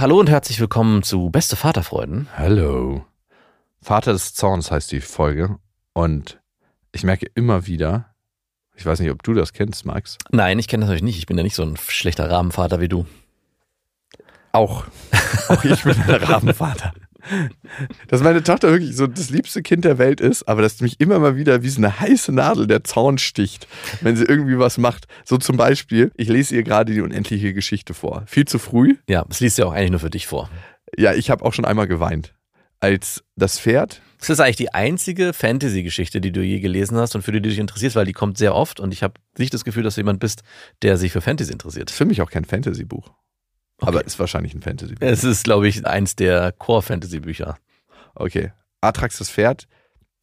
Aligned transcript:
Hallo 0.00 0.18
und 0.18 0.30
herzlich 0.30 0.58
willkommen 0.58 1.02
zu 1.02 1.28
Beste 1.28 1.56
Vaterfreuden. 1.56 2.26
Hallo. 2.34 3.04
Vater 3.82 4.14
des 4.14 4.32
Zorns 4.32 4.70
heißt 4.70 4.90
die 4.92 5.02
Folge. 5.02 5.58
Und 5.92 6.40
ich 6.90 7.04
merke 7.04 7.26
immer 7.34 7.66
wieder, 7.66 8.14
ich 8.74 8.86
weiß 8.86 9.00
nicht, 9.00 9.10
ob 9.10 9.22
du 9.22 9.34
das 9.34 9.52
kennst, 9.52 9.84
Max. 9.84 10.16
Nein, 10.30 10.58
ich 10.58 10.68
kenne 10.68 10.80
das 10.80 10.88
natürlich 10.88 11.02
nicht. 11.02 11.18
Ich 11.18 11.26
bin 11.26 11.36
ja 11.36 11.42
nicht 11.42 11.54
so 11.54 11.64
ein 11.64 11.76
schlechter 11.76 12.30
Rahmenvater 12.30 12.80
wie 12.80 12.88
du. 12.88 13.04
Auch. 14.52 14.86
Auch 15.48 15.64
ich 15.64 15.82
bin 15.84 15.94
der 16.08 16.22
Rabenvater. 16.30 16.94
Dass 18.08 18.22
meine 18.22 18.42
Tochter 18.42 18.70
wirklich 18.70 18.96
so 18.96 19.06
das 19.06 19.30
liebste 19.30 19.62
Kind 19.62 19.84
der 19.84 19.98
Welt 19.98 20.20
ist, 20.20 20.48
aber 20.48 20.62
dass 20.62 20.80
mich 20.80 21.00
immer 21.00 21.18
mal 21.18 21.36
wieder 21.36 21.62
wie 21.62 21.68
so 21.68 21.78
eine 21.78 22.00
heiße 22.00 22.32
Nadel 22.32 22.66
der 22.66 22.84
Zorn 22.84 23.18
sticht, 23.18 23.66
wenn 24.00 24.16
sie 24.16 24.24
irgendwie 24.24 24.58
was 24.58 24.78
macht. 24.78 25.06
So 25.24 25.36
zum 25.36 25.56
Beispiel, 25.56 26.10
ich 26.16 26.28
lese 26.28 26.54
ihr 26.54 26.62
gerade 26.62 26.92
die 26.92 27.00
unendliche 27.00 27.54
Geschichte 27.54 27.94
vor. 27.94 28.24
Viel 28.26 28.46
zu 28.46 28.58
früh. 28.58 28.96
Ja, 29.08 29.24
das 29.28 29.40
liest 29.40 29.58
ja 29.58 29.66
auch 29.66 29.72
eigentlich 29.72 29.90
nur 29.90 30.00
für 30.00 30.10
dich 30.10 30.26
vor. 30.26 30.50
Ja, 30.96 31.14
ich 31.14 31.30
habe 31.30 31.44
auch 31.44 31.52
schon 31.52 31.64
einmal 31.64 31.86
geweint. 31.86 32.34
Als 32.80 33.22
das 33.36 33.60
Pferd 33.60 34.00
Das 34.18 34.30
ist 34.30 34.40
eigentlich 34.40 34.56
die 34.56 34.72
einzige 34.72 35.34
Fantasy-Geschichte, 35.34 36.20
die 36.20 36.32
du 36.32 36.40
je 36.42 36.60
gelesen 36.60 36.96
hast 36.96 37.14
und 37.14 37.22
für 37.22 37.32
die 37.32 37.42
du 37.42 37.50
dich 37.50 37.58
interessierst, 37.58 37.94
weil 37.94 38.06
die 38.06 38.14
kommt 38.14 38.38
sehr 38.38 38.54
oft 38.54 38.80
und 38.80 38.92
ich 38.92 39.02
habe 39.02 39.14
nicht 39.36 39.52
das 39.52 39.64
Gefühl, 39.64 39.82
dass 39.82 39.96
du 39.96 40.00
jemand 40.00 40.18
bist, 40.20 40.42
der 40.82 40.96
sich 40.96 41.12
für 41.12 41.20
Fantasy 41.20 41.52
interessiert. 41.52 41.90
ist 41.90 41.96
für 41.96 42.06
mich 42.06 42.22
auch 42.22 42.30
kein 42.30 42.46
Fantasy-Buch. 42.46 43.10
Aber 43.80 44.04
ist 44.04 44.18
wahrscheinlich 44.18 44.54
ein 44.54 44.62
Fantasy-Buch. 44.62 45.06
Es 45.06 45.24
ist, 45.24 45.44
glaube 45.44 45.68
ich, 45.68 45.86
eins 45.86 46.16
der 46.16 46.52
Core-Fantasy-Bücher. 46.52 47.56
Okay. 48.14 48.52
Atrax 48.80 49.18
das 49.18 49.30
Pferd. 49.30 49.66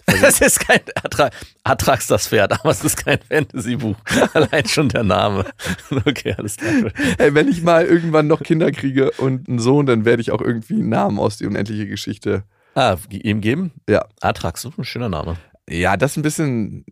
Es 0.23 0.39
ist 0.39 0.61
kein 0.61 0.79
Atra 0.95 1.29
Atrax 1.65 2.07
das 2.07 2.29
Pferd, 2.29 2.53
aber 2.53 2.69
es 2.71 2.81
ist 2.81 2.95
kein 2.95 3.19
Fantasy-Buch. 3.19 3.97
Allein 4.33 4.65
schon 4.65 4.89
der 4.89 5.03
Name. 5.03 5.45
Okay, 6.05 6.33
alles 6.37 6.55
klar. 6.55 6.91
Ey, 7.17 7.33
wenn 7.33 7.49
ich 7.49 7.61
mal 7.61 7.85
irgendwann 7.85 8.27
noch 8.27 8.41
Kinder 8.41 8.71
kriege 8.71 9.11
und 9.11 9.49
einen 9.49 9.59
Sohn, 9.59 9.85
dann 9.85 10.05
werde 10.05 10.21
ich 10.21 10.31
auch 10.31 10.41
irgendwie 10.41 10.75
einen 10.75 10.89
Namen 10.89 11.19
aus 11.19 11.37
die 11.37 11.45
unendliche 11.45 11.87
Geschichte. 11.87 12.43
Ah, 12.75 12.95
ihm 13.09 13.41
geben? 13.41 13.71
Ja. 13.89 14.05
Atrax, 14.21 14.61
so 14.61 14.71
ein 14.77 14.85
schöner 14.85 15.09
Name. 15.09 15.35
Ja, 15.69 15.97
das 15.97 16.11
ist 16.11 16.17
ein 16.17 16.23
bisschen 16.23 16.85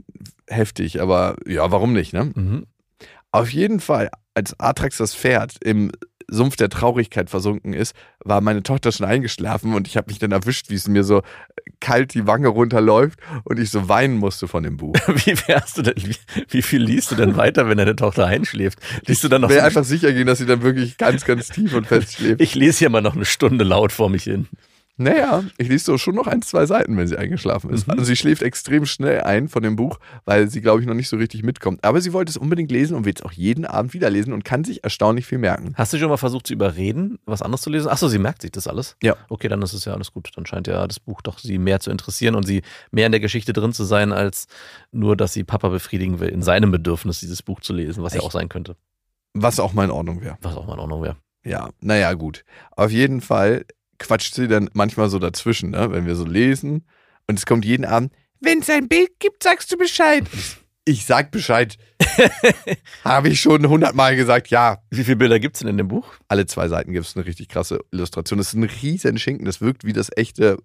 heftig, 0.47 1.01
aber 1.01 1.37
ja, 1.47 1.71
warum 1.71 1.93
nicht, 1.93 2.11
ne? 2.13 2.31
Mhm. 2.35 2.67
Auf 3.31 3.51
jeden 3.53 3.79
Fall, 3.79 4.09
als 4.33 4.59
Atrax 4.59 4.97
das 4.97 5.15
Pferd 5.15 5.55
im 5.63 5.91
Sumpf 6.27 6.55
der 6.55 6.69
Traurigkeit 6.69 7.29
versunken 7.29 7.73
ist, 7.73 7.95
war 8.23 8.41
meine 8.41 8.63
Tochter 8.63 8.91
schon 8.91 9.05
eingeschlafen 9.05 9.73
und 9.73 9.87
ich 9.87 9.97
habe 9.97 10.09
mich 10.09 10.19
dann 10.19 10.31
erwischt, 10.31 10.69
wie 10.69 10.75
es 10.75 10.87
mir 10.87 11.03
so 11.03 11.21
kalt 11.79 12.13
die 12.13 12.27
Wange 12.27 12.47
runterläuft 12.47 13.19
und 13.43 13.59
ich 13.59 13.69
so 13.69 13.89
weinen 13.89 14.17
musste 14.17 14.47
von 14.47 14.63
dem 14.63 14.77
Buch. 14.77 14.95
Wie 15.07 15.37
wärst 15.47 15.77
du 15.77 15.81
denn, 15.81 15.95
wie, 15.97 16.15
wie 16.49 16.61
viel 16.61 16.81
liest 16.81 17.11
du 17.11 17.15
denn 17.15 17.37
weiter, 17.37 17.67
wenn 17.67 17.77
deine 17.77 17.95
Tochter 17.95 18.25
einschläft? 18.25 18.79
Liest 19.05 19.23
du 19.23 19.27
dann 19.27 19.41
noch 19.41 19.49
Ich 19.49 19.55
will 19.55 19.61
so, 19.61 19.67
einfach 19.67 19.83
sicher 19.83 20.13
gehen, 20.13 20.27
dass 20.27 20.39
sie 20.39 20.45
dann 20.45 20.61
wirklich 20.61 20.97
ganz, 20.97 21.25
ganz 21.25 21.49
tief 21.49 21.73
und 21.73 21.87
fest 21.87 22.13
schläft. 22.13 22.41
Ich 22.41 22.55
lese 22.55 22.79
hier 22.79 22.89
mal 22.89 23.01
noch 23.01 23.15
eine 23.15 23.25
Stunde 23.25 23.63
laut 23.63 23.91
vor 23.91 24.09
mich 24.09 24.23
hin. 24.23 24.47
Naja, 24.97 25.43
ich 25.57 25.67
lese 25.67 25.85
so 25.85 25.97
schon 25.97 26.15
noch 26.15 26.27
ein, 26.27 26.41
zwei 26.41 26.65
Seiten, 26.65 26.95
wenn 26.95 27.07
sie 27.07 27.17
eingeschlafen 27.17 27.69
ist. 27.69 27.89
Also 27.89 28.05
sie 28.05 28.15
schläft 28.15 28.41
extrem 28.41 28.85
schnell 28.85 29.21
ein 29.21 29.49
von 29.49 29.61
dem 29.61 29.75
Buch, 29.75 29.99
weil 30.23 30.49
sie, 30.49 30.61
glaube 30.61 30.79
ich, 30.79 30.87
noch 30.87 30.93
nicht 30.93 31.09
so 31.09 31.17
richtig 31.17 31.43
mitkommt. 31.43 31.83
Aber 31.83 31.99
sie 31.99 32.13
wollte 32.13 32.29
es 32.29 32.37
unbedingt 32.37 32.71
lesen 32.71 32.95
und 32.95 33.03
will 33.03 33.13
es 33.13 33.21
auch 33.21 33.33
jeden 33.33 33.65
Abend 33.65 33.93
wieder 33.93 34.09
lesen 34.09 34.31
und 34.31 34.45
kann 34.45 34.63
sich 34.63 34.85
erstaunlich 34.85 35.25
viel 35.25 35.37
merken. 35.37 35.73
Hast 35.75 35.91
du 35.91 35.97
schon 35.97 36.07
mal 36.07 36.15
versucht 36.15 36.47
zu 36.47 36.53
überreden, 36.53 37.19
was 37.25 37.41
anderes 37.41 37.61
zu 37.61 37.69
lesen? 37.69 37.89
Achso, 37.89 38.07
sie 38.07 38.19
merkt 38.19 38.41
sich 38.41 38.51
das 38.51 38.67
alles? 38.67 38.95
Ja. 39.03 39.15
Okay, 39.27 39.49
dann 39.49 39.61
ist 39.61 39.73
es 39.73 39.83
ja 39.83 39.93
alles 39.93 40.13
gut. 40.13 40.31
Dann 40.35 40.45
scheint 40.45 40.67
ja 40.67 40.87
das 40.87 41.01
Buch 41.01 41.21
doch 41.21 41.39
sie 41.39 41.57
mehr 41.57 41.81
zu 41.81 41.91
interessieren 41.91 42.35
und 42.35 42.43
sie 42.43 42.61
mehr 42.91 43.05
in 43.05 43.11
der 43.11 43.21
Geschichte 43.21 43.51
drin 43.51 43.73
zu 43.73 43.83
sein, 43.83 44.13
als 44.13 44.47
nur, 44.93 45.17
dass 45.17 45.33
sie 45.33 45.43
Papa 45.43 45.67
befriedigen 45.67 46.21
will, 46.21 46.29
in 46.29 46.41
seinem 46.41 46.71
Bedürfnis, 46.71 47.19
dieses 47.19 47.43
Buch 47.43 47.59
zu 47.59 47.73
lesen, 47.73 48.01
was 48.01 48.13
ja 48.13 48.19
Echt? 48.19 48.27
auch 48.27 48.31
sein 48.31 48.47
könnte. 48.47 48.77
Was 49.33 49.59
auch 49.59 49.73
mal 49.73 49.83
in 49.83 49.91
Ordnung 49.91 50.21
wäre. 50.21 50.37
Was 50.41 50.55
auch 50.55 50.65
mal 50.65 50.75
in 50.75 50.79
Ordnung 50.79 51.03
wäre. 51.03 51.17
Ja, 51.43 51.69
naja, 51.81 52.13
gut. 52.13 52.45
Auf 52.71 52.91
jeden 52.91 53.19
Fall 53.19 53.65
quatscht 53.99 54.33
sie 54.33 54.47
dann 54.47 54.69
manchmal 54.73 55.09
so 55.09 55.19
dazwischen, 55.19 55.71
ne? 55.71 55.91
wenn 55.91 56.05
wir 56.05 56.15
so 56.15 56.25
lesen. 56.25 56.85
Und 57.27 57.39
es 57.39 57.45
kommt 57.45 57.65
jeden 57.65 57.85
Abend, 57.85 58.13
wenn 58.39 58.59
es 58.59 58.69
ein 58.69 58.87
Bild 58.87 59.19
gibt, 59.19 59.43
sagst 59.43 59.71
du 59.71 59.77
Bescheid. 59.77 60.23
Ich 60.87 61.05
sag 61.05 61.31
Bescheid. 61.31 61.77
Habe 63.03 63.29
ich 63.29 63.41
schon 63.41 63.67
hundertmal 63.67 64.15
gesagt, 64.15 64.49
ja. 64.49 64.83
Wie 64.91 65.03
viele 65.03 65.15
Bilder 65.15 65.39
gibt 65.39 65.55
es 65.55 65.61
denn 65.61 65.69
in 65.69 65.77
dem 65.77 65.87
Buch? 65.87 66.07
Alle 66.27 66.45
zwei 66.45 66.67
Seiten 66.67 66.93
gibt 66.93 67.07
es 67.07 67.15
eine 67.15 67.25
richtig 67.25 67.49
krasse 67.49 67.79
Illustration. 67.91 68.37
Das 68.37 68.49
ist 68.49 68.53
ein 68.53 68.63
riesen 68.63 69.17
Schinken. 69.17 69.45
Das 69.45 69.61
wirkt 69.61 69.83
wie 69.83 69.93
das 69.93 70.11
echte 70.15 70.57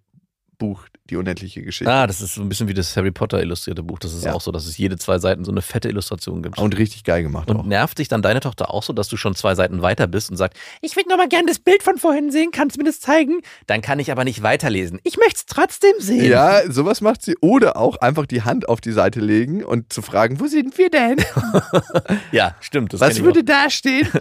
Buch, 0.61 0.85
die 1.09 1.17
unendliche 1.17 1.63
Geschichte. 1.63 1.93
Ah, 1.93 2.07
das 2.07 2.21
ist 2.21 2.35
so 2.35 2.43
ein 2.43 2.49
bisschen 2.49 2.69
wie 2.69 2.75
das 2.75 2.97
Harry 2.97 3.11
Potter 3.11 3.43
illustrierte 3.43 3.83
Buch. 3.83 3.99
Das 3.99 4.13
ist 4.13 4.25
Ja. 4.25 4.33
auch 4.35 4.41
so, 4.41 4.53
dass 4.53 4.67
es 4.67 4.79
jede 4.79 4.97
zwei 4.97 5.19
Seiten 5.19 5.45
so 5.45 5.51
eine 5.51 5.63
fette 5.63 5.89
Illustration 5.89 6.41
gibt. 6.45 6.59
Und 6.59 6.79
richtig 6.79 7.03
geil 7.03 7.25
gemacht 7.25 7.51
auch. 7.51 7.57
Und 7.61 7.67
nervt 7.69 7.99
dich 7.99 8.07
dann 8.07 8.23
deine 8.23 8.39
Tochter 8.39 8.73
auch 8.73 8.85
so, 8.85 8.93
dass 8.93 9.09
du 9.09 9.17
schon 9.17 9.35
zwei 9.35 9.57
Seiten 9.57 9.83
weiter 9.83 10.07
bist 10.07 10.31
und 10.31 10.37
sagst, 10.37 10.57
ich 10.83 10.95
würde 10.95 11.09
noch 11.09 11.17
mal 11.17 11.29
gerne 11.29 11.47
das 11.49 11.59
Bild 11.59 11.83
von 11.83 11.99
vorhin 11.99 12.31
sehen, 12.31 12.51
kannst 12.53 12.77
du 12.77 12.81
mir 12.81 12.87
das 12.87 13.01
zeigen? 13.01 13.41
Dann 13.67 13.81
kann 13.81 13.99
ich 13.99 14.13
aber 14.13 14.23
nicht 14.23 14.45
weiterlesen. 14.45 15.01
Ich 15.03 15.17
möchte 15.17 15.37
es 15.39 15.47
trotzdem 15.47 15.95
sehen. 15.99 16.25
Ja, 16.31 16.61
sowas 16.71 17.01
macht 17.01 17.23
sie. 17.23 17.35
Oder 17.41 17.77
auch 17.77 17.97
einfach 17.97 18.27
die 18.27 18.43
Hand 18.43 18.69
auf 18.69 18.81
die 18.81 18.93
Seite 18.93 19.19
legen 19.19 19.65
und 19.65 19.93
zu 19.93 20.03
fragen, 20.03 20.39
wo 20.39 20.47
sind 20.47 20.79
wir 20.79 20.91
denn? 20.91 21.17
Ja, 22.33 22.55
stimmt. 22.61 22.95
Was 23.01 23.21
würde 23.23 23.43
da 23.43 23.69
stehen? 23.71 24.07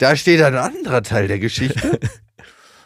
Da 0.00 0.16
steht 0.16 0.42
ein 0.42 0.56
anderer 0.56 1.02
Teil 1.04 1.28
der 1.28 1.38
Geschichte. 1.38 2.00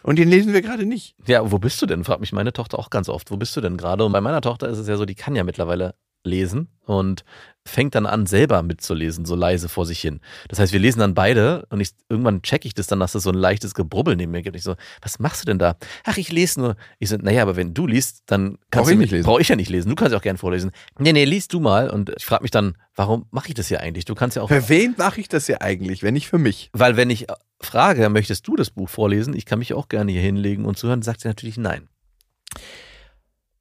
Und 0.03 0.17
den 0.17 0.29
lesen 0.29 0.53
wir 0.53 0.61
gerade 0.61 0.85
nicht. 0.85 1.15
Ja, 1.25 1.51
wo 1.51 1.59
bist 1.59 1.81
du 1.81 1.85
denn? 1.85 2.03
Fragt 2.03 2.21
mich 2.21 2.33
meine 2.33 2.53
Tochter 2.53 2.79
auch 2.79 2.89
ganz 2.89 3.09
oft. 3.09 3.31
Wo 3.31 3.37
bist 3.37 3.55
du 3.55 3.61
denn 3.61 3.77
gerade? 3.77 4.05
Und 4.05 4.11
bei 4.11 4.21
meiner 4.21 4.41
Tochter 4.41 4.69
ist 4.69 4.77
es 4.77 4.87
ja 4.87 4.97
so, 4.97 5.05
die 5.05 5.15
kann 5.15 5.35
ja 5.35 5.43
mittlerweile 5.43 5.95
lesen 6.23 6.69
und 6.85 7.23
fängt 7.69 7.95
dann 7.95 8.05
an, 8.05 8.25
selber 8.25 8.61
mitzulesen, 8.63 9.25
so 9.25 9.35
leise 9.35 9.69
vor 9.69 9.85
sich 9.85 9.99
hin. 9.99 10.19
Das 10.47 10.59
heißt, 10.59 10.73
wir 10.73 10.79
lesen 10.79 10.99
dann 10.99 11.13
beide 11.13 11.65
und 11.69 11.79
ich, 11.79 11.91
irgendwann 12.09 12.41
checke 12.41 12.67
ich 12.67 12.73
das 12.73 12.87
dann, 12.87 12.99
dass 12.99 13.15
es 13.15 13.23
so 13.23 13.29
ein 13.29 13.35
leichtes 13.35 13.73
Gebrubbel 13.73 14.15
neben 14.15 14.31
mir 14.31 14.41
gibt. 14.41 14.55
Ich 14.55 14.63
so, 14.63 14.75
was 15.01 15.19
machst 15.19 15.41
du 15.41 15.45
denn 15.45 15.59
da? 15.59 15.77
Ach, 16.03 16.17
ich 16.17 16.31
lese 16.31 16.59
nur. 16.59 16.75
Ich 16.99 17.09
so, 17.09 17.17
naja, 17.17 17.41
aber 17.41 17.55
wenn 17.55 17.73
du 17.73 17.87
liest, 17.87 18.23
dann 18.25 18.57
kannst 18.71 18.71
Brauch 18.71 18.85
du 18.85 18.91
ich 18.91 18.97
nicht 18.97 19.11
lesen. 19.11 19.25
Brauche 19.25 19.41
ich 19.41 19.47
ja 19.47 19.55
nicht 19.55 19.69
lesen. 19.69 19.89
Du 19.89 19.95
kannst 19.95 20.11
ja 20.11 20.17
auch 20.17 20.23
gern 20.23 20.37
vorlesen. 20.37 20.71
Nee, 20.97 21.13
nee, 21.13 21.25
liest 21.25 21.53
du 21.53 21.59
mal. 21.59 21.89
Und 21.89 22.11
ich 22.17 22.25
frage 22.25 22.43
mich 22.43 22.51
dann, 22.51 22.75
warum 22.95 23.25
mache 23.31 23.49
ich 23.49 23.53
das 23.53 23.67
hier 23.67 23.79
eigentlich? 23.79 24.05
Du 24.05 24.15
kannst 24.15 24.35
ja 24.35 24.41
auch. 24.41 24.49
Für 24.49 24.69
wen 24.69 24.95
mache 24.97 25.21
ich 25.21 25.29
das 25.29 25.47
ja 25.47 25.61
eigentlich, 25.61 26.03
wenn 26.03 26.13
nicht 26.13 26.27
für 26.27 26.37
mich? 26.37 26.69
Weil 26.73 26.97
wenn 26.97 27.09
ich 27.09 27.27
frage, 27.61 28.09
möchtest 28.09 28.47
du 28.47 28.55
das 28.55 28.69
Buch 28.69 28.89
vorlesen? 28.89 29.33
Ich 29.33 29.45
kann 29.45 29.59
mich 29.59 29.73
auch 29.73 29.89
gerne 29.89 30.11
hier 30.11 30.21
hinlegen 30.21 30.65
und 30.65 30.77
zuhören, 30.77 31.01
sagt 31.01 31.21
sie 31.21 31.27
natürlich 31.27 31.57
nein. 31.57 31.87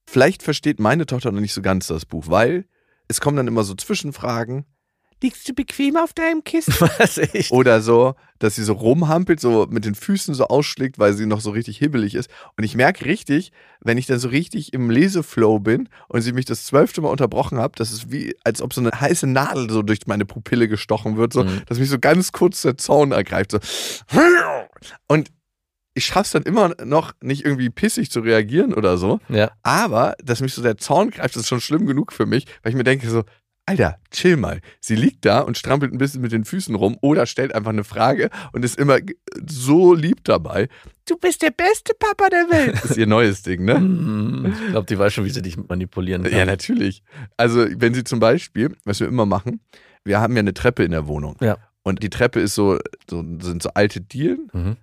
Vielleicht 0.07 0.43
versteht 0.43 0.81
meine 0.81 1.05
Tochter 1.05 1.33
noch 1.33 1.41
nicht 1.41 1.53
so 1.53 1.61
ganz 1.61 1.89
das 1.89 2.07
Buch, 2.07 2.25
weil 2.29 2.65
es 3.09 3.21
kommen 3.21 3.37
dann 3.37 3.49
immer 3.49 3.65
so 3.65 3.75
Zwischenfragen. 3.75 4.65
Liegst 5.21 5.49
du 5.49 5.53
bequem 5.53 5.97
auf 5.97 6.13
deinem 6.13 6.45
Kissen? 6.45 6.73
Was 6.99 7.19
echt? 7.19 7.51
Oder 7.51 7.81
so, 7.83 8.15
dass 8.39 8.55
sie 8.55 8.63
so 8.63 8.75
rumhampelt, 8.75 9.41
so 9.41 9.67
mit 9.69 9.85
den 9.85 9.97
Füßen 9.97 10.33
so 10.33 10.47
ausschlägt, 10.47 11.01
weil 11.01 11.13
sie 11.15 11.27
noch 11.27 11.41
so 11.41 11.51
richtig 11.51 11.77
hibbelig 11.79 12.15
ist. 12.15 12.31
Und 12.57 12.63
ich 12.63 12.77
merke 12.77 13.05
richtig, 13.05 13.51
wenn 13.81 13.99
ich 13.99 14.07
dann 14.07 14.21
so 14.21 14.29
richtig 14.29 14.73
im 14.75 14.91
Leseflow 14.91 15.59
bin 15.59 15.89
und 16.07 16.21
sie 16.23 16.31
mich 16.33 16.45
das 16.45 16.67
zwölfte 16.67 17.01
Mal 17.01 17.09
unterbrochen 17.09 17.59
hat, 17.59 17.81
das 17.81 17.91
ist 17.91 18.13
wie, 18.13 18.37
als 18.45 18.63
ob 18.63 18.73
so 18.73 18.81
eine 18.81 18.93
heiße 18.93 19.27
Nadel 19.27 19.69
so 19.71 19.83
durch 19.83 20.07
meine 20.07 20.25
Pupille 20.25 20.69
gestochen 20.69 21.17
wird, 21.17 21.33
so, 21.33 21.43
Mhm. 21.43 21.63
dass 21.67 21.81
mich 21.81 21.89
so 21.91 21.99
ganz 21.99 22.31
kurz 22.31 22.63
der 22.63 22.77
Zaun 22.79 23.11
ergreift. 23.11 23.51
So. 23.51 23.59
Und 25.09 25.31
ich 25.99 26.07
schaff's 26.07 26.31
dann 26.31 26.45
immer 26.45 26.75
noch 26.85 27.13
nicht 27.21 27.45
irgendwie 27.45 27.71
pissig 27.71 28.11
zu 28.11 28.21
reagieren 28.21 28.73
oder 28.73 28.97
so. 28.97 29.19
Ja. 29.29 29.51
Aber, 29.63 30.15
dass 30.23 30.41
mich 30.41 30.55
so 30.55 30.63
der 30.63 30.79
Zaun 30.79 31.11
greift, 31.11 31.37
ist 31.37 31.49
schon 31.49 31.61
schlimm 31.61 31.87
genug 31.87 32.13
für 32.13 32.25
mich, 32.25 32.47
weil 32.63 32.71
ich 32.71 32.77
mir 32.77 32.85
denke 32.85 33.09
so, 33.09 33.25
Alter, 33.67 33.99
chill 34.13 34.37
mal. 34.39 34.61
Sie 34.81 34.95
liegt 34.95 35.27
da 35.27 35.41
und 35.41 35.59
strampelt 35.59 35.93
ein 35.93 35.99
bisschen 35.99 36.23
mit 36.23 36.33
den 36.33 36.47
Füßen 36.47 36.75
rum 36.75 36.97
oder 37.03 37.27
stellt 37.27 37.55
einfach 37.55 37.71
eine 37.71 37.85
Frage 37.85 38.31
und 38.53 38.65
ist 38.65 38.79
immer 38.79 38.99
so 39.47 39.93
lieb 39.93 40.25
dabei. 40.25 40.69
Du 41.07 41.19
bist 41.19 41.43
der 41.43 41.51
beste 41.51 41.93
Papa 41.99 42.31
der 42.31 42.49
Welt. 42.49 42.77
Das 42.77 42.93
ist 42.93 42.97
ihr 42.97 43.07
neues 43.07 43.43
Ding, 43.43 43.65
ne? 43.65 44.55
Ich 44.65 44.71
glaube, 44.71 44.87
die 44.87 44.99
weiß 44.99 45.13
schon, 45.13 45.25
wie 45.25 45.31
sie 45.31 45.43
dich 45.43 45.59
manipulieren 45.59 46.23
kann. 46.23 46.33
Ja, 46.33 46.47
natürlich. 46.47 47.03
Also, 47.37 47.67
wenn 47.77 47.93
sie 47.93 48.05
zum 48.05 48.21
Beispiel, 48.21 48.75
was 48.85 49.01
wir 49.01 49.09
immer 49.09 49.27
machen, 49.27 49.61
wir 50.05 50.21
haben 50.21 50.35
ja 50.35 50.41
eine 50.41 50.55
Treppe 50.55 50.85
in 50.85 50.93
der 50.93 51.07
Wohnung. 51.07 51.37
Ja. 51.41 51.59
Und 51.83 52.03
die 52.03 52.11
Treppe 52.11 52.41
ist 52.41 52.55
so, 52.55 52.79
so 53.11 53.23
sind 53.41 53.63
so 53.63 53.71
alte 53.75 54.01
Dielen. 54.01 54.49
Mhm. 54.53 54.77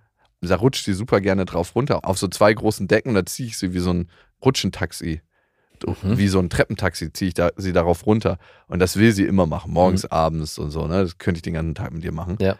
Da 0.48 0.56
rutscht 0.58 0.86
sie 0.86 0.94
super 0.94 1.22
gerne 1.22 1.46
drauf 1.46 1.76
runter. 1.76 2.06
Auf 2.06 2.18
so 2.18 2.28
zwei 2.28 2.54
großen 2.54 2.88
Decken, 2.88 3.14
da 3.14 3.26
ziehe 3.26 3.48
ich 3.50 3.58
sie 3.58 3.74
wie 3.74 3.80
so 3.80 3.92
ein 3.92 4.10
Rutschentaxi. 4.44 5.22
Mhm. 5.86 6.18
Wie 6.18 6.28
so 6.28 6.40
ein 6.40 6.50
Treppentaxi 6.50 7.12
ziehe 7.12 7.30
ich 7.30 7.34
da, 7.34 7.50
sie 7.58 7.74
darauf 7.74 8.06
runter. 8.06 8.38
Und 8.68 8.80
das 8.80 8.98
will 8.98 9.12
sie 9.12 9.26
immer 9.26 9.46
machen, 9.46 9.74
morgens, 9.74 10.06
abends 10.06 10.58
und 10.58 10.72
so. 10.72 10.88
Ne? 10.88 11.02
Das 11.02 11.18
könnte 11.18 11.40
ich 11.40 11.42
den 11.44 11.54
ganzen 11.54 11.76
Tag 11.76 11.92
mit 11.92 12.04
ihr 12.04 12.14
machen. 12.14 12.38
Ja. 12.40 12.58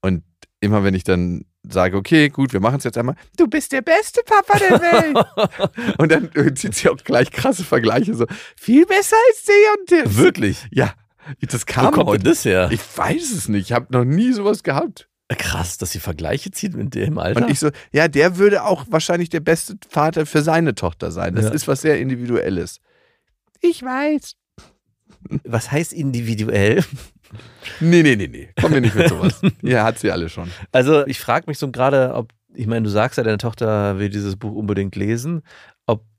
Und 0.00 0.24
immer 0.60 0.82
wenn 0.84 0.94
ich 0.94 1.04
dann 1.04 1.44
sage, 1.68 1.96
okay, 1.96 2.28
gut, 2.28 2.52
wir 2.52 2.60
machen 2.60 2.76
es 2.76 2.84
jetzt 2.84 2.96
einmal. 2.96 3.16
Du 3.36 3.46
bist 3.46 3.72
der 3.72 3.82
beste 3.82 4.22
Papa 4.24 4.58
der 4.58 4.80
Welt. 4.80 5.98
und 5.98 6.12
dann 6.12 6.30
äh, 6.34 6.54
zieht 6.54 6.74
sie 6.74 6.88
auch 6.88 6.96
gleich 6.96 7.30
krasse 7.30 7.64
Vergleiche, 7.64 8.14
so 8.14 8.26
viel 8.56 8.86
besser 8.86 9.16
als 9.28 9.44
der 9.44 9.54
und 9.78 9.90
der. 9.90 10.16
Wirklich? 10.16 10.66
Ja, 10.70 10.94
das 11.40 11.62
Wo 11.62 11.64
kam 11.66 11.92
kommt 11.92 12.08
heute. 12.08 12.22
denn 12.22 12.32
das 12.32 12.44
her? 12.44 12.68
Ich 12.70 12.80
weiß 12.96 13.32
es 13.32 13.48
nicht. 13.48 13.66
Ich 13.66 13.72
habe 13.72 13.86
noch 13.90 14.04
nie 14.04 14.32
sowas 14.32 14.62
gehabt. 14.62 15.08
Krass, 15.28 15.76
dass 15.78 15.90
sie 15.90 15.98
Vergleiche 15.98 16.50
zieht 16.52 16.76
mit 16.76 16.94
dem 16.94 17.18
Alter. 17.18 17.42
Und 17.44 17.50
ich 17.50 17.58
so, 17.58 17.70
ja, 17.92 18.06
der 18.06 18.36
würde 18.36 18.62
auch 18.64 18.84
wahrscheinlich 18.90 19.28
der 19.28 19.40
beste 19.40 19.74
Vater 19.88 20.24
für 20.24 20.42
seine 20.42 20.74
Tochter 20.74 21.10
sein. 21.10 21.34
Das 21.34 21.46
Ja. 21.46 21.50
ist 21.50 21.66
was 21.66 21.80
sehr 21.80 21.98
Individuelles. 21.98 22.80
Ich 23.60 23.82
weiß. 23.82 24.34
Was 25.44 25.72
heißt 25.72 25.92
individuell? 25.92 26.84
Nee, 27.80 28.02
nee, 28.04 28.14
nee, 28.14 28.28
nee. 28.28 28.48
Kommen 28.60 28.74
wir 28.74 28.80
nicht 28.80 28.94
mit 28.94 29.08
sowas. 29.08 29.40
ja, 29.62 29.82
hat 29.82 29.98
sie 29.98 30.12
alle 30.12 30.28
schon. 30.28 30.48
Also 30.70 31.04
ich 31.06 31.18
frage 31.18 31.46
mich 31.48 31.58
so 31.58 31.70
gerade, 31.72 32.14
ob, 32.14 32.32
ich 32.54 32.68
meine, 32.68 32.84
du 32.84 32.90
sagst 32.90 33.18
ja, 33.18 33.24
deine 33.24 33.38
Tochter 33.38 33.98
will 33.98 34.08
dieses 34.10 34.36
Buch 34.36 34.52
unbedingt 34.52 34.94
lesen, 34.94 35.42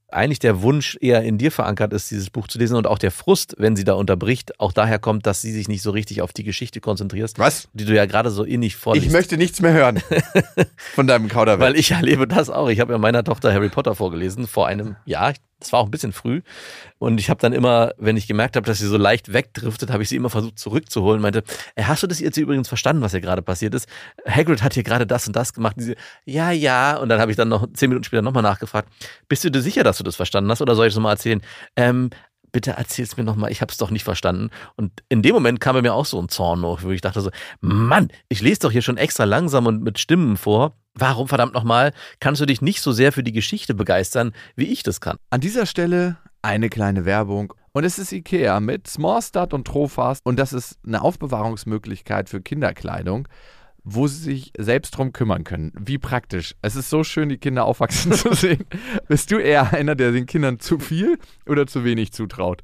eigentlich 0.10 0.40
der 0.40 0.62
Wunsch 0.62 0.98
eher 1.02 1.24
in 1.24 1.38
dir 1.38 1.52
verankert 1.52 1.92
ist, 1.94 2.10
dieses 2.12 2.30
Buch 2.30 2.48
zu 2.48 2.58
lesen 2.58 2.76
und 2.76 2.88
auch 2.88 2.98
der 2.98 3.12
Frust, 3.12 3.56
wenn 3.58 3.76
sie 3.76 3.84
da 3.84 3.94
unterbricht, 3.94 4.60
auch 4.60 4.72
daher 4.72 5.00
kommt, 5.00 5.26
dass 5.26 5.42
sie 5.42 5.52
sich 5.52 5.68
nicht 5.68 5.82
so 5.82 5.92
richtig 5.92 6.22
auf 6.22 6.32
die 6.32 6.44
Geschichte 6.44 6.80
konzentrierst, 6.80 7.40
Was? 7.40 7.68
die 7.74 7.86
du 7.86 7.94
ja 7.94 8.06
gerade 8.06 8.30
so 8.30 8.44
innig 8.44 8.76
vorliest. 8.76 9.08
Ich 9.08 9.12
möchte 9.12 9.38
nichts 9.38 9.62
mehr 9.62 9.74
hören 9.74 10.02
von 10.96 11.08
deinem 11.08 11.28
Kauderwelsch. 11.28 11.74
Weil 11.74 11.80
ich 11.80 11.92
erlebe 11.92 12.28
das 12.28 12.50
auch. 12.50 12.70
Ich 12.70 12.80
habe 12.80 12.94
ja 12.94 12.98
meiner 12.98 13.24
Tochter 13.24 13.54
Harry 13.54 13.70
Potter 13.70 13.96
vorgelesen 13.96 14.48
vor 14.48 14.68
einem 14.68 14.96
Jahr. 15.06 15.34
Das 15.60 15.74
war 15.74 15.80
auch 15.80 15.86
ein 15.86 15.92
bisschen 15.92 16.14
früh. 16.14 16.42
Und 17.00 17.20
ich 17.20 17.30
habe 17.32 17.40
dann 17.40 17.52
immer, 17.52 17.92
wenn 17.98 18.16
ich 18.16 18.28
gemerkt 18.28 18.56
habe, 18.56 18.66
dass 18.68 18.78
sie 18.78 18.88
so 18.88 18.98
leicht 18.98 19.34
wegdriftet, 19.34 19.90
habe 19.92 20.04
ich 20.04 20.10
sie 20.10 20.16
immer 20.16 20.30
versucht 20.30 20.60
zurückzuholen. 20.60 21.22
Meinte, 21.22 21.44
"Ey, 21.76 21.84
hast 21.86 22.04
du 22.04 22.08
das 22.08 22.20
jetzt 22.20 22.38
übrigens 22.38 22.68
verstanden, 22.68 23.02
was 23.02 23.12
hier 23.12 23.22
gerade 23.22 23.42
passiert 23.42 23.74
ist? 23.74 23.88
Hagrid 24.28 24.62
hat 24.62 24.76
hier 24.76 24.84
gerade 24.84 25.08
das 25.08 25.26
und 25.26 25.36
das 25.36 25.54
gemacht. 25.54 25.78
Und 25.78 25.84
sie, 25.84 25.96
ja, 26.26 26.52
ja. 26.52 26.98
Und 26.98 27.10
dann 27.10 27.20
habe 27.20 27.32
ich 27.32 27.38
dann 27.38 27.50
noch 27.50 27.68
zehn 27.74 27.90
Minuten 27.90 28.04
später 28.04 28.22
nochmal 28.22 28.44
nachgefragt. 28.44 28.90
Bist 29.28 29.44
du 29.44 29.50
dir 29.50 29.62
sicher, 29.62 29.84
dass 29.84 29.98
du 29.98 30.04
das 30.04 30.16
verstanden 30.16 30.52
hast? 30.52 30.62
Oder 30.62 30.76
soll 30.76 30.88
ich 30.88 30.92
es 30.92 30.96
nochmal 30.96 31.14
erzählen? 31.14 31.42
Ähm, 31.76 32.12
bitte 32.52 32.72
erzähl's 32.72 33.18
mir 33.18 33.24
nochmal, 33.24 33.52
ich 33.52 33.62
habe 33.62 33.72
es 33.72 33.78
doch 33.78 33.92
nicht 33.92 34.04
verstanden. 34.04 34.50
Und 34.76 34.92
in 35.10 35.22
dem 35.22 35.34
Moment 35.34 35.60
kam 35.60 35.76
bei 35.76 35.82
mir 35.82 35.94
auch 35.94 36.06
so 36.06 36.20
ein 36.20 36.30
Zorn 36.30 36.64
hoch, 36.64 36.80
wo 36.84 36.92
ich 36.92 37.02
dachte 37.02 37.22
so, 37.22 37.30
Mann, 37.62 38.10
ich 38.30 38.42
lese 38.42 38.62
doch 38.62 38.72
hier 38.72 38.82
schon 38.82 38.98
extra 38.98 39.26
langsam 39.26 39.66
und 39.66 39.84
mit 39.84 40.00
Stimmen 40.00 40.38
vor. 40.38 40.74
Warum 41.00 41.28
verdammt 41.28 41.54
nochmal 41.54 41.94
kannst 42.20 42.42
du 42.42 42.48
dich 42.48 42.62
nicht 42.62 42.82
so 42.82 42.92
sehr 42.92 43.12
für 43.12 43.22
die 43.22 43.32
Geschichte 43.32 43.76
begeistern, 43.76 44.34
wie 44.56 44.66
ich 44.66 44.82
das 44.82 45.00
kann? 45.00 45.18
An 45.30 45.42
dieser 45.42 45.68
Stelle 45.68 46.18
eine 46.42 46.70
kleine 46.70 47.06
Werbung. 47.06 47.54
Und 47.72 47.84
es 47.84 48.00
ist 48.00 48.12
Ikea 48.12 48.60
mit 48.60 48.88
Smallstart 48.88 49.54
und 49.54 49.68
Trofast. 49.68 50.26
Und 50.26 50.40
das 50.40 50.54
ist 50.54 50.80
eine 50.86 51.04
Aufbewahrungsmöglichkeit 51.04 52.30
für 52.30 52.42
Kinderkleidung, 52.42 53.28
wo 53.84 54.08
sie 54.08 54.24
sich 54.24 54.54
selbst 54.58 54.98
drum 54.98 55.14
kümmern 55.14 55.44
können. 55.44 55.72
Wie 55.78 56.00
praktisch. 56.00 56.56
Es 56.64 56.76
ist 56.76 56.90
so 56.90 57.04
schön, 57.04 57.30
die 57.30 57.38
Kinder 57.38 57.66
aufwachsen 57.66 58.12
zu 58.14 58.34
sehen. 58.34 58.66
Bist 59.08 59.30
du 59.30 59.38
eher 59.38 59.74
einer, 59.74 59.94
der 59.94 60.12
den 60.12 60.26
Kindern 60.26 60.60
zu 60.60 60.80
viel 60.80 61.20
oder 61.46 61.68
zu 61.68 61.84
wenig 61.84 62.12
zutraut? 62.12 62.64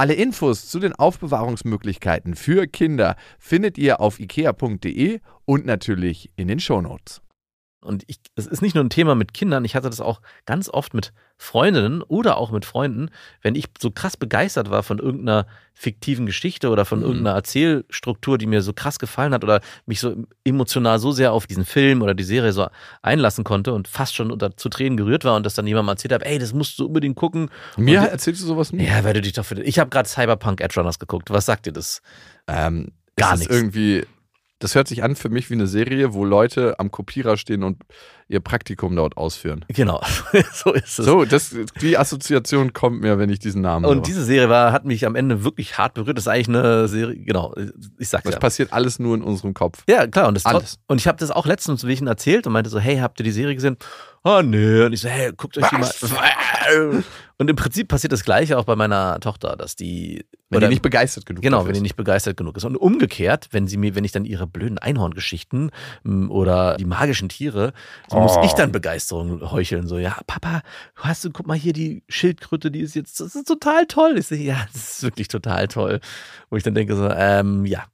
Alle 0.00 0.14
Infos 0.14 0.66
zu 0.66 0.78
den 0.78 0.94
Aufbewahrungsmöglichkeiten 0.94 2.34
für 2.34 2.66
Kinder 2.66 3.16
findet 3.38 3.76
ihr 3.76 4.00
auf 4.00 4.18
ikea.de 4.18 5.20
und 5.44 5.66
natürlich 5.66 6.30
in 6.36 6.48
den 6.48 6.58
Shownotes. 6.58 7.20
Und 7.82 8.04
ich, 8.08 8.20
es 8.36 8.46
ist 8.46 8.60
nicht 8.60 8.74
nur 8.74 8.84
ein 8.84 8.90
Thema 8.90 9.14
mit 9.14 9.32
Kindern, 9.32 9.64
ich 9.64 9.74
hatte 9.74 9.88
das 9.88 10.02
auch 10.02 10.20
ganz 10.44 10.68
oft 10.68 10.92
mit 10.92 11.14
Freundinnen 11.38 12.02
oder 12.02 12.36
auch 12.36 12.50
mit 12.50 12.66
Freunden, 12.66 13.08
wenn 13.40 13.54
ich 13.54 13.66
so 13.78 13.90
krass 13.90 14.18
begeistert 14.18 14.68
war 14.68 14.82
von 14.82 14.98
irgendeiner 14.98 15.46
fiktiven 15.72 16.26
Geschichte 16.26 16.68
oder 16.68 16.84
von 16.84 17.00
irgendeiner 17.00 17.34
Erzählstruktur, 17.34 18.36
die 18.36 18.46
mir 18.46 18.60
so 18.60 18.74
krass 18.74 18.98
gefallen 18.98 19.32
hat 19.32 19.44
oder 19.44 19.62
mich 19.86 20.00
so 20.00 20.14
emotional 20.44 20.98
so 20.98 21.12
sehr 21.12 21.32
auf 21.32 21.46
diesen 21.46 21.64
Film 21.64 22.02
oder 22.02 22.12
die 22.12 22.24
Serie 22.24 22.52
so 22.52 22.68
einlassen 23.00 23.44
konnte 23.44 23.72
und 23.72 23.88
fast 23.88 24.14
schon 24.14 24.30
unter 24.30 24.54
zu 24.58 24.68
Tränen 24.68 24.98
gerührt 24.98 25.24
war 25.24 25.36
und 25.36 25.46
das 25.46 25.54
dann 25.54 25.66
jemandem 25.66 25.88
erzählt 25.94 26.12
habe, 26.12 26.26
ey, 26.26 26.38
das 26.38 26.52
musst 26.52 26.78
du 26.78 26.84
unbedingt 26.84 27.16
gucken. 27.16 27.48
Mir 27.78 28.02
und, 28.02 28.08
erzählst 28.08 28.42
du 28.42 28.46
sowas 28.46 28.74
nicht? 28.74 28.86
ja, 28.86 29.02
weil 29.04 29.14
du 29.14 29.22
dich 29.22 29.32
doch 29.32 29.46
für. 29.46 29.62
Ich 29.62 29.78
habe 29.78 29.88
gerade 29.88 30.06
Cyberpunk 30.06 30.60
Edge 30.60 30.78
Runners 30.78 30.98
geguckt. 30.98 31.30
Was 31.30 31.46
sagt 31.46 31.64
dir 31.64 31.72
das? 31.72 32.02
Ähm, 32.46 32.92
Gar 33.16 33.38
nichts. 33.38 33.54
irgendwie. 33.54 34.04
Das 34.60 34.74
hört 34.74 34.88
sich 34.88 35.02
an 35.02 35.16
für 35.16 35.30
mich 35.30 35.48
wie 35.48 35.54
eine 35.54 35.66
Serie, 35.66 36.12
wo 36.12 36.24
Leute 36.24 36.78
am 36.78 36.90
Kopierer 36.90 37.38
stehen 37.38 37.64
und 37.64 37.82
ihr 38.28 38.40
Praktikum 38.40 38.94
dort 38.94 39.16
ausführen. 39.16 39.64
Genau, 39.68 40.02
so 40.52 40.72
ist 40.72 40.98
es. 40.98 41.06
So, 41.06 41.24
das, 41.24 41.56
die 41.80 41.96
Assoziation 41.96 42.74
kommt 42.74 43.00
mir, 43.00 43.18
wenn 43.18 43.30
ich 43.30 43.38
diesen 43.38 43.62
Namen 43.62 43.86
höre. 43.86 43.90
Und 43.92 44.06
diese 44.06 44.22
Serie 44.22 44.50
war, 44.50 44.70
hat 44.72 44.84
mich 44.84 45.06
am 45.06 45.16
Ende 45.16 45.44
wirklich 45.44 45.78
hart 45.78 45.94
berührt. 45.94 46.18
Das 46.18 46.24
ist 46.24 46.28
eigentlich 46.28 46.48
eine 46.48 46.88
Serie, 46.88 47.16
genau, 47.16 47.54
ich 47.98 48.10
sag's 48.10 48.24
Das 48.24 48.34
ja. 48.34 48.38
passiert 48.38 48.72
alles 48.74 48.98
nur 48.98 49.16
in 49.16 49.22
unserem 49.22 49.54
Kopf. 49.54 49.82
Ja, 49.88 50.06
klar. 50.06 50.28
Und, 50.28 50.34
das 50.34 50.44
Alles. 50.44 50.78
und 50.86 51.00
ich 51.00 51.08
habe 51.08 51.18
das 51.18 51.30
auch 51.30 51.46
letztens 51.46 51.82
ihn 51.82 52.06
erzählt 52.06 52.46
und 52.46 52.52
meinte 52.52 52.68
so, 52.68 52.78
hey, 52.78 52.98
habt 52.98 53.18
ihr 53.18 53.24
die 53.24 53.32
Serie 53.32 53.54
gesehen? 53.54 53.78
Oh, 54.22 54.42
nee. 54.42 54.82
Und 54.82 54.92
ich 54.92 55.00
so, 55.00 55.08
hey, 55.08 55.32
guckt 55.34 55.56
euch 55.56 55.64
Was? 55.72 55.98
die 56.00 56.06
mal. 56.12 57.02
Und 57.38 57.48
im 57.48 57.56
Prinzip 57.56 57.88
passiert 57.88 58.12
das 58.12 58.22
Gleiche 58.22 58.58
auch 58.58 58.64
bei 58.64 58.76
meiner 58.76 59.18
Tochter, 59.20 59.56
dass 59.56 59.76
die 59.76 60.26
Wenn 60.50 60.58
oder- 60.58 60.66
die 60.66 60.74
nicht 60.74 60.82
begeistert 60.82 61.24
genug 61.24 61.42
Genau, 61.42 61.56
dafür 61.58 61.68
wenn 61.68 61.72
die 61.72 61.78
ist. 61.78 61.82
nicht 61.84 61.96
begeistert 61.96 62.36
genug 62.36 62.54
ist. 62.58 62.64
Und 62.64 62.76
umgekehrt, 62.76 63.48
wenn 63.52 63.66
sie 63.66 63.78
mir, 63.78 63.94
wenn 63.94 64.04
ich 64.04 64.12
dann 64.12 64.26
ihre 64.26 64.46
blöden 64.46 64.76
Einhorngeschichten 64.76 65.70
m, 66.04 66.30
oder 66.30 66.76
die 66.76 66.84
magischen 66.84 67.30
Tiere, 67.30 67.72
so 68.10 68.20
muss 68.20 68.36
Oh. 68.36 68.42
ich 68.44 68.52
dann 68.52 68.72
Begeisterung 68.72 69.50
heucheln. 69.50 69.86
So, 69.86 69.96
ja, 69.96 70.18
Papa, 70.26 70.60
hast 70.96 71.24
du, 71.24 71.30
guck 71.30 71.46
mal 71.46 71.56
hier, 71.56 71.72
die 71.72 72.02
Schildkröte, 72.10 72.70
die 72.70 72.80
ist 72.80 72.94
jetzt, 72.94 73.20
das 73.20 73.34
ist 73.34 73.48
total 73.48 73.86
toll. 73.86 74.18
Ich 74.18 74.26
so, 74.26 74.34
ja, 74.34 74.66
das 74.74 74.92
ist 74.98 75.02
wirklich 75.02 75.28
total 75.28 75.66
toll. 75.66 76.00
Wo 76.50 76.56
ich 76.58 76.62
dann 76.62 76.74
denke 76.74 76.94
so, 76.94 77.08
ähm, 77.08 77.64
ja, 77.64 77.86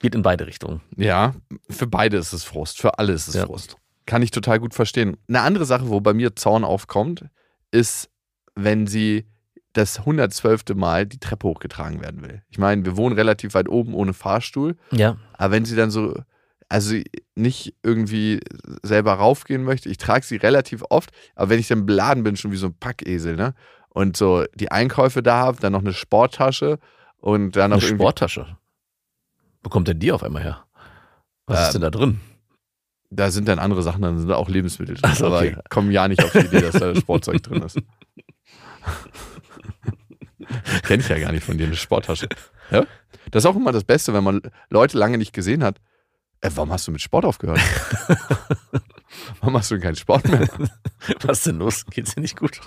geht 0.00 0.14
in 0.14 0.20
beide 0.22 0.46
Richtungen. 0.46 0.82
Ja, 0.96 1.34
für 1.70 1.86
beide 1.86 2.18
ist 2.18 2.34
es 2.34 2.44
Frust. 2.44 2.78
Für 2.82 2.98
alle 2.98 3.14
ist 3.14 3.28
es 3.28 3.34
Ja. 3.34 3.46
Frust. 3.46 3.76
Kann 4.08 4.22
ich 4.22 4.30
total 4.30 4.58
gut 4.58 4.72
verstehen. 4.72 5.18
Eine 5.28 5.42
andere 5.42 5.66
Sache, 5.66 5.88
wo 5.90 6.00
bei 6.00 6.14
mir 6.14 6.34
Zorn 6.34 6.64
aufkommt, 6.64 7.26
ist, 7.70 8.08
wenn 8.54 8.86
sie 8.86 9.26
das 9.74 9.98
112. 10.00 10.74
Mal 10.74 11.04
die 11.06 11.18
Treppe 11.20 11.46
hochgetragen 11.46 12.00
werden 12.00 12.22
will. 12.22 12.42
Ich 12.48 12.58
meine, 12.58 12.84
wir 12.86 12.96
wohnen 12.96 13.14
relativ 13.14 13.52
weit 13.52 13.68
oben 13.68 13.92
ohne 13.92 14.14
Fahrstuhl, 14.14 14.76
Ja. 14.92 15.18
aber 15.34 15.52
wenn 15.52 15.66
sie 15.66 15.76
dann 15.76 15.90
so, 15.90 16.14
also 16.70 16.96
nicht 17.34 17.74
irgendwie 17.82 18.40
selber 18.82 19.12
raufgehen 19.12 19.62
möchte, 19.62 19.90
ich 19.90 19.98
trage 19.98 20.24
sie 20.24 20.36
relativ 20.36 20.82
oft, 20.88 21.10
aber 21.34 21.50
wenn 21.50 21.60
ich 21.60 21.68
dann 21.68 21.84
beladen 21.84 22.24
bin, 22.24 22.36
schon 22.36 22.50
wie 22.50 22.56
so 22.56 22.68
ein 22.68 22.74
Packesel, 22.80 23.36
ne? 23.36 23.54
Und 23.90 24.16
so 24.16 24.44
die 24.54 24.70
Einkäufe 24.72 25.22
da 25.22 25.36
habe, 25.38 25.60
dann 25.60 25.72
noch 25.72 25.80
eine 25.80 25.92
Sporttasche 25.92 26.78
und 27.18 27.54
dann 27.56 27.70
noch 27.72 27.82
Eine 27.82 27.86
Sporttasche. 27.88 28.56
Wo 29.62 29.68
kommt 29.68 29.88
denn 29.88 29.98
die 29.98 30.12
auf 30.12 30.22
einmal 30.22 30.42
her? 30.42 30.64
Was 31.46 31.60
ist 31.60 31.66
Ähm, 31.68 31.72
denn 31.74 31.82
da 31.82 31.90
drin? 31.90 32.20
Da 33.10 33.30
sind 33.30 33.48
dann 33.48 33.58
andere 33.58 33.82
Sachen, 33.82 34.02
dann 34.02 34.18
sind 34.18 34.28
da 34.28 34.36
auch 34.36 34.48
Lebensmittel 34.50 34.94
drin. 34.96 35.10
Ach 35.10 35.16
so, 35.16 35.26
okay. 35.28 35.34
Aber 35.36 35.44
ich 35.46 35.68
komme 35.70 35.92
ja 35.92 36.08
nicht 36.08 36.22
auf 36.22 36.32
die 36.32 36.38
Idee, 36.40 36.60
dass 36.60 36.74
da 36.74 36.94
Sportzeug 37.00 37.42
drin 37.42 37.62
ist. 37.62 37.78
Kenn 40.82 41.00
ich 41.00 41.08
ja 41.08 41.18
gar 41.18 41.32
nicht 41.32 41.44
von 41.44 41.58
dir, 41.58 41.66
eine 41.66 41.76
Sporttasche. 41.76 42.28
Ja? 42.70 42.84
Das 43.30 43.42
ist 43.44 43.46
auch 43.46 43.56
immer 43.56 43.72
das 43.72 43.84
Beste, 43.84 44.12
wenn 44.14 44.24
man 44.24 44.40
Leute 44.70 44.96
lange 44.98 45.18
nicht 45.18 45.32
gesehen 45.32 45.62
hat. 45.64 45.80
Äh, 46.40 46.50
warum 46.54 46.70
hast 46.72 46.86
du 46.86 46.92
mit 46.92 47.00
Sport 47.02 47.24
aufgehört? 47.24 47.60
warum 49.40 49.56
hast 49.56 49.70
du 49.70 49.78
keinen 49.80 49.96
Sport 49.96 50.28
mehr? 50.28 50.48
Was 51.22 51.38
ist 51.38 51.46
denn 51.46 51.58
los? 51.58 51.84
Geht's 51.86 52.14
dir 52.14 52.20
nicht 52.20 52.36
gut? 52.36 52.60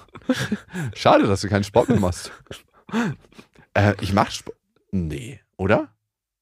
Schade, 0.95 1.25
dass 1.27 1.41
du 1.41 1.49
keinen 1.49 1.63
Sport 1.63 1.89
mehr 1.89 1.99
machst. 1.99 2.31
Äh, 3.73 3.93
ich 4.01 4.13
mach 4.13 4.29
Sport. 4.31 4.57
Nee, 4.91 5.39
oder? 5.55 5.87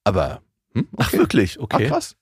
Aber, 0.04 0.42
hm, 0.74 0.88
Ach, 0.96 1.08
okay. 1.08 1.18
wirklich? 1.18 1.58
Ach, 1.58 1.64
Okay. 1.64 1.86
krass. 1.86 2.16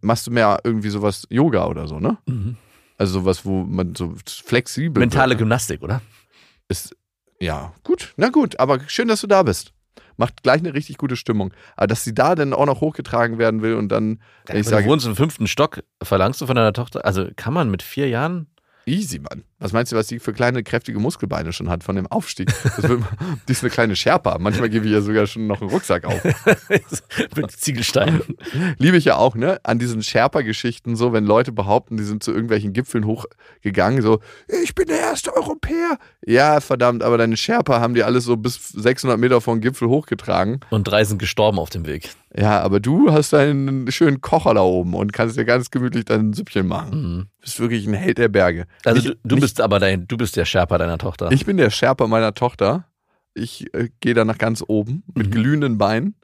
Machst 0.00 0.26
du 0.26 0.30
mehr 0.30 0.60
irgendwie 0.64 0.90
sowas 0.90 1.26
Yoga 1.30 1.66
oder 1.66 1.86
so, 1.86 1.98
ne? 2.00 2.18
Mhm. 2.26 2.56
Also 2.96 3.20
sowas, 3.20 3.44
wo 3.44 3.64
man 3.64 3.94
so 3.94 4.14
flexibel 4.26 5.00
Mentale 5.00 5.30
wird, 5.30 5.38
ne? 5.38 5.44
Gymnastik, 5.44 5.82
oder? 5.82 6.02
ist. 6.70 6.96
Ja, 7.40 7.72
gut. 7.84 8.12
Na 8.16 8.28
gut, 8.28 8.58
aber 8.60 8.80
schön, 8.88 9.08
dass 9.08 9.20
du 9.20 9.26
da 9.26 9.42
bist. 9.42 9.72
Macht 10.16 10.42
gleich 10.42 10.60
eine 10.60 10.74
richtig 10.74 10.98
gute 10.98 11.16
Stimmung. 11.16 11.52
Aber 11.76 11.86
dass 11.86 12.04
sie 12.04 12.14
da 12.14 12.34
dann 12.34 12.52
auch 12.52 12.66
noch 12.66 12.80
hochgetragen 12.80 13.38
werden 13.38 13.62
will 13.62 13.74
und 13.74 13.88
dann, 13.88 14.20
wenn 14.46 14.58
ich 14.58 14.64
du 14.64 14.70
sage, 14.70 14.86
wohnst 14.86 15.06
im 15.06 15.16
fünften 15.16 15.46
Stock, 15.46 15.82
verlangst 16.02 16.40
du 16.40 16.46
von 16.46 16.56
deiner 16.56 16.74
Tochter, 16.74 17.04
also 17.04 17.28
kann 17.36 17.54
man 17.54 17.70
mit 17.70 17.82
vier 17.82 18.08
Jahren 18.08 18.46
easy, 18.84 19.18
Mann. 19.18 19.44
Was 19.60 19.72
meinst 19.72 19.92
du, 19.92 19.96
was 19.96 20.08
sie 20.08 20.18
für 20.18 20.32
kleine, 20.32 20.62
kräftige 20.62 20.98
Muskelbeine 20.98 21.52
schon 21.52 21.68
hat 21.68 21.84
von 21.84 21.94
dem 21.94 22.06
Aufstieg? 22.06 22.48
Das 22.64 22.88
wird, 22.88 23.02
die 23.48 23.52
ist 23.52 23.62
eine 23.62 23.70
kleine 23.70 23.94
Sherpa. 23.94 24.38
Manchmal 24.40 24.70
gebe 24.70 24.86
ich 24.86 24.92
ihr 24.92 25.02
sogar 25.02 25.26
schon 25.26 25.46
noch 25.46 25.60
einen 25.60 25.70
Rucksack 25.70 26.04
auf. 26.06 26.20
mit 27.36 27.50
Ziegelsteinen. 27.52 28.22
Liebe 28.78 28.96
ich 28.96 29.04
ja 29.04 29.16
auch, 29.16 29.34
ne? 29.34 29.60
An 29.62 29.78
diesen 29.78 30.02
Sherpa-Geschichten, 30.02 30.96
so, 30.96 31.12
wenn 31.12 31.24
Leute 31.26 31.52
behaupten, 31.52 31.96
die 31.96 32.04
sind 32.04 32.22
zu 32.22 32.32
irgendwelchen 32.32 32.72
Gipfeln 32.72 33.04
hochgegangen, 33.06 34.02
so, 34.02 34.20
ich 34.62 34.74
bin 34.74 34.86
der 34.86 34.98
erste 35.00 35.34
Europäer. 35.36 35.98
Ja, 36.24 36.60
verdammt, 36.60 37.02
aber 37.02 37.18
deine 37.18 37.36
Sherpa 37.36 37.80
haben 37.80 37.94
die 37.94 38.02
alles 38.02 38.24
so 38.24 38.36
bis 38.36 38.68
600 38.70 39.18
Meter 39.18 39.40
vom 39.40 39.60
Gipfel 39.60 39.88
hochgetragen. 39.88 40.60
Und 40.70 40.84
drei 40.84 41.04
sind 41.04 41.18
gestorben 41.18 41.58
auf 41.58 41.70
dem 41.70 41.86
Weg. 41.86 42.10
Ja, 42.36 42.60
aber 42.60 42.78
du 42.78 43.10
hast 43.12 43.32
deinen 43.32 43.90
schönen 43.90 44.20
Kocher 44.20 44.54
da 44.54 44.60
oben 44.62 44.94
und 44.94 45.12
kannst 45.12 45.36
dir 45.36 45.44
ganz 45.44 45.70
gemütlich 45.72 46.04
dein 46.04 46.32
Süppchen 46.32 46.66
machen. 46.68 46.90
Mhm. 47.16 47.18
Du 47.40 47.44
bist 47.44 47.58
wirklich 47.58 47.86
ein 47.88 47.94
Held 47.94 48.18
der 48.18 48.28
Berge. 48.28 48.66
Also 48.84 49.00
Nicht- 49.00 49.18
du, 49.24 49.28
du 49.28 49.34
nicht- 49.34 49.42
bist 49.50 49.60
aber 49.60 49.78
dein, 49.80 50.06
du 50.06 50.16
bist 50.16 50.36
der 50.36 50.44
Sherpa 50.44 50.78
deiner 50.78 50.98
Tochter. 50.98 51.30
Ich 51.32 51.44
bin 51.44 51.56
der 51.56 51.70
Sherpa 51.70 52.06
meiner 52.06 52.34
Tochter. 52.34 52.86
Ich 53.34 53.72
äh, 53.74 53.88
gehe 54.00 54.14
da 54.14 54.24
nach 54.24 54.38
ganz 54.38 54.62
oben 54.66 55.02
mit 55.14 55.26
Mhm. 55.28 55.30
glühenden 55.32 55.78
Beinen 55.78 56.14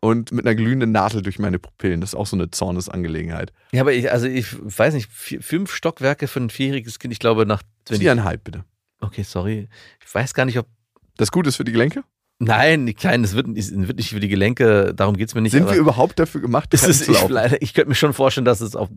und 0.00 0.32
mit 0.32 0.46
einer 0.46 0.54
glühenden 0.54 0.92
Nadel 0.92 1.22
durch 1.22 1.38
meine 1.38 1.58
Pupillen. 1.58 2.00
Das 2.00 2.10
ist 2.10 2.14
auch 2.14 2.26
so 2.26 2.36
eine 2.36 2.50
Zornesangelegenheit. 2.50 3.52
ja, 3.72 3.80
aber 3.82 3.92
ich, 3.92 4.10
also 4.10 4.26
ich 4.26 4.46
weiß 4.60 4.94
nicht, 4.94 5.10
vier, 5.10 5.42
fünf 5.42 5.72
Stockwerke 5.74 6.26
für 6.28 6.40
ein 6.40 6.50
vierjähriges 6.50 6.98
Kind, 6.98 7.12
ich 7.12 7.18
glaube 7.20 7.46
nach. 7.46 7.62
Ich, 7.90 7.98
Viereinhalb, 7.98 8.44
bitte. 8.44 8.64
okay, 9.00 9.22
sorry. 9.24 9.68
Ich 10.04 10.14
weiß 10.14 10.34
gar 10.34 10.44
nicht, 10.44 10.58
ob. 10.58 10.66
Das 11.16 11.30
Gute 11.32 11.48
ist 11.48 11.56
für 11.56 11.64
die 11.64 11.72
Gelenke? 11.72 12.04
Nein, 12.44 12.86
die 12.86 12.94
Kleinen, 12.94 13.24
es 13.24 13.34
wird, 13.34 13.46
es 13.56 13.70
wird 13.72 13.96
nicht 13.96 14.10
für 14.10 14.20
die 14.20 14.28
Gelenke, 14.28 14.92
darum 14.94 15.16
geht's 15.16 15.34
mir 15.34 15.42
nicht. 15.42 15.52
Sind 15.52 15.70
wir 15.70 15.76
überhaupt 15.76 16.18
dafür 16.18 16.40
gemacht, 16.40 16.72
es 16.72 16.80
Treppen 16.80 16.90
ist, 16.90 17.04
zu 17.04 17.12
ich, 17.12 17.20
laufen? 17.20 17.32
leider, 17.32 17.62
ich 17.62 17.74
könnte 17.74 17.88
mir 17.88 17.94
schon 17.94 18.12
vorstellen, 18.12 18.44
dass 18.44 18.60
es 18.60 18.74
auch 18.76 18.88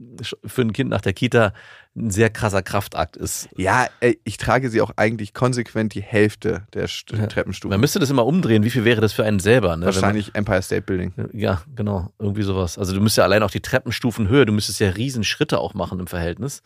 für 0.46 0.62
ein 0.62 0.74
Kind 0.74 0.90
nach 0.90 1.02
der 1.02 1.14
Kita 1.14 1.54
ein 1.96 2.10
sehr 2.10 2.30
krasser 2.30 2.62
Kraftakt 2.62 3.16
ist. 3.16 3.48
Ja, 3.56 3.88
ich 4.24 4.38
trage 4.38 4.70
sie 4.70 4.82
auch 4.82 4.92
eigentlich 4.98 5.34
konsequent 5.34 5.94
die 5.94 6.02
Hälfte 6.02 6.64
der 6.74 6.88
Ja. 6.88 7.28
Treppenstufen. 7.28 7.70
Man 7.70 7.80
müsste 7.80 8.00
das 8.00 8.10
immer 8.10 8.25
umdrehen. 8.25 8.64
Wie 8.64 8.70
viel 8.70 8.84
wäre 8.84 9.00
das 9.00 9.14
für 9.14 9.24
einen 9.24 9.40
selber? 9.40 9.78
Ne? 9.78 9.86
Wahrscheinlich 9.86 10.36
Empire 10.36 10.62
State 10.62 10.82
Building. 10.82 11.14
Man, 11.16 11.30
ja, 11.34 11.62
genau. 11.75 12.12
Irgendwie 12.20 12.44
sowas. 12.44 12.78
Also 12.78 12.94
du 12.94 13.00
müsstest 13.00 13.20
ja 13.20 13.24
allein 13.24 13.44
auch 13.44 13.52
die 13.52 13.62
Treppenstufenhöhe, 13.62 14.46
du 14.46 14.52
müsstest 14.52 14.80
ja 14.82 14.90
riesen 14.90 15.24
Schritte 15.24 15.60
auch 15.60 15.74
machen 15.74 16.00
im 16.00 16.08
Verhältnis. 16.08 16.64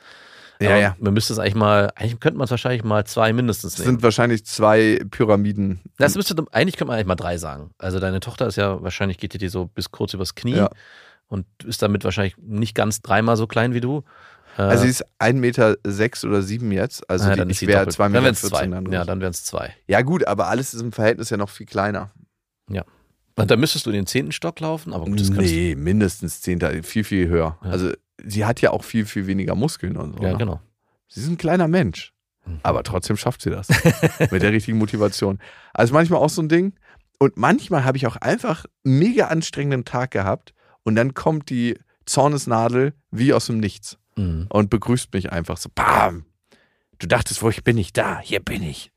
Ja, 0.62 0.70
Aber 0.72 0.80
ja. 0.80 0.96
Man 1.00 1.14
müsste 1.14 1.32
es 1.34 1.40
eigentlich 1.40 1.56
mal, 1.56 1.90
eigentlich 1.96 2.20
könnte 2.20 2.38
man 2.38 2.46
es 2.46 2.52
wahrscheinlich 2.52 2.84
mal 2.84 3.06
zwei 3.06 3.32
mindestens 3.32 3.74
Das 3.74 3.80
nehmen. 3.80 3.96
sind 3.98 4.04
wahrscheinlich 4.04 4.46
zwei 4.46 5.00
Pyramiden. 5.10 5.80
Das 5.98 6.16
müsste, 6.16 6.36
eigentlich 6.52 6.76
könnte 6.76 6.88
man 6.88 6.96
eigentlich 6.96 7.08
mal 7.08 7.16
drei 7.16 7.38
sagen. 7.38 7.72
Also 7.78 8.00
deine 8.00 8.20
Tochter 8.20 8.48
ist 8.48 8.58
ja, 8.58 8.82
wahrscheinlich 8.84 9.18
geht 9.18 9.34
die 9.34 9.38
dir 9.38 9.50
so 9.50 9.66
bis 9.68 9.92
kurz 9.92 10.14
übers 10.14 10.36
Knie 10.36 10.56
Ja. 10.58 10.70
und 11.28 11.46
ist 11.66 11.82
damit 11.82 12.04
wahrscheinlich 12.04 12.36
nicht 12.38 12.76
ganz 12.76 13.02
dreimal 13.02 13.38
so 13.38 13.48
klein 13.48 13.74
wie 13.74 13.80
du. 13.82 14.04
Äh, 14.58 14.64
Also 14.64 14.84
sie 14.84 14.90
ist 14.90 15.06
1,6 15.20 15.34
Meter 15.34 15.78
sechs 15.86 16.26
oder 16.26 16.42
sieben 16.42 16.72
jetzt. 16.74 17.10
Also 17.10 17.28
ah, 17.28 17.32
die, 17.32 17.38
dann 17.38 17.50
ich 17.50 17.62
wäre 17.62 17.80
doppelt. 17.80 17.96
2 17.96 18.04
Dann 18.04 18.12
Meter 18.12 18.24
wären 18.26 18.34
es 18.34 18.40
14 18.42 18.58
zwei. 18.58 18.68
dann 18.68 18.92
Ja, 18.92 19.06
dann 19.06 19.22
wären 19.22 19.32
es 19.32 19.44
zwei. 19.46 19.74
Ja 19.88 20.02
gut, 20.02 20.26
aber 20.28 20.48
alles 20.48 20.74
ist 20.74 20.82
im 20.82 20.92
Verhältnis 20.92 21.30
ja 21.30 21.38
noch 21.38 21.50
viel 21.50 21.66
kleiner. 21.68 22.12
Und 23.36 23.50
dann 23.52 23.60
müsstest 23.62 23.86
du 23.86 23.92
in 23.92 23.96
den 23.96 24.06
zehnten 24.06 24.34
Stock 24.34 24.60
laufen, 24.60 24.92
aber 24.92 25.06
gut, 25.06 25.22
das 25.22 25.32
kannst 25.32 25.50
nee, 25.50 25.74
mindestens 25.74 26.42
10, 26.42 26.84
viel, 26.84 27.06
viel 27.06 27.30
höher. 27.30 27.58
Ja. 27.64 27.70
Also 27.70 27.94
sie 28.26 28.46
hat 28.46 28.62
ja 28.62 28.72
auch 28.72 28.84
viel, 28.84 29.06
viel 29.06 29.28
weniger 29.28 29.56
Muskeln 29.56 29.98
und 29.98 30.18
so. 30.18 30.24
Ja, 30.24 30.32
ne? 30.32 30.38
genau. 30.38 30.62
Sie 31.08 31.22
ist 31.22 31.28
ein 31.28 31.38
kleiner 31.38 31.68
Mensch. 31.68 32.14
Mhm. 32.46 32.60
Aber 32.64 32.84
trotzdem 32.84 33.18
schafft 33.18 33.42
sie 33.42 33.50
das. 33.50 33.68
mit 34.32 34.42
der 34.42 34.52
richtigen 34.52 34.78
Motivation. 34.78 35.40
Also 35.74 35.94
manchmal 35.94 36.20
auch 36.22 36.30
so 36.30 36.42
ein 36.42 36.50
Ding. 36.50 36.74
Und 37.20 37.38
manchmal 37.38 37.84
habe 37.84 37.98
ich 37.98 38.08
auch 38.08 38.16
einfach 38.16 38.66
einen 38.86 39.00
mega 39.00 39.28
anstrengenden 39.28 39.86
Tag 39.86 40.12
gehabt 40.12 40.54
und 40.84 40.96
dann 40.96 41.14
kommt 41.14 41.50
die 41.50 41.78
Zornesnadel 42.06 42.94
wie 43.12 43.34
aus 43.34 43.48
dem 43.48 43.60
Nichts 43.60 43.98
Mhm. 44.16 44.48
und 44.50 44.70
begrüßt 44.70 45.14
mich 45.14 45.32
einfach 45.32 45.58
so. 45.58 45.70
Bam! 45.74 46.26
Du 47.00 47.08
dachtest, 47.08 47.42
wo 47.42 47.50
ich 47.50 47.64
bin 47.64 47.78
ich 47.78 47.94
da? 47.94 48.20
Hier 48.20 48.42
bin 48.42 48.64
ich. 48.64 48.92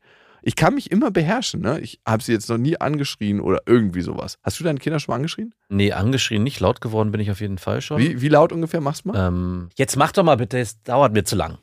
Ich 0.45 0.55
kann 0.57 0.75
mich 0.75 0.91
immer 0.91 1.09
beherrschen, 1.09 1.61
ne? 1.61 1.79
Ich 1.79 1.99
habe 2.05 2.21
sie 2.21 2.33
jetzt 2.33 2.49
noch 2.49 2.57
nie 2.57 2.79
angeschrien 2.79 3.39
oder 3.39 3.61
irgendwie 3.65 4.01
sowas. 4.01 4.37
Hast 4.43 4.59
du 4.59 4.63
deine 4.65 4.79
Kinder 4.79 4.99
schon 4.99 5.13
mal 5.13 5.15
angeschrien? 5.15 5.55
Nee, 5.69 5.93
angeschrien, 5.93 6.43
nicht 6.43 6.59
laut 6.59 6.81
geworden 6.81 7.11
bin 7.11 7.21
ich 7.21 7.31
auf 7.31 7.39
jeden 7.39 7.57
Fall 7.57 7.81
schon. 7.81 7.97
Wie, 7.99 8.21
wie 8.21 8.27
laut 8.27 8.51
ungefähr 8.51 8.81
machst 8.81 9.05
du 9.05 9.09
mal? 9.13 9.27
Ähm, 9.29 9.69
jetzt 9.75 9.95
mach 9.95 10.11
doch 10.11 10.23
mal 10.23 10.35
bitte, 10.37 10.59
es 10.59 10.83
dauert 10.83 11.13
mir 11.13 11.23
zu 11.23 11.35
lang. 11.37 11.59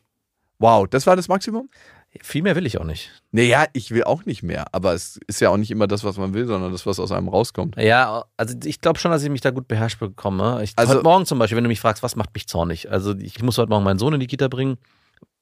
Wow, 0.59 0.87
das 0.89 1.07
war 1.07 1.15
das 1.15 1.29
Maximum? 1.29 1.69
Viel 2.23 2.43
mehr 2.43 2.57
will 2.57 2.67
ich 2.67 2.79
auch 2.81 2.85
nicht. 2.85 3.11
Naja, 3.31 3.67
ich 3.73 3.93
will 3.93 4.03
auch 4.03 4.25
nicht 4.25 4.43
mehr, 4.43 4.65
aber 4.75 4.95
es 4.95 5.21
ist 5.29 5.41
ja 5.41 5.51
auch 5.51 5.57
nicht 5.57 5.71
immer 5.71 5.87
das, 5.87 6.03
was 6.03 6.17
man 6.17 6.35
will, 6.35 6.47
sondern 6.47 6.73
das, 6.73 6.85
was 6.85 6.99
aus 6.99 7.13
einem 7.13 7.29
rauskommt. 7.29 7.77
Ja, 7.77 8.25
also 8.37 8.57
ich 8.65 8.81
glaube 8.81 8.99
schon, 8.99 9.13
dass 9.13 9.23
ich 9.23 9.31
mich 9.31 9.43
da 9.43 9.51
gut 9.51 9.69
beherrscht 9.69 10.01
bekomme. 10.01 10.61
Ich, 10.65 10.73
Also- 10.75 10.95
heute 10.95 11.03
Morgen 11.05 11.25
zum 11.27 11.39
Beispiel, 11.39 11.57
wenn 11.57 11.65
du 11.65 11.69
mich 11.69 11.81
fragst, 11.81 12.03
was 12.03 12.17
macht 12.17 12.31
mich 12.35 12.49
zornig? 12.49 12.91
Also 12.91 13.15
ich 13.17 13.41
muss 13.43 13.59
heute 13.59 13.69
Morgen 13.71 13.85
meinen 13.85 14.01
Sohn 14.01 14.13
in 14.15 14.21
die 14.21 14.27
Kita 14.27 14.49
bringen, 14.49 14.77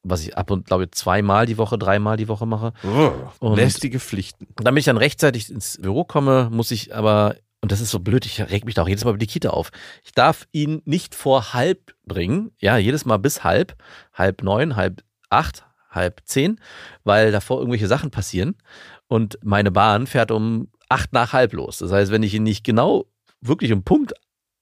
was 0.03 0.21
ich 0.21 0.37
ab 0.37 0.49
und 0.51 0.65
glaube 0.65 0.85
ich 0.85 0.91
zweimal 0.91 1.45
die 1.45 1.57
Woche, 1.57 1.77
dreimal 1.77 2.17
die 2.17 2.27
Woche 2.27 2.45
mache. 2.45 2.73
Und- 3.39 3.55
Lästige 3.57 3.99
Pflichten. 3.99 4.47
Damit 4.55 4.81
ich 4.81 4.85
dann 4.85 4.97
rechtzeitig 4.97 5.49
ins 5.49 5.77
Büro 5.81 6.03
komme, 6.03 6.49
muss 6.51 6.71
ich 6.71 6.95
aber, 6.95 7.35
und 7.61 7.71
das 7.71 7.81
ist 7.81 7.91
so 7.91 7.99
blöd, 7.99 8.25
ich 8.25 8.39
reg 8.41 8.65
mich 8.65 8.75
da 8.75 8.83
auch 8.83 8.87
jedes 8.87 9.03
Mal 9.03 9.11
über 9.11 9.17
die 9.19 9.27
Kita 9.27 9.49
auf. 9.49 9.71
Ich 10.03 10.13
darf 10.13 10.47
ihn 10.51 10.81
nicht 10.85 11.15
vor 11.15 11.53
halb 11.53 11.93
bringen, 12.05 12.51
ja, 12.59 12.77
jedes 12.77 13.05
Mal 13.05 13.17
bis 13.17 13.43
halb, 13.43 13.75
halb 14.13 14.41
neun, 14.43 14.75
halb 14.75 15.03
acht, 15.29 15.65
halb 15.89 16.21
zehn, 16.25 16.59
weil 17.03 17.31
davor 17.31 17.59
irgendwelche 17.59 17.87
Sachen 17.87 18.11
passieren. 18.11 18.55
Und 19.07 19.37
meine 19.43 19.71
Bahn 19.71 20.07
fährt 20.07 20.31
um 20.31 20.69
acht 20.87 21.13
nach 21.13 21.33
halb 21.33 21.53
los. 21.53 21.79
Das 21.79 21.91
heißt, 21.91 22.11
wenn 22.11 22.23
ich 22.23 22.33
ihn 22.33 22.43
nicht 22.43 22.63
genau 22.63 23.05
wirklich 23.41 23.71
um 23.73 23.83
Punkt 23.83 24.13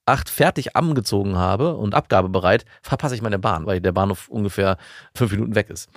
acht 0.07 0.29
fertig 0.29 0.75
angezogen 0.75 1.37
habe 1.37 1.75
und 1.75 1.93
abgabebereit, 1.93 2.65
verpasse 2.81 3.15
ich 3.15 3.21
meine 3.21 3.39
Bahn, 3.39 3.65
weil 3.65 3.81
der 3.81 3.91
Bahnhof 3.91 4.27
ungefähr 4.29 4.77
fünf 5.15 5.31
Minuten 5.31 5.55
weg 5.55 5.69
ist. 5.69 5.89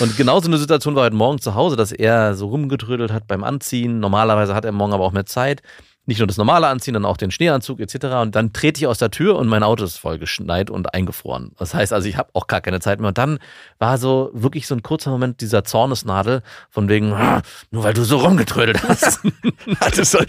Und 0.00 0.16
genauso 0.16 0.48
eine 0.48 0.58
Situation 0.58 0.94
war 0.94 1.04
heute 1.04 1.16
Morgen 1.16 1.38
zu 1.38 1.54
Hause, 1.54 1.76
dass 1.76 1.92
er 1.92 2.34
so 2.34 2.48
rumgetrödelt 2.48 3.12
hat 3.12 3.26
beim 3.26 3.44
Anziehen. 3.44 4.00
Normalerweise 4.00 4.54
hat 4.54 4.64
er 4.64 4.72
morgen 4.72 4.92
aber 4.92 5.04
auch 5.04 5.12
mehr 5.12 5.26
Zeit. 5.26 5.62
Nicht 6.06 6.18
nur 6.18 6.26
das 6.26 6.36
normale 6.36 6.66
Anziehen, 6.66 6.94
dann 6.94 7.06
auch 7.06 7.16
den 7.16 7.30
Schneeanzug 7.30 7.80
etc. 7.80 8.06
Und 8.22 8.34
dann 8.34 8.52
trete 8.52 8.80
ich 8.80 8.86
aus 8.86 8.98
der 8.98 9.10
Tür 9.10 9.36
und 9.36 9.48
mein 9.48 9.62
Auto 9.62 9.84
ist 9.84 9.96
voll 9.96 10.18
geschneit 10.18 10.68
und 10.68 10.92
eingefroren. 10.92 11.52
Das 11.58 11.72
heißt 11.72 11.92
also, 11.92 12.06
ich 12.08 12.18
habe 12.18 12.28
auch 12.34 12.46
gar 12.46 12.60
keine 12.60 12.80
Zeit 12.80 13.00
mehr. 13.00 13.08
Und 13.08 13.18
dann 13.18 13.38
war 13.78 13.96
so 13.96 14.30
wirklich 14.34 14.66
so 14.66 14.74
ein 14.74 14.82
kurzer 14.82 15.10
Moment 15.10 15.40
dieser 15.40 15.64
Zornesnadel 15.64 16.42
von 16.68 16.88
wegen, 16.88 17.12
"Ah, 17.14 17.40
nur 17.70 17.84
weil 17.84 17.94
du 17.94 18.04
so 18.04 18.18
rumgetrödelt 18.18 18.82
hast. 18.86 19.20
Hat 19.80 19.96
es 19.96 20.10
dann 20.10 20.26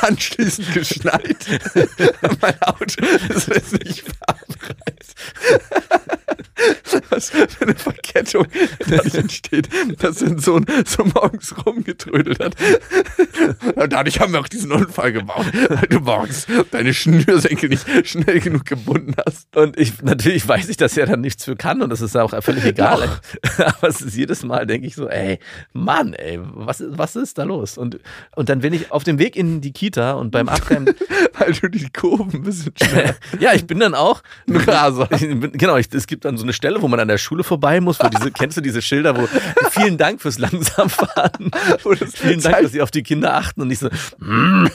anschließend 0.00 0.72
geschneit? 0.72 1.46
mein 2.40 2.60
Auto 2.62 3.04
ist 3.28 3.48
nicht 3.84 4.04
fahrbereit. 4.26 5.14
Was 7.10 7.30
für 7.30 7.46
eine 7.60 7.74
Verkettung 7.74 8.46
dadurch 8.88 9.14
entsteht, 9.14 9.68
dass 9.98 10.20
sein 10.20 10.38
Sohn 10.38 10.66
so 10.84 11.04
morgens 11.04 11.54
rumgetrödelt 11.64 12.40
hat. 12.40 12.56
Und 13.74 13.92
dadurch 13.92 14.20
haben 14.20 14.32
wir 14.32 14.40
auch 14.40 14.48
diesen 14.48 14.72
Unfall 14.72 15.12
gebaut, 15.12 15.46
weil 15.68 15.88
du 15.88 16.00
morgens 16.00 16.46
deine 16.70 16.94
Schnürsenkel 16.94 17.68
nicht 17.68 17.86
schnell 18.06 18.40
genug 18.40 18.64
gebunden 18.64 19.14
hast. 19.26 19.56
Und 19.56 19.78
ich, 19.78 20.02
natürlich 20.02 20.46
weiß 20.46 20.68
ich, 20.68 20.76
dass 20.76 20.96
er 20.96 21.06
dann 21.06 21.20
nichts 21.20 21.44
für 21.44 21.56
kann 21.56 21.82
und 21.82 21.90
das 21.90 22.00
ist 22.00 22.14
ja 22.14 22.22
auch 22.22 22.34
völlig 22.42 22.64
egal. 22.64 23.08
Aber 23.58 23.88
es 23.88 24.00
ist 24.00 24.16
jedes 24.16 24.44
Mal, 24.44 24.66
denke 24.66 24.86
ich 24.86 24.94
so, 24.94 25.08
ey, 25.08 25.38
Mann, 25.72 26.14
ey, 26.14 26.38
was, 26.42 26.82
was 26.86 27.16
ist 27.16 27.38
da 27.38 27.44
los? 27.44 27.78
Und, 27.78 27.98
und 28.34 28.48
dann 28.48 28.60
bin 28.60 28.72
ich 28.72 28.92
auf 28.92 29.04
dem 29.04 29.18
Weg 29.18 29.36
in 29.36 29.60
die 29.60 29.72
Kita 29.72 30.12
und 30.12 30.30
beim 30.30 30.48
Abrennen, 30.48 30.94
Weil 31.38 31.52
du 31.52 31.68
die 31.68 31.88
Kurven 31.90 32.32
ein 32.32 32.42
bisschen 32.42 32.72
schneller 32.76 33.16
ja, 33.40 33.52
ich 33.52 33.66
bin 33.66 33.80
dann 33.80 33.94
auch, 33.94 34.22
Ein 34.48 34.56
Raser. 34.56 35.08
Ich 35.12 35.20
bin, 35.20 35.52
genau, 35.52 35.76
ich, 35.76 35.92
es 35.92 36.06
gibt 36.06 36.24
dann 36.24 36.36
so 36.36 36.44
eine 36.44 36.52
Stelle, 36.54 36.80
wo 36.80 36.88
man 36.88 37.00
an 37.00 37.08
der 37.08 37.18
Schule 37.18 37.44
vorbei 37.44 37.80
muss, 37.80 38.00
wo 38.00 38.08
diese, 38.08 38.30
kennst 38.32 38.56
du 38.56 38.60
diese 38.60 38.80
Schilder, 38.80 39.16
wo 39.16 39.28
vielen 39.70 39.98
Dank 39.98 40.22
fürs 40.22 40.38
Langsamfahren, 40.38 41.50
Wo 41.82 41.92
das 41.92 42.14
vielen 42.14 42.40
Dank, 42.40 42.62
dass 42.62 42.72
Sie 42.72 42.80
auf 42.80 42.90
die 42.90 43.02
Kinder 43.02 43.34
achten 43.34 43.60
und 43.60 43.70
ich 43.70 43.78
so, 43.78 43.88
mm. 44.18 44.68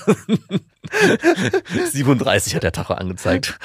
37 1.91 2.55
hat 2.55 2.63
der 2.63 2.71
Tacho 2.71 2.93
angezeigt. 2.93 3.59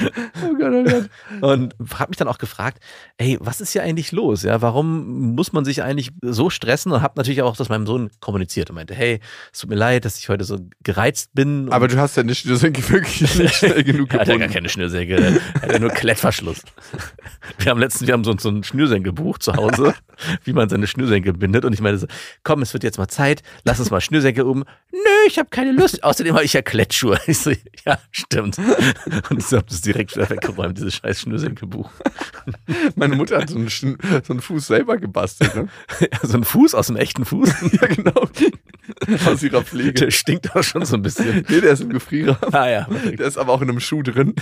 Oh 0.44 0.54
Gott, 0.58 0.72
oh 0.72 0.84
Gott. 0.84 1.10
Und 1.40 1.74
habe 1.98 2.10
mich 2.10 2.16
dann 2.16 2.28
auch 2.28 2.38
gefragt, 2.38 2.78
ey, 3.18 3.38
was 3.40 3.60
ist 3.60 3.72
hier 3.72 3.82
eigentlich 3.82 4.12
los? 4.12 4.42
Ja, 4.42 4.60
warum 4.62 5.34
muss 5.34 5.52
man 5.52 5.64
sich 5.64 5.82
eigentlich 5.82 6.10
so 6.22 6.50
stressen? 6.50 6.92
Und 6.92 7.02
habe 7.02 7.14
natürlich 7.16 7.42
auch 7.42 7.56
das 7.56 7.68
meinem 7.68 7.86
Sohn 7.86 8.10
kommuniziert 8.20 8.70
und 8.70 8.76
meinte, 8.76 8.94
hey, 8.94 9.20
es 9.52 9.60
tut 9.60 9.70
mir 9.70 9.76
leid, 9.76 10.04
dass 10.04 10.18
ich 10.18 10.28
heute 10.28 10.44
so 10.44 10.58
gereizt 10.82 11.30
bin. 11.34 11.68
Aber 11.70 11.88
du 11.88 11.96
hast 11.98 12.16
deine 12.16 12.34
Schnürsenkel 12.34 12.88
wirklich 12.90 13.38
nicht 13.38 13.54
schnell 13.56 13.84
genug 13.84 14.12
er 14.12 14.20
hat 14.20 14.28
ja 14.28 14.34
gar 14.34 14.38
gebunden. 14.48 14.52
keine 14.54 14.68
Schnürsenkel, 14.68 15.22
er 15.22 15.62
hat 15.62 15.72
ja 15.72 15.78
nur 15.78 15.90
Klettverschluss. 15.90 16.62
Wir 17.58 17.70
haben 17.70 17.78
letztens, 17.80 18.06
wir 18.06 18.14
haben 18.14 18.24
so, 18.24 18.36
so 18.38 18.48
ein 18.48 18.64
Schnürsenkelbuch 18.64 19.38
zu 19.38 19.54
Hause, 19.54 19.94
wie 20.44 20.52
man 20.52 20.68
seine 20.68 20.86
Schnürsenkel 20.86 21.32
bindet. 21.32 21.64
Und 21.64 21.72
ich 21.72 21.80
meinte 21.80 21.98
so, 21.98 22.06
komm, 22.42 22.62
es 22.62 22.72
wird 22.72 22.84
jetzt 22.84 22.98
mal 22.98 23.08
Zeit, 23.08 23.42
lass 23.64 23.78
uns 23.80 23.90
mal 23.90 24.00
Schnürsenkel 24.00 24.44
um. 24.44 24.64
Nö, 24.92 24.98
ich 25.26 25.38
habe 25.38 25.48
keine 25.50 25.72
Lust. 25.72 26.02
Außerdem 26.04 26.34
habe 26.34 26.44
ich 26.44 26.52
ja 26.52 26.62
Klettschuhe. 26.62 27.18
Ich 27.26 27.38
so, 27.38 27.50
ja, 27.86 27.98
stimmt. 28.10 28.58
Und 28.58 29.38
ich 29.38 29.52
habe 29.52 29.64
das 29.68 29.80
direkt 29.80 30.14
wieder 30.14 30.28
weggeräumt, 30.30 30.76
dieses 30.78 30.94
scheiß 30.96 31.20
Schnürsenkelbuch. 31.22 31.90
Meine 32.94 33.16
Mutter 33.16 33.38
hat 33.38 33.50
so 33.50 33.56
einen, 33.56 33.68
Schn- 33.68 33.96
so 34.24 34.32
einen 34.32 34.40
Fuß 34.40 34.66
selber 34.66 34.98
gebastelt. 34.98 35.54
Ne? 35.56 35.68
Ja, 36.00 36.18
so 36.22 36.36
ein 36.36 36.44
Fuß 36.44 36.74
aus 36.74 36.88
einem 36.90 36.98
echten 36.98 37.24
Fuß. 37.24 37.48
ja, 37.80 37.86
genau. 37.88 38.28
aus 39.26 39.42
ihrer 39.42 39.62
Pflege. 39.62 39.92
Der 39.94 40.10
stinkt 40.10 40.54
auch 40.54 40.62
schon 40.62 40.84
so 40.84 40.96
ein 40.96 41.02
bisschen. 41.02 41.44
Nee, 41.48 41.60
der 41.60 41.72
ist 41.72 41.80
im 41.80 41.88
Gefrierer. 41.90 42.38
Ah 42.52 42.68
ja. 42.68 42.86
Der 43.18 43.26
ist 43.26 43.38
aber 43.38 43.52
auch 43.52 43.62
in 43.62 43.70
einem 43.70 43.80
Schuh 43.80 44.02
drin. 44.02 44.34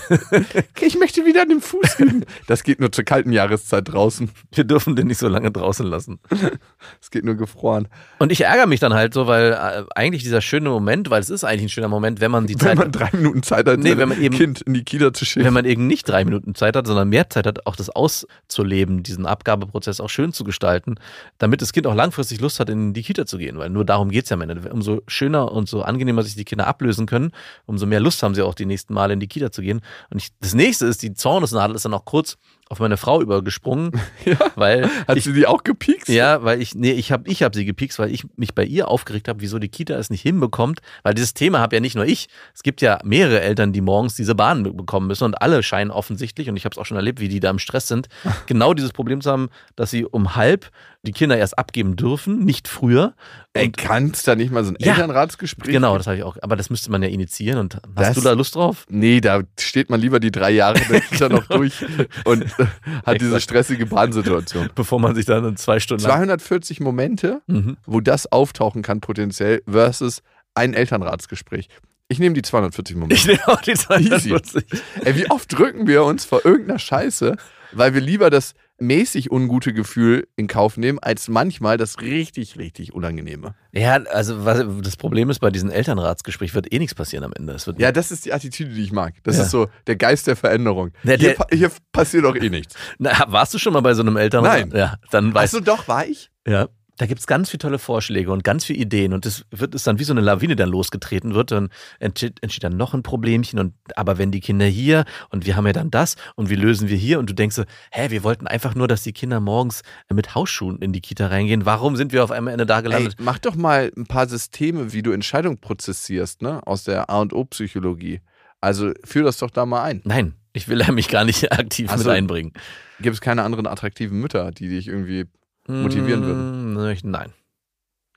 Ich 0.80 0.98
möchte 0.98 1.24
wieder 1.24 1.42
an 1.42 1.48
dem 1.48 1.60
Fuß 1.60 1.98
üben. 2.00 2.24
Das 2.46 2.62
geht 2.64 2.80
nur 2.80 2.90
zur 2.92 3.04
kalten 3.04 3.32
Jahreszeit 3.32 3.88
draußen. 3.92 4.30
Wir 4.52 4.64
dürfen 4.64 4.96
den 4.96 5.06
nicht 5.06 5.18
so 5.18 5.28
lange 5.28 5.50
draußen 5.50 5.61
lassen. 5.88 6.18
Es 7.00 7.10
geht 7.10 7.24
nur 7.24 7.34
gefroren. 7.36 7.88
Und 8.18 8.32
ich 8.32 8.40
ärgere 8.42 8.66
mich 8.66 8.80
dann 8.80 8.92
halt 8.94 9.14
so, 9.14 9.26
weil 9.26 9.52
äh, 9.52 9.84
eigentlich 9.94 10.22
dieser 10.24 10.40
schöne 10.40 10.68
Moment, 10.68 11.10
weil 11.10 11.20
es 11.20 11.30
ist 11.30 11.44
eigentlich 11.44 11.62
ein 11.64 11.68
schöner 11.68 11.88
Moment, 11.88 12.20
wenn 12.20 12.30
man 12.30 12.46
die 12.46 12.54
Wenn 12.54 12.60
Zeit 12.60 12.78
man 12.78 12.90
drei 12.92 13.08
Minuten 13.12 13.42
Zeit 13.42 13.68
hat, 13.68 13.78
Nee, 13.78 13.96
wenn 13.96 14.08
man 14.08 14.20
eben- 14.20 14.36
Kind 14.36 14.62
in 14.62 14.74
die 14.74 14.84
Kita 14.84 15.12
zu 15.12 15.24
schicken. 15.24 15.46
wenn 15.46 15.52
man 15.54 15.64
eben 15.64 15.86
nicht 15.86 16.08
drei 16.08 16.24
Minuten 16.24 16.54
Zeit 16.54 16.74
hat, 16.76 16.86
sondern 16.86 17.08
mehr 17.08 17.28
Zeit 17.30 17.46
hat, 17.46 17.66
auch 17.66 17.76
das 17.76 17.88
auszuleben, 17.90 19.02
diesen 19.02 19.26
Abgabeprozess 19.26 20.00
auch 20.00 20.10
schön 20.10 20.32
zu 20.32 20.44
gestalten, 20.44 20.96
damit 21.38 21.62
das 21.62 21.72
Kind 21.72 21.86
auch 21.86 21.94
langfristig 21.94 22.40
Lust 22.40 22.60
hat, 22.60 22.68
in 22.68 22.92
die 22.94 23.02
Kita 23.02 23.26
zu 23.26 23.38
gehen. 23.38 23.58
Weil 23.58 23.70
nur 23.70 23.84
darum 23.84 24.10
geht 24.10 24.24
es 24.24 24.30
ja 24.30 24.34
am 24.36 24.42
Ende. 24.42 24.72
Umso 24.72 25.02
schöner 25.06 25.52
und 25.52 25.68
so 25.68 25.82
angenehmer 25.82 26.22
sich 26.22 26.34
die 26.34 26.44
Kinder 26.44 26.66
ablösen 26.66 27.06
können, 27.06 27.32
umso 27.66 27.86
mehr 27.86 28.00
Lust 28.00 28.22
haben 28.22 28.34
sie 28.34 28.42
auch 28.42 28.54
die 28.54 28.66
nächsten 28.66 28.94
Male 28.94 29.12
in 29.14 29.20
die 29.20 29.28
Kita 29.28 29.50
zu 29.52 29.62
gehen. 29.62 29.80
Und 30.10 30.18
ich, 30.22 30.28
das 30.40 30.54
nächste 30.54 30.86
ist, 30.86 31.02
die 31.02 31.14
Zornesnadel 31.14 31.76
ist 31.76 31.84
dann 31.84 31.94
auch 31.94 32.04
kurz 32.04 32.36
auf 32.68 32.80
meine 32.80 32.96
Frau 32.96 33.20
übergesprungen, 33.20 33.92
weil 34.54 34.88
Hat 35.06 35.16
ich, 35.16 35.24
sie 35.24 35.32
die 35.34 35.46
auch 35.46 35.62
gepiekst? 35.62 36.08
ja, 36.08 36.42
weil 36.42 36.62
ich, 36.62 36.74
nee, 36.74 36.92
ich 36.92 37.12
habe 37.12 37.28
ich 37.28 37.42
hab 37.42 37.54
sie 37.54 37.64
gepiekst, 37.64 37.98
weil 37.98 38.10
ich 38.10 38.24
mich 38.36 38.54
bei 38.54 38.64
ihr 38.64 38.88
aufgeregt 38.88 39.28
habe, 39.28 39.40
wieso 39.42 39.58
die 39.58 39.68
Kita 39.68 39.94
es 39.94 40.08
nicht 40.08 40.22
hinbekommt. 40.22 40.80
Weil 41.02 41.14
dieses 41.14 41.34
Thema 41.34 41.58
habe 41.58 41.76
ja 41.76 41.80
nicht 41.80 41.96
nur 41.96 42.06
ich. 42.06 42.28
Es 42.54 42.62
gibt 42.62 42.80
ja 42.80 42.98
mehrere 43.04 43.40
Eltern, 43.42 43.72
die 43.72 43.82
morgens 43.82 44.14
diese 44.14 44.34
Bahn 44.34 44.62
bekommen 44.62 45.06
müssen 45.06 45.24
und 45.24 45.42
alle 45.42 45.62
scheinen 45.62 45.90
offensichtlich, 45.90 46.48
und 46.48 46.56
ich 46.56 46.64
habe 46.64 46.72
es 46.72 46.78
auch 46.78 46.86
schon 46.86 46.96
erlebt, 46.96 47.20
wie 47.20 47.28
die 47.28 47.40
da 47.40 47.50
im 47.50 47.58
Stress 47.58 47.88
sind, 47.88 48.08
genau 48.46 48.72
dieses 48.74 48.92
Problem 48.92 49.20
zu 49.20 49.30
haben, 49.30 49.50
dass 49.76 49.90
sie 49.90 50.04
um 50.06 50.34
halb 50.34 50.70
die 51.04 51.10
Kinder 51.12 51.36
erst 51.36 51.58
abgeben 51.58 51.96
dürfen, 51.96 52.44
nicht 52.44 52.68
früher. 52.68 53.14
Ey, 53.54 53.72
kannst 53.72 54.28
da 54.28 54.36
nicht 54.36 54.52
mal 54.52 54.64
so 54.64 54.70
ein 54.70 54.76
Ja. 54.78 54.92
Elternratsgespräch? 54.92 55.72
Genau, 55.72 55.98
das 55.98 56.06
habe 56.06 56.16
ich 56.16 56.22
auch. 56.22 56.36
Aber 56.42 56.54
das 56.54 56.70
müsste 56.70 56.92
man 56.92 57.02
ja 57.02 57.08
initiieren. 57.08 57.58
Und 57.58 57.74
hast 57.74 57.82
Das- 57.96 58.14
du 58.14 58.20
da 58.20 58.32
Lust 58.32 58.54
drauf? 58.54 58.86
Nee, 58.88 59.20
da 59.20 59.42
steht 59.58 59.90
man 59.90 60.00
lieber 60.00 60.20
die 60.20 60.30
drei 60.30 60.52
Jahre 60.52 60.78
der 60.88 61.00
Kita 61.10 61.28
noch 61.28 61.46
durch 61.48 61.84
und 62.24 62.42
äh, 62.44 62.66
hat 63.04 63.20
diese 63.20 63.40
stressige 63.40 63.86
Bahnsituation. 63.86 64.70
Bevor 64.76 65.00
man 65.00 65.16
sich 65.16 65.26
dann 65.26 65.44
in 65.44 65.56
zwei 65.56 65.80
Stunden 65.80 66.04
lang. 66.04 66.12
240 66.18 66.78
Momente, 66.80 67.42
Mhm. 67.48 67.76
wo 67.84 68.00
das 68.00 68.30
auftauchen 68.30 68.82
kann 68.82 69.00
potenziell 69.00 69.62
versus 69.68 70.22
ein 70.54 70.72
Elternratsgespräch. 70.72 71.68
Ich 72.08 72.20
nehme 72.20 72.34
die 72.34 72.42
240 72.42 72.94
Momente. 72.94 73.14
Ich 73.16 73.26
nehme 73.26 73.48
auch 73.48 73.60
die 73.62 73.70
Easy. 73.72 73.86
240. 73.86 74.64
Ey, 75.04 75.16
wie 75.16 75.30
oft 75.30 75.52
drücken 75.58 75.86
wir 75.88 76.04
uns 76.04 76.24
vor 76.24 76.44
irgendeiner 76.44 76.78
Scheiße, 76.78 77.36
weil 77.72 77.94
wir 77.94 78.00
lieber 78.02 78.28
das 78.30 78.54
mäßig 78.82 79.30
ungute 79.30 79.72
Gefühl 79.72 80.26
in 80.36 80.46
Kauf 80.48 80.76
nehmen, 80.76 80.98
als 80.98 81.28
manchmal 81.28 81.76
das 81.76 82.00
richtig, 82.00 82.58
richtig 82.58 82.92
unangenehme. 82.92 83.54
Ja, 83.72 83.94
also 84.12 84.44
was, 84.44 84.64
das 84.82 84.96
Problem 84.96 85.30
ist, 85.30 85.38
bei 85.38 85.50
diesem 85.50 85.70
Elternratsgespräch 85.70 86.54
wird 86.54 86.72
eh 86.72 86.78
nichts 86.78 86.94
passieren 86.94 87.24
am 87.24 87.32
Ende. 87.32 87.56
Ja, 87.78 87.92
das 87.92 88.10
ist 88.12 88.24
die 88.26 88.32
Attitüde, 88.32 88.74
die 88.74 88.82
ich 88.82 88.92
mag. 88.92 89.14
Das 89.22 89.36
Ja. 89.38 89.44
ist 89.44 89.50
so 89.50 89.68
der 89.86 89.96
Geist 89.96 90.26
der 90.26 90.36
Veränderung. 90.36 90.90
Der- 91.04 91.16
hier, 91.16 91.28
der- 91.30 91.34
pa- 91.36 91.46
hier 91.52 91.70
passiert 91.92 92.24
doch 92.24 92.36
eh 92.36 92.50
nichts. 92.50 92.74
Na, 92.98 93.24
warst 93.28 93.54
du 93.54 93.58
schon 93.58 93.72
mal 93.72 93.80
bei 93.80 93.94
so 93.94 94.02
einem 94.02 94.16
Elternrat? 94.16 94.68
Nein. 94.68 94.72
Ja, 94.78 94.96
dann 95.10 95.32
weißt 95.34 95.54
Achso, 95.54 95.64
doch, 95.64 95.88
war 95.88 96.06
ich? 96.06 96.30
Ja. 96.46 96.68
Da 96.98 97.06
gibt 97.06 97.20
es 97.20 97.26
ganz 97.26 97.48
viele 97.50 97.58
tolle 97.58 97.78
Vorschläge 97.78 98.30
und 98.30 98.44
ganz 98.44 98.66
viele 98.66 98.78
Ideen 98.78 99.14
und 99.14 99.24
das 99.24 99.44
wird 99.50 99.74
ist 99.74 99.86
dann 99.86 99.98
wie 99.98 100.04
so 100.04 100.12
eine 100.12 100.20
Lawine 100.20 100.56
dann 100.56 100.68
losgetreten 100.68 101.34
wird, 101.34 101.50
dann 101.50 101.70
entsteht, 102.00 102.42
entsteht 102.42 102.64
dann 102.64 102.76
noch 102.76 102.92
ein 102.92 103.02
Problemchen 103.02 103.58
und 103.58 103.72
aber 103.96 104.18
wenn 104.18 104.30
die 104.30 104.40
Kinder 104.40 104.66
hier 104.66 105.04
und 105.30 105.46
wir 105.46 105.56
haben 105.56 105.66
ja 105.66 105.72
dann 105.72 105.90
das 105.90 106.16
und 106.36 106.50
wie 106.50 106.54
lösen 106.54 106.88
wir 106.88 106.96
hier 106.96 107.18
und 107.18 107.30
du 107.30 107.34
denkst 107.34 107.56
so, 107.56 107.64
hä, 107.90 108.10
wir 108.10 108.22
wollten 108.24 108.46
einfach 108.46 108.74
nur, 108.74 108.88
dass 108.88 109.02
die 109.02 109.12
Kinder 109.12 109.40
morgens 109.40 109.82
mit 110.12 110.34
Hausschuhen 110.34 110.80
in 110.80 110.92
die 110.92 111.00
Kita 111.00 111.28
reingehen. 111.28 111.64
Warum 111.64 111.96
sind 111.96 112.12
wir 112.12 112.22
auf 112.22 112.30
einmal 112.30 112.52
Ende 112.52 112.66
da 112.66 112.78
Ey, 112.78 112.82
gelandet? 112.82 113.16
mach 113.18 113.38
doch 113.38 113.54
mal 113.54 113.90
ein 113.96 114.06
paar 114.06 114.28
Systeme, 114.28 114.92
wie 114.92 115.02
du 115.02 115.12
Entscheidungen 115.12 115.58
prozessierst, 115.58 116.42
ne? 116.42 116.60
Aus 116.66 116.84
der 116.84 117.08
A 117.08 117.20
und 117.20 117.32
O-Psychologie. 117.32 118.20
Also 118.60 118.92
führ 119.02 119.24
das 119.24 119.38
doch 119.38 119.50
da 119.50 119.66
mal 119.66 119.82
ein. 119.82 120.02
Nein, 120.04 120.34
ich 120.52 120.68
will 120.68 120.84
mich 120.92 121.08
gar 121.08 121.24
nicht 121.24 121.52
aktiv 121.52 121.88
Ach 121.90 121.96
mit 121.96 122.06
einbringen. 122.06 122.52
Gibt 123.00 123.14
es 123.14 123.20
keine 123.20 123.42
anderen 123.42 123.66
attraktiven 123.66 124.20
Mütter, 124.20 124.50
die 124.52 124.68
dich 124.68 124.88
irgendwie 124.88 125.26
motivieren 125.66 126.22
würden? 126.24 126.76
würden? 126.76 127.10
Nein. 127.10 127.32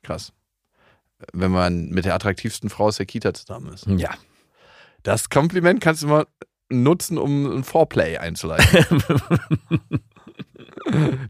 krass. 0.04 0.32
Wenn 1.34 1.52
man 1.52 1.90
mit 1.90 2.06
der 2.06 2.14
attraktivsten 2.14 2.70
Frau 2.70 2.86
aus 2.86 2.98
der 2.98 3.06
Kita 3.06 3.34
zusammen 3.34 3.74
ist. 3.74 3.88
Ja. 3.88 4.12
Das 5.04 5.30
Kompliment 5.30 5.80
kannst 5.82 6.04
du 6.04 6.08
mal 6.08 6.26
nutzen, 6.70 7.18
um 7.18 7.58
ein 7.60 7.64
Foreplay 7.64 8.18
einzuleiten. 8.18 9.02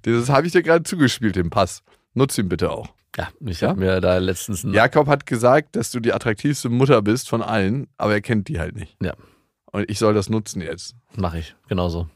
Dieses 0.05 0.29
habe 0.29 0.47
ich 0.47 0.53
dir 0.53 0.63
gerade 0.63 0.83
zugespielt, 0.83 1.35
den 1.35 1.49
Pass. 1.49 1.83
Nutz 2.13 2.37
ihn 2.37 2.49
bitte 2.49 2.71
auch. 2.71 2.87
Ja, 3.17 3.29
ich 3.45 3.61
Ja? 3.61 3.69
habe 3.69 3.79
mir 3.79 4.01
da 4.01 4.17
letztens 4.17 4.63
Jakob 4.63 5.07
hat 5.07 5.25
gesagt, 5.25 5.75
dass 5.75 5.91
du 5.91 5.99
die 5.99 6.13
attraktivste 6.13 6.69
Mutter 6.69 7.01
bist 7.01 7.29
von 7.29 7.41
allen, 7.41 7.87
aber 7.97 8.13
er 8.13 8.21
kennt 8.21 8.47
die 8.49 8.59
halt 8.59 8.75
nicht. 8.75 8.97
Ja. 9.01 9.13
Und 9.71 9.89
ich 9.89 9.99
soll 9.99 10.13
das 10.13 10.29
nutzen 10.29 10.61
jetzt. 10.61 10.95
Mache 11.15 11.39
ich, 11.39 11.55
genauso. 11.67 12.09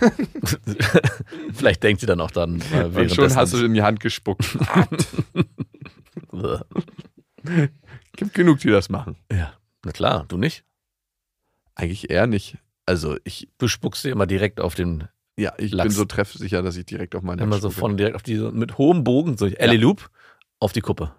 Vielleicht 1.54 1.82
denkt 1.82 2.00
sie 2.00 2.06
dann 2.06 2.20
auch 2.20 2.30
dann 2.30 2.62
äh, 2.72 2.84
Und 2.84 3.14
schon 3.14 3.34
hast 3.34 3.52
du 3.54 3.64
in 3.64 3.74
die 3.74 3.82
Hand 3.82 4.00
gespuckt. 4.00 4.56
Gibt 8.16 8.34
genug, 8.34 8.58
die 8.60 8.68
das 8.68 8.88
machen. 8.88 9.16
ja, 9.32 9.52
na 9.84 9.92
klar, 9.92 10.24
du 10.28 10.36
nicht. 10.36 10.64
Eigentlich 11.74 12.10
eher 12.10 12.26
nicht. 12.26 12.58
Also 12.86 13.16
ich, 13.24 13.48
Du 13.58 13.68
spuckst 13.68 14.04
dir 14.04 14.10
immer 14.10 14.26
direkt 14.26 14.60
auf 14.60 14.74
den, 14.74 15.04
ja, 15.36 15.52
ich 15.58 15.72
Lachs. 15.72 15.88
bin 15.88 15.96
so 15.96 16.04
treffsicher, 16.04 16.62
dass 16.62 16.76
ich 16.76 16.86
direkt 16.86 17.14
auf 17.14 17.22
meine 17.22 17.42
immer 17.42 17.52
Hand 17.54 17.62
so 17.62 17.70
spucke. 17.70 17.80
von 17.80 17.96
direkt 17.96 18.16
auf 18.16 18.22
die, 18.22 18.36
mit 18.38 18.78
hohem 18.78 19.04
Bogen, 19.04 19.36
so 19.36 19.46
Ellie 19.46 19.78
Loop, 19.78 20.10
auf 20.58 20.72
die 20.72 20.80
Kuppe. 20.80 21.14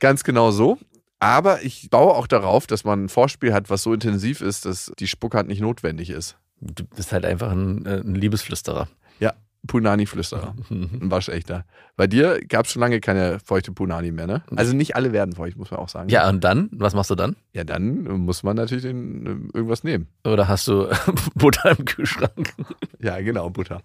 Ganz 0.00 0.24
genau 0.24 0.50
so. 0.50 0.78
Aber 1.18 1.62
ich 1.62 1.88
baue 1.88 2.12
auch 2.14 2.26
darauf, 2.26 2.66
dass 2.66 2.84
man 2.84 3.04
ein 3.04 3.08
Vorspiel 3.08 3.54
hat, 3.54 3.70
was 3.70 3.82
so 3.82 3.94
intensiv 3.94 4.42
ist, 4.42 4.66
dass 4.66 4.92
die 4.98 5.06
Spuckhand 5.08 5.48
nicht 5.48 5.60
notwendig 5.62 6.10
ist. 6.10 6.36
Du 6.60 6.84
bist 6.84 7.12
halt 7.12 7.24
einfach 7.24 7.50
ein, 7.50 7.84
äh, 7.86 8.00
ein 8.00 8.14
Liebesflüsterer. 8.14 8.88
Ja, 9.18 9.34
Punani-Flüsterer. 9.66 10.54
Mhm. 10.68 10.90
Ein 11.02 11.10
waschechter. 11.10 11.64
Bei 11.96 12.06
dir 12.06 12.40
gab 12.46 12.66
es 12.66 12.72
schon 12.72 12.80
lange 12.80 13.00
keine 13.00 13.40
feuchte 13.40 13.72
Punani 13.72 14.12
mehr, 14.12 14.26
ne? 14.26 14.42
Also 14.54 14.74
nicht 14.74 14.96
alle 14.96 15.12
werden 15.12 15.34
feucht, 15.34 15.56
muss 15.56 15.70
man 15.70 15.80
auch 15.80 15.88
sagen. 15.88 16.08
Ja, 16.08 16.28
und 16.28 16.44
dann, 16.44 16.68
was 16.72 16.94
machst 16.94 17.10
du 17.10 17.14
dann? 17.14 17.36
Ja, 17.52 17.64
dann 17.64 18.04
muss 18.04 18.42
man 18.42 18.56
natürlich 18.56 18.84
den, 18.84 19.26
äh, 19.26 19.56
irgendwas 19.56 19.84
nehmen. 19.84 20.08
Oder 20.24 20.48
hast 20.48 20.68
du 20.68 20.88
Butter 21.34 21.76
im 21.76 21.84
Kühlschrank? 21.84 22.54
Ja, 23.00 23.20
genau, 23.20 23.50
Butter. 23.50 23.82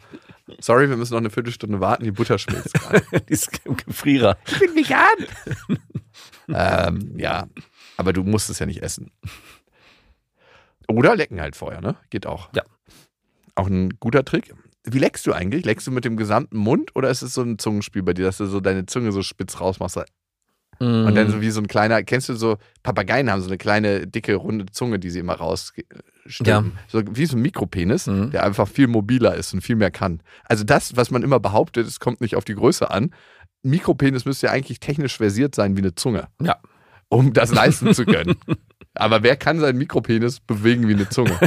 Sorry, 0.60 0.90
wir 0.90 0.98
müssen 0.98 1.14
noch 1.14 1.20
eine 1.22 1.30
Viertelstunde 1.30 1.80
warten, 1.80 2.04
die 2.04 2.12
Butter 2.12 2.38
schmilzt 2.38 2.74
gerade. 2.74 3.02
Die 3.28 3.34
ist 3.34 3.50
im 3.66 3.78
Gefrierer. 3.78 4.38
Ich 4.46 4.60
bin 4.60 4.76
vegan. 4.76 5.78
ähm, 6.98 7.18
ja, 7.18 7.48
aber 7.98 8.14
du 8.14 8.24
musst 8.24 8.50
es 8.50 8.60
ja 8.60 8.66
nicht 8.66 8.84
essen. 8.84 9.12
Oder 10.98 11.16
lecken 11.16 11.40
halt 11.42 11.56
vorher, 11.56 11.82
ne? 11.82 11.96
Geht 12.10 12.26
auch. 12.28 12.50
Ja. 12.56 12.64
Auch 13.56 13.68
ein 13.68 13.92
guter 14.00 14.24
Trick. 14.26 14.54
Wie 14.84 15.00
leckst 15.00 15.28
du 15.28 15.34
eigentlich? 15.34 15.66
Leckst 15.66 15.86
du 15.88 15.92
mit 15.92 16.06
dem 16.06 16.18
gesamten 16.18 16.58
Mund 16.58 16.96
oder 16.96 17.10
ist 17.10 17.22
es 17.22 17.34
so 17.34 17.42
ein 17.44 17.60
Zungenspiel 17.60 18.02
bei 18.04 18.14
dir, 18.14 18.26
dass 18.26 18.38
du 18.38 18.46
so 18.48 18.60
deine 18.60 18.86
Zunge 18.88 19.12
so 19.12 19.22
spitz 19.22 19.60
rausmachst? 19.60 19.98
Und 20.80 21.12
Mhm. 21.12 21.14
dann 21.14 21.30
so 21.30 21.42
wie 21.42 21.52
so 21.52 21.62
ein 21.62 21.68
kleiner, 21.68 22.02
kennst 22.02 22.28
du 22.30 22.34
so, 22.34 22.58
Papageien 22.82 23.30
haben 23.30 23.42
so 23.42 23.48
eine 23.48 23.60
kleine, 23.60 24.08
dicke, 24.08 24.34
runde 24.34 24.66
Zunge, 24.72 24.98
die 24.98 25.12
sie 25.12 25.20
immer 25.20 25.36
rausstellen. 25.36 25.86
Ja. 26.44 26.64
So 26.88 27.04
wie 27.12 27.28
so 27.28 27.38
ein 27.38 27.42
Mikropenis, 27.44 28.08
Mhm. 28.08 28.32
der 28.32 28.44
einfach 28.44 28.68
viel 28.68 28.88
mobiler 28.88 29.36
ist 29.36 29.54
und 29.54 29.62
viel 29.62 29.76
mehr 29.76 29.92
kann. 29.92 30.24
Also 30.46 30.64
das, 30.64 30.96
was 30.96 31.12
man 31.12 31.22
immer 31.22 31.40
behauptet, 31.40 31.86
es 31.86 32.00
kommt 32.00 32.20
nicht 32.22 32.36
auf 32.36 32.46
die 32.46 32.56
Größe 32.56 32.90
an. 32.90 33.14
Mikropenis 33.62 34.26
müsste 34.26 34.48
ja 34.48 34.54
eigentlich 34.54 34.80
technisch 34.80 35.18
versiert 35.18 35.54
sein 35.54 35.76
wie 35.76 35.82
eine 35.82 35.94
Zunge, 35.94 36.30
Ja. 36.42 36.58
um 37.10 37.32
das 37.34 37.54
leisten 37.54 37.94
zu 37.94 38.06
können. 38.06 38.36
Aber 38.96 39.24
wer 39.24 39.38
kann 39.38 39.60
seinen 39.60 39.78
Mikropenis 39.78 40.42
bewegen 40.42 40.88
wie 40.88 40.94
eine 40.94 41.08
Zunge? 41.10 41.32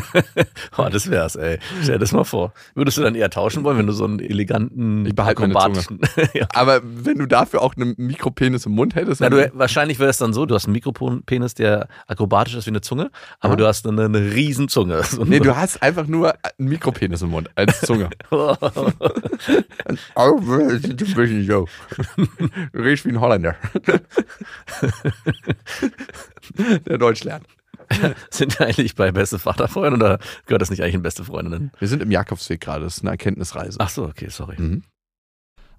Oh, 0.76 0.88
das 0.90 1.09
wär's, 1.09 1.37
ey. 1.37 1.59
Stell 1.83 1.94
dir 1.94 1.98
das 2.00 2.11
mal 2.12 2.24
vor. 2.24 2.52
Würdest 2.74 2.96
du 2.98 3.02
dann 3.02 3.14
eher 3.14 3.30
tauschen 3.30 3.62
wollen, 3.62 3.78
wenn 3.78 3.87
du 3.87 3.92
so 3.92 4.04
einen 4.04 4.18
eleganten, 4.18 5.07
Ich 5.07 5.14
behalte 5.14 5.42
meine 5.42 5.54
akrobatischen- 5.54 6.00
ja. 6.35 6.46
Aber 6.52 6.80
wenn 6.83 7.16
du 7.18 7.26
dafür 7.26 7.62
auch 7.62 7.76
einen 7.76 7.94
Mikropenis 7.96 8.66
im 8.66 8.72
Mund 8.72 8.96
hättest, 8.96 9.20
Na, 9.20 9.28
du, 9.30 9.50
wahrscheinlich 9.54 10.00
wäre 10.00 10.11
es 10.11 10.18
dann 10.18 10.33
so, 10.33 10.46
du 10.46 10.54
hast 10.57 10.64
einen 10.66 10.72
Mikropenis, 10.72 11.54
der 11.54 11.87
akrobatisch 12.09 12.54
ist 12.57 12.66
wie 12.66 12.70
eine 12.70 12.80
Zunge, 12.80 13.11
aber 13.38 13.52
Ja. 13.52 13.57
du 13.57 13.66
hast 13.66 13.87
eine, 13.87 14.04
eine 14.07 14.18
Riesenzunge. 14.35 15.02
So 15.14 15.24
nee, 15.24 15.38
du 15.38 15.54
hast 15.57 15.80
einfach 15.83 16.07
nur 16.09 16.35
einen 16.59 16.68
Mikropenis 16.70 17.22
im 17.22 17.30
Mund 17.30 17.50
als 17.54 17.80
Zunge. 17.83 18.11
Oh, 18.30 18.57
redest 22.74 23.04
wie 23.04 23.11
ein 23.11 23.20
Holländer. 23.20 23.54
Der 26.86 26.98
Deutsch 26.98 27.24
lernt. 27.24 27.46
Sind 28.30 28.58
wir 28.58 28.66
eigentlich 28.66 28.94
bei 28.94 29.12
beste 29.12 29.38
Vaterfreunde 29.38 29.96
oder 29.96 30.18
gehört 30.46 30.62
das 30.62 30.70
nicht 30.70 30.82
eigentlich 30.82 30.94
in 30.94 31.02
beste 31.02 31.24
Freundinnen? 31.24 31.70
Wir 31.78 31.88
sind 31.88 32.02
im 32.02 32.10
Jakobsweg 32.10 32.60
gerade, 32.60 32.84
das 32.84 32.96
ist 32.96 33.02
eine 33.02 33.10
Erkenntnisreise. 33.10 33.78
Ach 33.80 33.90
so, 33.90 34.04
okay, 34.04 34.28
sorry. 34.30 34.56
Mhm. 34.58 34.84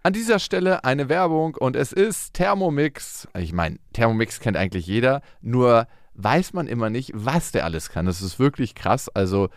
An 0.04 0.14
dieser 0.14 0.38
Stelle 0.38 0.84
eine 0.84 1.10
Werbung 1.10 1.56
und 1.56 1.76
es 1.76 1.92
ist 1.92 2.36
Thermomix. 2.36 3.28
Ich 3.36 3.54
meine, 3.54 3.80
Thermomix 3.94 4.40
kennt 4.40 4.56
eigentlich 4.56 4.86
jeder, 4.86 5.22
nur 5.42 5.88
weiß 6.14 6.54
man 6.54 6.68
immer 6.68 6.90
nicht, 6.90 7.12
was 7.16 7.52
der 7.52 7.66
alles 7.66 7.90
kann. 7.90 8.06
Das 8.06 8.22
ist 8.22 8.38
wirklich 8.38 8.76
krass. 8.76 9.10
Also 9.10 9.50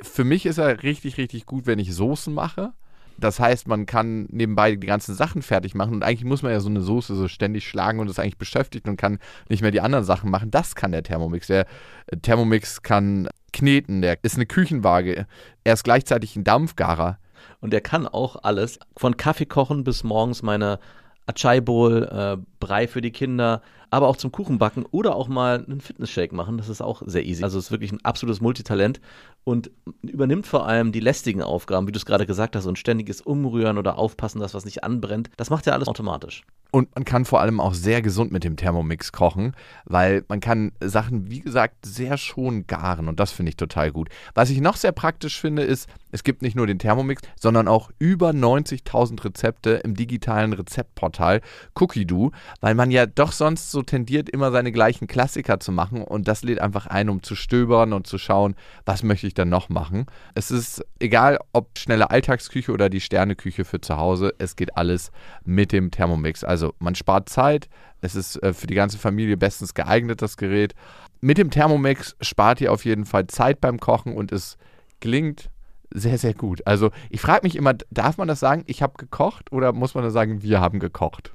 für 0.00 0.24
mich 0.24 0.46
ist 0.46 0.58
er 0.58 0.82
richtig, 0.82 1.18
richtig 1.18 1.46
gut, 1.46 1.66
wenn 1.66 1.78
ich 1.78 1.94
Soßen 1.94 2.34
mache. 2.34 2.72
Das 3.18 3.40
heißt, 3.40 3.68
man 3.68 3.86
kann 3.86 4.26
nebenbei 4.30 4.76
die 4.76 4.86
ganzen 4.86 5.14
Sachen 5.14 5.42
fertig 5.42 5.74
machen 5.74 5.94
und 5.94 6.02
eigentlich 6.02 6.24
muss 6.24 6.42
man 6.42 6.52
ja 6.52 6.60
so 6.60 6.68
eine 6.68 6.80
Soße 6.80 7.14
so 7.14 7.28
ständig 7.28 7.66
schlagen 7.68 8.00
und 8.00 8.08
ist 8.08 8.18
eigentlich 8.18 8.38
beschäftigt 8.38 8.88
und 8.88 8.96
kann 8.96 9.18
nicht 9.48 9.62
mehr 9.62 9.70
die 9.70 9.80
anderen 9.80 10.04
Sachen 10.04 10.30
machen. 10.30 10.50
Das 10.50 10.74
kann 10.74 10.92
der 10.92 11.02
Thermomix. 11.02 11.46
Der 11.46 11.66
äh, 12.06 12.16
Thermomix 12.16 12.82
kann 12.82 13.28
kneten, 13.52 14.02
der 14.02 14.18
ist 14.22 14.36
eine 14.36 14.46
Küchenwaage. 14.46 15.26
Er 15.64 15.72
ist 15.72 15.84
gleichzeitig 15.84 16.36
ein 16.36 16.44
Dampfgarer. 16.44 17.18
Und 17.60 17.72
der 17.72 17.80
kann 17.80 18.06
auch 18.06 18.36
alles, 18.42 18.78
von 18.96 19.16
Kaffee 19.16 19.46
kochen 19.46 19.84
bis 19.84 20.04
morgens 20.04 20.42
meine 20.42 20.78
Achai 21.26 21.60
Bowl, 21.60 22.04
äh, 22.04 22.36
Brei 22.58 22.88
für 22.88 23.00
die 23.00 23.12
Kinder, 23.12 23.62
aber 23.90 24.08
auch 24.08 24.16
zum 24.16 24.32
Kuchenbacken 24.32 24.84
oder 24.90 25.14
auch 25.14 25.28
mal 25.28 25.64
einen 25.64 25.80
Fitnessshake 25.80 26.34
machen. 26.34 26.56
Das 26.56 26.68
ist 26.68 26.80
auch 26.80 27.02
sehr 27.06 27.24
easy. 27.24 27.44
Also 27.44 27.58
es 27.58 27.66
ist 27.66 27.70
wirklich 27.70 27.92
ein 27.92 28.04
absolutes 28.04 28.40
Multitalent 28.40 29.00
und 29.44 29.70
übernimmt 30.02 30.46
vor 30.46 30.66
allem 30.66 30.92
die 30.92 31.00
lästigen 31.00 31.42
Aufgaben, 31.42 31.86
wie 31.86 31.92
du 31.92 31.98
es 31.98 32.06
gerade 32.06 32.26
gesagt 32.26 32.54
hast, 32.54 32.66
ein 32.66 32.76
ständiges 32.76 33.20
Umrühren 33.20 33.78
oder 33.78 33.98
Aufpassen, 33.98 34.40
dass 34.40 34.54
was 34.54 34.64
nicht 34.64 34.84
anbrennt. 34.84 35.30
Das 35.36 35.50
macht 35.50 35.66
er 35.66 35.74
alles 35.74 35.88
automatisch. 35.88 36.44
Und 36.74 36.94
man 36.94 37.04
kann 37.04 37.26
vor 37.26 37.42
allem 37.42 37.60
auch 37.60 37.74
sehr 37.74 38.00
gesund 38.00 38.32
mit 38.32 38.44
dem 38.44 38.56
Thermomix 38.56 39.12
kochen, 39.12 39.52
weil 39.84 40.24
man 40.28 40.40
kann 40.40 40.72
Sachen, 40.80 41.30
wie 41.30 41.40
gesagt, 41.40 41.84
sehr 41.84 42.16
schon 42.16 42.66
garen 42.66 43.08
und 43.08 43.20
das 43.20 43.30
finde 43.30 43.50
ich 43.50 43.56
total 43.56 43.92
gut. 43.92 44.08
Was 44.34 44.48
ich 44.48 44.58
noch 44.62 44.76
sehr 44.76 44.92
praktisch 44.92 45.38
finde, 45.38 45.64
ist, 45.64 45.86
es 46.12 46.24
gibt 46.24 46.40
nicht 46.40 46.56
nur 46.56 46.66
den 46.66 46.78
Thermomix, 46.78 47.20
sondern 47.38 47.68
auch 47.68 47.90
über 47.98 48.30
90.000 48.30 49.22
Rezepte 49.22 49.82
im 49.84 49.94
digitalen 49.94 50.54
Rezeptportal 50.54 51.42
Cookie-Doo, 51.74 52.30
weil 52.62 52.74
man 52.74 52.90
ja 52.90 53.04
doch 53.04 53.32
sonst 53.32 53.70
so 53.70 53.82
tendiert, 53.82 54.30
immer 54.30 54.50
seine 54.50 54.72
gleichen 54.72 55.06
Klassiker 55.06 55.60
zu 55.60 55.72
machen 55.72 56.00
und 56.02 56.26
das 56.26 56.42
lädt 56.42 56.60
einfach 56.60 56.86
ein, 56.86 57.10
um 57.10 57.22
zu 57.22 57.34
stöbern 57.34 57.92
und 57.92 58.06
zu 58.06 58.16
schauen, 58.16 58.54
was 58.86 59.02
möchte 59.02 59.26
ich 59.26 59.31
dann 59.34 59.48
noch 59.48 59.68
machen. 59.68 60.06
Es 60.34 60.50
ist 60.50 60.84
egal, 60.98 61.38
ob 61.52 61.78
schnelle 61.78 62.10
Alltagsküche 62.10 62.72
oder 62.72 62.88
die 62.88 63.00
Sterneküche 63.00 63.64
für 63.64 63.80
zu 63.80 63.96
Hause, 63.96 64.34
es 64.38 64.56
geht 64.56 64.76
alles 64.76 65.10
mit 65.44 65.72
dem 65.72 65.90
Thermomix. 65.90 66.44
Also 66.44 66.74
man 66.78 66.94
spart 66.94 67.28
Zeit, 67.28 67.68
es 68.00 68.14
ist 68.14 68.42
äh, 68.42 68.52
für 68.52 68.66
die 68.66 68.74
ganze 68.74 68.98
Familie 68.98 69.36
bestens 69.36 69.74
geeignet, 69.74 70.22
das 70.22 70.36
Gerät. 70.36 70.74
Mit 71.20 71.38
dem 71.38 71.50
Thermomix 71.50 72.16
spart 72.20 72.60
ihr 72.60 72.72
auf 72.72 72.84
jeden 72.84 73.04
Fall 73.04 73.26
Zeit 73.26 73.60
beim 73.60 73.78
Kochen 73.78 74.14
und 74.14 74.32
es 74.32 74.56
gelingt 75.00 75.50
sehr, 75.94 76.18
sehr 76.18 76.34
gut. 76.34 76.66
Also 76.66 76.90
ich 77.10 77.20
frage 77.20 77.40
mich 77.44 77.56
immer, 77.56 77.74
darf 77.90 78.16
man 78.18 78.28
das 78.28 78.40
sagen, 78.40 78.64
ich 78.66 78.82
habe 78.82 78.94
gekocht 78.96 79.52
oder 79.52 79.72
muss 79.72 79.94
man 79.94 80.04
das 80.04 80.12
sagen, 80.12 80.42
wir 80.42 80.60
haben 80.60 80.78
gekocht? 80.78 81.34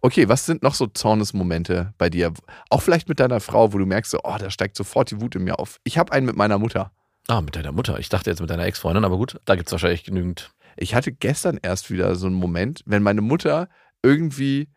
Okay, 0.00 0.28
was 0.28 0.46
sind 0.46 0.62
noch 0.62 0.74
so 0.74 0.86
Zornesmomente 0.86 1.94
bei 1.98 2.10
dir? 2.10 2.32
Auch 2.70 2.82
vielleicht 2.82 3.08
mit 3.08 3.20
deiner 3.20 3.40
Frau, 3.40 3.72
wo 3.72 3.78
du 3.78 3.86
merkst, 3.86 4.16
oh, 4.22 4.36
da 4.38 4.50
steigt 4.50 4.76
sofort 4.76 5.10
die 5.10 5.20
Wut 5.20 5.34
in 5.36 5.44
mir 5.44 5.58
auf. 5.58 5.78
Ich 5.84 5.98
habe 5.98 6.12
einen 6.12 6.26
mit 6.26 6.36
meiner 6.36 6.58
Mutter. 6.58 6.92
Ah, 7.28 7.40
mit 7.40 7.54
deiner 7.56 7.72
Mutter. 7.72 7.98
Ich 7.98 8.08
dachte 8.08 8.30
jetzt 8.30 8.40
mit 8.40 8.50
deiner 8.50 8.64
Ex-Freundin, 8.64 9.04
aber 9.04 9.16
gut, 9.16 9.40
da 9.44 9.54
gibt 9.54 9.68
es 9.68 9.72
wahrscheinlich 9.72 10.04
genügend. 10.04 10.50
Ich 10.76 10.94
hatte 10.94 11.12
gestern 11.12 11.58
erst 11.62 11.90
wieder 11.90 12.14
so 12.16 12.26
einen 12.26 12.36
Moment, 12.36 12.82
wenn 12.86 13.02
meine 13.02 13.20
Mutter 13.20 13.68
irgendwie 14.02 14.68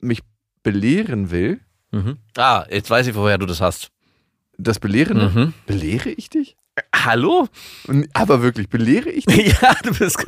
mich 0.00 0.22
belehren 0.62 1.30
will. 1.30 1.60
Mhm. 1.92 2.18
Ah, 2.36 2.66
jetzt 2.70 2.90
weiß 2.90 3.06
ich, 3.06 3.14
woher 3.14 3.38
du 3.38 3.46
das 3.46 3.60
hast. 3.60 3.90
Das 4.58 4.78
Belehren? 4.78 5.18
Mhm. 5.18 5.54
Belehre 5.66 6.10
ich 6.10 6.28
dich? 6.28 6.56
Hallo? 7.06 7.46
Aber 8.14 8.42
wirklich, 8.42 8.68
belehre 8.68 9.08
ich 9.08 9.26
dich? 9.26 9.56
ja, 9.62 9.74
du 9.84 9.94
bist 9.94 10.18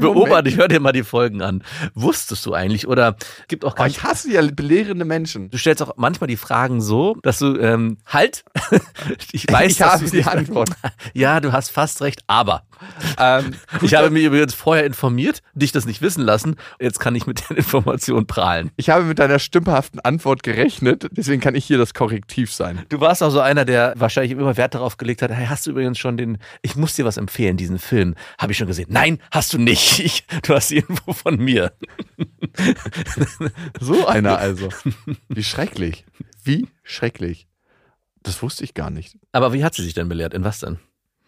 Beobachte, 0.00 0.48
ich 0.48 0.56
hör 0.56 0.68
dir 0.68 0.78
mal 0.78 0.92
die 0.92 1.02
Folgen 1.02 1.42
an. 1.42 1.64
Wusstest 1.94 2.46
du 2.46 2.54
eigentlich 2.54 2.86
oder 2.86 3.16
gibt 3.48 3.64
auch 3.64 3.72
Oh, 3.72 3.74
ganz 3.74 3.96
ich 3.96 4.02
hasse 4.04 4.30
ja 4.32 4.42
belehrende 4.42 5.04
Menschen. 5.04 5.50
Du 5.50 5.58
stellst 5.58 5.82
auch 5.82 5.94
manchmal 5.96 6.28
die 6.28 6.36
Fragen 6.36 6.80
so, 6.80 7.16
dass 7.22 7.40
du 7.40 7.56
ähm, 7.58 7.98
halt. 8.06 8.44
ich 9.32 9.50
weiß, 9.50 9.72
Ich 9.72 9.78
dass 9.78 9.92
habe 9.94 10.10
die 10.10 10.24
Antwort. 10.24 10.70
Ja, 11.14 11.40
du 11.40 11.52
hast 11.52 11.70
fast 11.70 12.02
recht, 12.02 12.22
aber 12.28 12.62
Ähm, 13.18 13.54
ich 13.82 13.94
habe 13.94 14.10
mich 14.10 14.24
übrigens 14.24 14.54
vorher 14.54 14.84
informiert, 14.84 15.42
dich 15.54 15.72
das 15.72 15.84
nicht 15.86 16.00
wissen 16.02 16.22
lassen. 16.22 16.56
Jetzt 16.80 17.00
kann 17.00 17.14
ich 17.14 17.26
mit 17.26 17.48
der 17.48 17.56
Information 17.58 18.26
prahlen. 18.26 18.70
ich 18.76 18.90
habe 18.90 19.04
mit 19.04 19.18
deiner 19.18 19.38
stümperhaften 19.38 20.00
Antwort 20.00 20.42
gerechnet, 20.42 21.08
deswegen 21.12 21.40
kann 21.40 21.54
ich 21.54 21.64
hier 21.64 21.78
das 21.78 21.94
Korrektiv 21.94 22.52
sein. 22.52 22.80
Du 22.88 23.00
warst 23.00 23.22
auch 23.22 23.30
so 23.30 23.40
einer, 23.40 23.64
der 23.64 23.94
wahrscheinlich 23.96 24.32
immer 24.32 24.56
Wert 24.56 24.74
darauf 24.74 24.96
gelegt 24.96 25.22
hat, 25.22 25.30
hey, 25.30 25.46
hast 25.46 25.66
du 25.66 25.70
übrigens 25.72 25.98
schon 25.98 26.16
den, 26.20 26.38
ich 26.62 26.76
muss 26.76 26.94
dir 26.94 27.04
was 27.04 27.16
empfehlen, 27.16 27.56
diesen 27.56 27.78
Film. 27.78 28.14
Habe 28.38 28.52
ich 28.52 28.58
schon 28.58 28.66
gesehen. 28.66 28.88
Nein, 28.90 29.20
hast 29.30 29.52
du 29.52 29.58
nicht. 29.58 30.00
Ich, 30.10 30.26
du 30.42 30.54
hast 30.54 30.72
Info 30.72 31.12
von 31.12 31.36
mir. 31.36 31.72
So 33.80 34.06
einer 34.06 34.38
also. 34.38 34.68
Wie 35.28 35.44
schrecklich. 35.44 36.04
Wie 36.42 36.68
schrecklich. 36.82 37.46
Das 38.22 38.42
wusste 38.42 38.64
ich 38.64 38.74
gar 38.74 38.90
nicht. 38.90 39.16
Aber 39.32 39.52
wie 39.52 39.64
hat 39.64 39.74
sie 39.74 39.82
sich 39.82 39.94
denn 39.94 40.08
belehrt? 40.08 40.34
In 40.34 40.44
was 40.44 40.60
denn? 40.60 40.78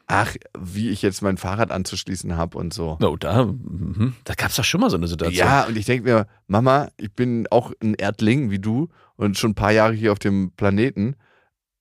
Ach, 0.06 0.34
wie 0.58 0.90
ich 0.90 1.00
jetzt 1.00 1.22
mein 1.22 1.38
Fahrrad 1.38 1.70
anzuschließen 1.70 2.36
habe 2.36 2.58
und 2.58 2.74
so. 2.74 2.98
No, 3.00 3.16
da, 3.16 3.46
mhm. 3.46 4.14
da 4.24 4.34
gab 4.34 4.50
es 4.50 4.56
doch 4.56 4.64
schon 4.64 4.80
mal 4.80 4.90
so 4.90 4.96
eine 4.96 5.08
Situation. 5.08 5.46
Ja, 5.46 5.64
und 5.64 5.76
ich 5.76 5.86
denke 5.86 6.04
mir, 6.04 6.26
Mama, 6.46 6.90
ich 6.98 7.14
bin 7.14 7.46
auch 7.50 7.72
ein 7.82 7.94
Erdling 7.94 8.50
wie 8.50 8.58
du 8.58 8.88
und 9.16 9.38
schon 9.38 9.52
ein 9.52 9.54
paar 9.54 9.72
Jahre 9.72 9.94
hier 9.94 10.12
auf 10.12 10.18
dem 10.18 10.52
Planeten. 10.52 11.16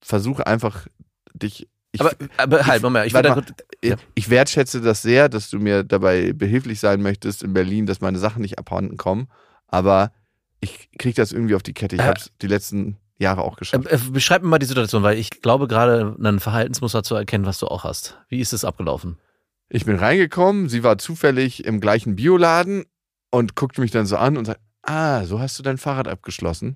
Versuche 0.02 0.47
einfach 0.47 0.88
dich. 1.34 1.67
Ich, 1.94 2.00
aber, 2.02 2.12
aber 2.38 2.66
halt, 2.66 2.82
Moment, 2.82 3.08
ich 3.08 3.14
mal. 3.14 3.34
kurz- 3.34 3.54
ich, 3.82 3.96
ich 4.16 4.30
wertschätze 4.30 4.80
das 4.82 5.02
sehr, 5.02 5.28
dass 5.28 5.50
du 5.50 5.60
mir 5.60 5.84
dabei 5.84 6.32
behilflich 6.34 6.80
sein 6.80 7.02
möchtest 7.02 7.44
in 7.44 7.54
Berlin, 7.54 7.86
dass 7.86 8.00
meine 8.02 8.18
Sachen 8.18 8.42
nicht 8.42 8.58
abhanden 8.60 8.96
kommen. 8.98 9.28
Aber 9.68 10.12
ich 10.62 10.90
kriege 10.98 11.16
das 11.16 11.32
irgendwie 11.32 11.56
auf 11.56 11.64
die 11.64 11.74
Kette. 11.74 11.96
Ich 11.96 12.02
Äh, 12.02 12.06
habe 12.06 12.20
es 12.20 12.32
die 12.42 12.48
letzten 12.48 12.98
Jahre 13.18 13.42
auch 13.42 13.58
geschafft. 13.58 13.86
Äh, 13.88 13.96
äh, 13.96 14.00
Beschreib 14.12 14.42
mir 14.42 14.48
mal 14.48 14.60
die 14.60 14.66
Situation, 14.66 15.04
weil 15.04 15.18
ich 15.18 15.42
glaube 15.42 15.68
gerade 15.68 16.16
ein 16.24 16.40
Verhaltensmuster 16.40 17.04
zu 17.04 17.16
erkennen, 17.16 17.46
was 17.46 17.60
du 17.60 17.68
auch 17.68 17.84
hast. 17.84 18.18
Wie 18.30 18.40
ist 18.40 18.54
es 18.54 18.64
abgelaufen? 18.64 19.18
Ich 19.70 19.86
bin 19.86 19.98
reingekommen, 19.98 20.70
sie 20.70 20.84
war 20.84 20.98
zufällig 20.98 21.66
im 21.66 21.80
gleichen 21.82 22.16
Bioladen 22.16 22.86
und 23.32 23.56
guckte 23.56 23.82
mich 23.82 23.92
dann 23.92 24.06
so 24.06 24.18
an 24.18 24.38
und 24.38 24.46
sagt, 24.46 24.60
ah, 24.84 25.24
so 25.26 25.40
hast 25.40 25.58
du 25.60 25.64
dein 25.64 25.78
Fahrrad 25.78 26.08
abgeschlossen. 26.08 26.76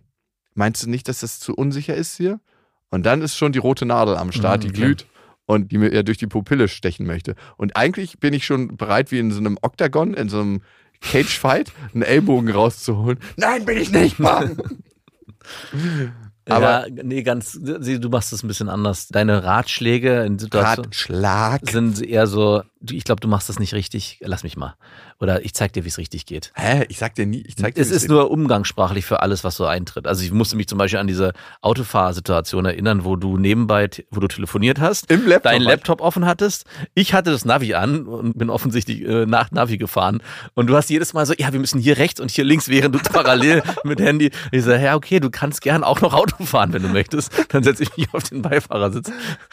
Meinst 0.53 0.83
du 0.83 0.89
nicht, 0.89 1.07
dass 1.09 1.19
das 1.19 1.39
zu 1.39 1.53
unsicher 1.55 1.95
ist 1.95 2.15
hier? 2.17 2.39
Und 2.89 3.05
dann 3.05 3.21
ist 3.21 3.35
schon 3.35 3.51
die 3.51 3.59
rote 3.59 3.85
Nadel 3.85 4.15
am 4.15 4.31
Start, 4.31 4.63
Mhm, 4.63 4.67
die 4.67 4.73
glüht 4.73 5.05
und 5.45 5.71
die 5.71 5.77
mir 5.77 5.93
ja 5.93 6.03
durch 6.03 6.17
die 6.17 6.27
Pupille 6.27 6.67
stechen 6.67 7.05
möchte. 7.05 7.35
Und 7.57 7.75
eigentlich 7.75 8.19
bin 8.19 8.33
ich 8.33 8.45
schon 8.45 8.77
bereit, 8.77 9.11
wie 9.11 9.19
in 9.19 9.31
so 9.31 9.39
einem 9.39 9.57
Oktagon, 9.61 10.13
in 10.13 10.29
so 10.29 10.39
einem 10.39 10.61
Cage-Fight, 11.01 11.71
einenEllbogen 11.93 12.49
rauszuholen. 12.51 13.19
Nein, 13.37 13.65
bin 13.65 13.77
ich 13.77 13.91
nicht, 13.91 14.17
Mann! 14.19 14.57
Aber- 16.47 16.87
ja, 16.87 17.03
nee, 17.03 17.23
ganz, 17.23 17.53
du 17.59 18.09
machst 18.09 18.31
es 18.31 18.43
ein 18.43 18.47
bisschen 18.47 18.69
anders. 18.69 19.07
Deine 19.07 19.43
Ratschläge 19.43 20.23
in 20.25 20.37
Situationen 20.37 20.85
Ratschlag. 20.85 21.69
sind 21.69 22.01
eher 22.03 22.27
so, 22.27 22.61
ich 22.91 23.03
glaube, 23.03 23.21
du 23.21 23.27
machst 23.27 23.49
das 23.49 23.59
nicht 23.59 23.73
richtig, 23.73 24.19
lass 24.21 24.43
mich 24.43 24.57
mal. 24.57 24.75
Oder 25.19 25.45
ich 25.45 25.53
zeig 25.53 25.73
dir, 25.73 25.83
wie 25.85 25.89
es 25.89 25.97
richtig 25.97 26.25
geht. 26.25 26.51
Hä? 26.55 26.85
Ich 26.89 26.97
sag 26.97 27.15
dir 27.15 27.25
nie, 27.25 27.43
ich 27.47 27.55
zeig 27.55 27.75
dir 27.75 27.81
Es 27.81 27.91
ist 27.91 28.09
nur 28.09 28.31
umgangssprachlich 28.31 29.05
für 29.05 29.21
alles, 29.21 29.43
was 29.43 29.55
so 29.55 29.65
eintritt. 29.65 30.07
Also 30.07 30.23
ich 30.23 30.31
musste 30.31 30.55
mich 30.55 30.67
zum 30.67 30.77
Beispiel 30.77 30.99
an 30.99 31.07
diese 31.07 31.33
Autofahrsituation 31.61 32.65
erinnern, 32.65 33.03
wo 33.05 33.15
du 33.15 33.37
nebenbei, 33.37 33.89
wo 34.11 34.19
du 34.19 34.27
telefoniert 34.27 34.79
hast, 34.79 35.11
Im 35.11 35.27
Laptop. 35.27 35.51
deinen 35.51 35.61
Laptop 35.61 36.01
offen 36.01 36.25
hattest. 36.25 36.65
Ich 36.93 37.13
hatte 37.13 37.31
das 37.31 37.45
Navi 37.45 37.73
an 37.73 38.05
und 38.05 38.37
bin 38.37 38.49
offensichtlich 38.49 39.01
äh, 39.01 39.25
nach 39.25 39.51
Navi 39.51 39.77
gefahren. 39.77 40.21
Und 40.53 40.67
du 40.67 40.75
hast 40.75 40.89
jedes 40.89 41.13
Mal 41.13 41.25
so, 41.25 41.33
ja, 41.37 41.53
wir 41.53 41.59
müssen 41.59 41.79
hier 41.79 41.97
rechts 41.97 42.19
und 42.19 42.31
hier 42.31 42.43
links, 42.43 42.69
während 42.69 42.95
du 42.95 42.99
parallel 43.11 43.63
mit 43.83 43.99
Handy. 43.99 44.31
Ich 44.51 44.63
so, 44.63 44.71
ja, 44.71 44.95
okay, 44.95 45.19
du 45.19 45.29
kannst 45.29 45.61
gern 45.61 45.83
auch 45.83 46.01
noch 46.01 46.13
Auto 46.13 46.43
fahren, 46.45 46.73
wenn 46.73 46.81
du 46.81 46.89
möchtest. 46.89 47.31
Dann 47.49 47.63
setze 47.63 47.83
ich 47.83 47.95
mich 47.97 48.13
auf 48.13 48.23
den 48.23 48.41
Beifahrersitz. 48.41 49.11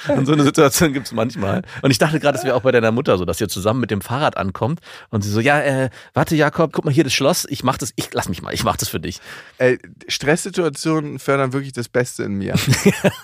Und 0.09 0.27
so 0.27 0.33
eine 0.33 0.43
Situation 0.43 0.93
gibt's 0.93 1.13
manchmal. 1.13 1.63
Und 1.83 1.91
ich 1.91 1.99
dachte 1.99 2.21
gerade, 2.21 2.37
das 2.37 2.45
wäre 2.45 2.57
auch 2.57 2.63
bei 2.63 2.73
deiner 2.73 2.93
Mutter 2.93 3.19
so, 3.19 3.22
dass 3.25 3.41
ihr 3.41 3.49
zusammen 3.49 3.81
mit 3.81 3.91
dem 3.91 4.01
Fahrrad 4.01 4.37
ankommt 4.37 4.81
und 5.11 5.23
sie 5.23 5.31
so, 5.31 5.41
ja, 5.41 5.61
äh, 5.61 5.91
warte, 6.15 6.37
Jakob, 6.37 6.73
guck 6.73 6.85
mal 6.85 6.93
hier 6.93 7.05
das 7.05 7.13
Schloss, 7.13 7.47
ich 7.49 7.63
mach 7.65 7.79
das, 7.79 7.93
ich 7.97 8.13
lass 8.13 8.29
mich 8.29 8.43
mal, 8.43 8.53
ich 8.53 8.65
mach 8.65 8.77
das 8.77 8.89
für 8.89 9.01
dich. 9.01 9.21
Ey, 9.59 9.79
Stresssituationen 10.09 11.19
fördern 11.19 11.53
wirklich 11.53 11.73
das 11.73 11.89
Beste 11.89 12.25
in 12.25 12.35
mir. 12.35 12.55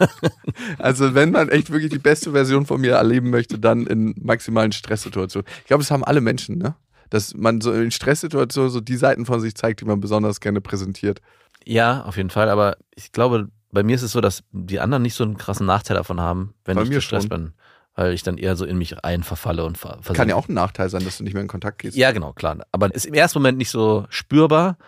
also 0.79 1.15
wenn 1.15 1.31
man 1.31 1.49
echt 1.49 1.71
wirklich 1.71 1.91
die 1.91 1.99
beste 1.99 2.33
Version 2.33 2.67
von 2.67 2.81
mir 2.81 2.95
erleben 2.95 3.31
möchte, 3.31 3.59
dann 3.59 3.87
in 3.87 4.15
maximalen 4.21 4.73
Stresssituationen. 4.73 5.47
Ich 5.61 5.67
glaube, 5.67 5.83
das 5.83 5.91
haben 5.91 6.05
alle 6.05 6.21
Menschen, 6.21 6.59
ne? 6.59 6.75
Dass 7.11 7.35
man 7.35 7.63
so 7.63 7.73
in 7.73 7.91
Stresssituationen 7.91 8.71
so 8.71 8.81
die 8.81 8.97
Seiten 8.97 9.25
von 9.25 9.41
sich 9.41 9.55
zeigt, 9.55 9.81
die 9.81 9.87
man 9.87 9.99
besonders 9.99 10.41
gerne 10.41 10.61
präsentiert. 10.61 11.21
Ja, 11.65 12.03
auf 12.05 12.17
jeden 12.17 12.31
Fall, 12.31 12.51
aber 12.51 12.77
ich 12.95 13.13
glaube, 13.13 13.49
bei 13.71 13.83
mir 13.83 13.97
ist 13.97 14.03
es 14.03 14.13
so, 14.13 14.21
dass 14.21 14.43
die 14.53 14.81
anderen 14.81 15.03
nicht 15.03 15.15
so 15.15 15.25
einen 15.25 15.37
krassen 15.37 15.67
Nachteil 15.67 15.97
davon 15.97 16.21
haben, 16.21 16.55
wenn 16.65 16.77
Bei 16.77 16.83
ich 16.83 16.91
gestresst 16.91 17.29
schon. 17.29 17.45
bin. 17.45 17.53
Weil 17.99 18.13
ich 18.13 18.23
dann 18.23 18.39
eher 18.39 18.55
so 18.55 18.65
in 18.65 18.79
mich 18.79 18.95
rein 19.03 19.25
verfalle 19.25 19.65
und 19.65 19.77
ver 19.77 19.95
versinke. 19.95 20.13
Kann 20.13 20.29
ja 20.29 20.37
auch 20.37 20.49
ein 20.49 20.55
Nachteil 20.55 20.89
sein, 20.89 21.05
dass 21.05 21.19
du 21.19 21.25
nicht 21.25 21.33
mehr 21.33 21.43
in 21.43 21.49
Kontakt 21.49 21.79
gehst. 21.79 21.97
Ja, 21.97 22.13
genau, 22.13 22.33
klar. 22.33 22.65
Aber 22.71 22.95
ist 22.95 23.07
im 23.07 23.15
ersten 23.15 23.41
Moment 23.41 23.59
nicht 23.59 23.71
so 23.71 24.07
spürbar. 24.09 24.79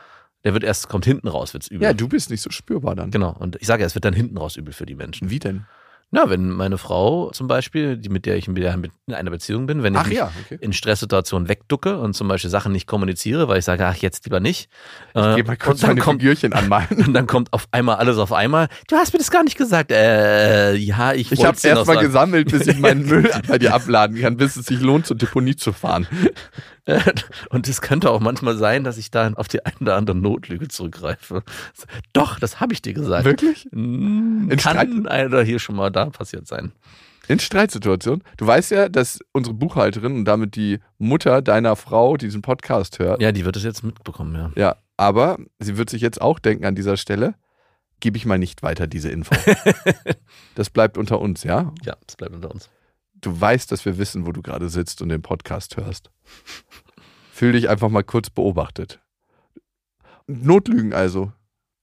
Der 0.45 0.55
wird 0.55 0.63
erst, 0.63 0.89
kommt 0.89 1.05
hinten 1.05 1.27
raus, 1.27 1.53
wird's 1.53 1.67
übel. 1.67 1.83
Ja, 1.83 1.93
du 1.93 2.09
bist 2.09 2.31
nicht 2.31 2.41
so 2.41 2.51
spürbar 2.51 2.95
dann. 2.95 3.11
Genau. 3.11 3.35
Und 3.37 3.57
ich 3.61 3.67
sage 3.67 3.83
ja, 3.83 3.87
es 3.89 3.97
wird 3.97 4.05
dann 4.05 4.15
hinten 4.15 4.39
raus 4.39 4.55
übel 4.57 4.73
für 4.73 4.87
die 4.87 4.95
Menschen. 4.95 5.29
Wie 5.29 5.41
denn? 5.41 5.67
Na, 6.13 6.29
wenn 6.29 6.51
meine 6.51 6.77
Frau 6.77 7.31
zum 7.31 7.47
Beispiel, 7.47 7.97
die, 7.97 8.09
mit 8.09 8.27
der 8.27 8.37
ich 8.37 8.49
in 8.49 9.15
einer 9.15 9.31
Beziehung 9.31 9.67
bin, 9.67 9.85
wenn 9.85 9.95
ich 9.95 10.01
Ach 10.01 10.07
mich 10.07 10.19
ja, 10.19 10.33
okay. 10.45 10.59
in 10.61 10.73
Stresssituationen 10.73 11.49
wegducke 11.49 11.99
und 11.99 12.15
zum 12.15 12.27
Beispiel 12.27 12.51
Sachen 12.51 12.73
nicht 12.73 12.89
kommuniziere, 12.89 13.47
weil 13.47 13.61
ich 13.61 13.65
sage, 13.65 13.87
ach, 13.87 13.95
jetzt 13.95 14.25
lieber 14.25 14.41
nicht. 14.41 14.69
Äh, 15.15 15.37
Geh 15.37 15.43
mal 15.45 15.57
kurz 15.57 15.83
und 15.85 15.89
dann 15.89 15.99
kommt, 16.01 16.21
Figürchen 16.21 16.53
anmalen. 16.53 16.89
und 17.07 17.15
dann 17.15 17.29
kommt 17.29 17.53
auf 17.53 17.69
einmal 17.71 17.97
alles 17.97 18.19
auf 18.19 18.33
einmal. 18.33 18.67
Du 18.89 18.97
hast 18.97 19.13
mir 19.13 19.21
das 19.21 19.31
gar 19.31 19.45
nicht 19.45 19.57
gesagt. 19.57 19.93
Äh, 19.93 20.75
ja, 20.75 21.13
ich 21.13 21.31
Ich 21.31 21.45
habe 21.45 21.57
erst 21.63 21.87
mal 21.87 21.95
sagen. 21.95 22.01
gesammelt, 22.01 22.51
bis 22.51 22.67
ich 22.67 22.81
meinen 22.81 23.07
Müll 23.07 23.31
bei 23.47 23.59
dir 23.59 23.73
abladen 23.73 24.21
kann, 24.21 24.37
bis 24.37 24.57
es 24.57 24.67
sich 24.67 24.81
lohnt, 24.81 25.07
zur 25.07 25.17
Deponie 25.17 25.55
zu 25.55 25.73
fahren. 25.73 26.09
Und 27.51 27.69
es 27.69 27.81
könnte 27.81 28.11
auch 28.11 28.21
manchmal 28.21 28.57
sein, 28.57 28.85
dass 28.85 28.99
ich 28.99 29.11
dann 29.11 29.37
auf 29.37 29.49
die 29.49 29.65
eine 29.65 29.77
oder 29.81 29.97
andere 29.97 30.17
Notlüge 30.17 30.69
zurückgreife. 30.69 31.43
Doch, 32.13 32.39
das 32.39 32.61
habe 32.61 32.73
ich 32.73 32.83
dir 32.83 32.93
gesagt. 32.93 33.25
Wirklich? 33.25 33.69
Kann 33.71 35.07
einer 35.07 35.43
hier 35.43 35.59
schon 35.59 35.77
mal 35.77 35.91
da 35.91 36.07
passiert 36.07 36.47
sein. 36.47 36.73
In 37.29 37.39
Streitsituationen. 37.39 38.25
Du 38.39 38.47
weißt 38.47 38.73
ja, 38.73 38.89
dass 38.89 39.21
unsere 39.33 39.55
Buchhalterin 39.55 40.17
und 40.17 40.25
damit 40.25 40.57
die 40.57 40.81
Mutter 40.99 41.43
deiner 41.43 41.77
Frau 41.77 42.17
diesen 42.17 42.43
Podcast 42.43 42.99
hört. 42.99 43.23
Ja, 43.23 43.31
die 43.31 43.45
wird 43.45 43.57
es 43.57 43.63
jetzt 43.63 43.85
mitbekommen, 43.85 44.35
ja. 44.35 44.51
Ja, 44.57 44.77
aber 44.97 45.39
sie 45.61 45.77
wird 45.77 45.91
sich 45.91 46.03
jetzt 46.03 46.21
auch 46.21 46.41
denken 46.41 46.65
an 46.65 46.75
dieser 46.75 46.97
Stelle, 46.97 47.35
gebe 48.01 48.17
ich 48.17 48.27
mal 48.27 48.39
nicht 48.39 48.63
weiter 48.63 48.87
diese 48.87 49.11
Info. 49.11 49.35
das 50.57 50.71
bleibt 50.71 50.99
unter 50.99 51.21
uns, 51.21 51.45
ja? 51.45 51.73
Ja, 51.85 51.97
das 52.05 52.17
bleibt 52.17 52.35
unter 52.35 52.51
uns. 52.51 52.69
Du 53.21 53.41
weißt, 53.41 53.71
dass 53.71 53.85
wir 53.85 53.99
wissen, 53.99 54.27
wo 54.27 54.33
du 54.33 54.43
gerade 54.43 54.69
sitzt 54.69 55.03
und 55.03 55.09
den 55.09 55.23
Podcast 55.23 55.77
hörst. 55.77 56.11
Fühl 57.33 57.53
dich 57.53 57.69
einfach 57.69 57.89
mal 57.89 58.05
kurz 58.05 58.31
beobachtet. 58.31 59.01
Notlügen 60.27 60.93
also. 60.93 61.33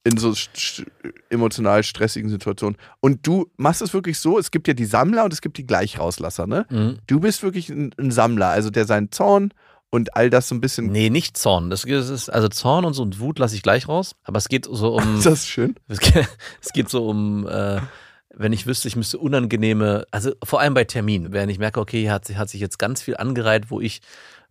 In 0.03 0.17
so 0.17 0.33
st 0.33 0.85
emotional 1.29 1.83
stressigen 1.83 2.29
Situationen. 2.29 2.77
Und 3.01 3.27
du 3.27 3.51
machst 3.57 3.81
es 3.81 3.93
wirklich 3.93 4.19
so, 4.19 4.39
es 4.39 4.51
gibt 4.51 4.67
ja 4.69 4.73
die 4.73 4.85
Sammler 4.85 5.25
und 5.25 5.33
es 5.33 5.41
gibt 5.41 5.57
die 5.57 5.67
Gleichrauslasser, 5.67 6.47
ne? 6.47 6.65
Mhm. 6.69 6.99
Du 7.07 7.19
bist 7.19 7.43
wirklich 7.43 7.69
ein, 7.69 7.93
ein 7.97 8.11
Sammler, 8.11 8.47
also 8.47 8.69
der 8.69 8.85
seinen 8.85 9.11
Zorn 9.11 9.51
und 9.89 10.15
all 10.15 10.29
das 10.29 10.47
so 10.47 10.55
ein 10.55 10.61
bisschen. 10.61 10.87
Nee, 10.87 11.09
nicht 11.09 11.37
Zorn. 11.37 11.69
Das 11.69 11.83
ist, 11.83 12.29
also 12.29 12.47
Zorn 12.47 12.85
und 12.85 12.93
so 12.93 13.03
und 13.03 13.19
Wut 13.19 13.39
lasse 13.39 13.55
ich 13.55 13.63
gleich 13.63 13.87
raus. 13.87 14.15
Aber 14.23 14.37
es 14.37 14.47
geht 14.47 14.65
so 14.65 14.95
um. 14.95 15.15
Ist 15.17 15.25
das 15.25 15.45
schön? 15.45 15.75
Es 15.87 15.99
geht, 15.99 16.27
es 16.61 16.71
geht 16.73 16.89
so 16.89 17.07
um, 17.09 17.47
äh, 17.47 17.81
wenn 18.37 18.53
ich 18.53 18.65
wüsste, 18.67 18.87
ich 18.87 18.95
müsste 18.95 19.17
unangenehme, 19.17 20.05
also 20.11 20.31
vor 20.43 20.59
allem 20.61 20.73
bei 20.73 20.83
Terminen, 20.83 21.33
wenn 21.33 21.49
ich 21.49 21.59
merke, 21.59 21.79
okay, 21.79 22.01
hier 22.01 22.11
hat, 22.11 22.29
hat 22.35 22.49
sich 22.49 22.61
jetzt 22.61 22.79
ganz 22.79 23.01
viel 23.01 23.17
angereiht, 23.17 23.69
wo 23.69 23.81
ich 23.81 24.01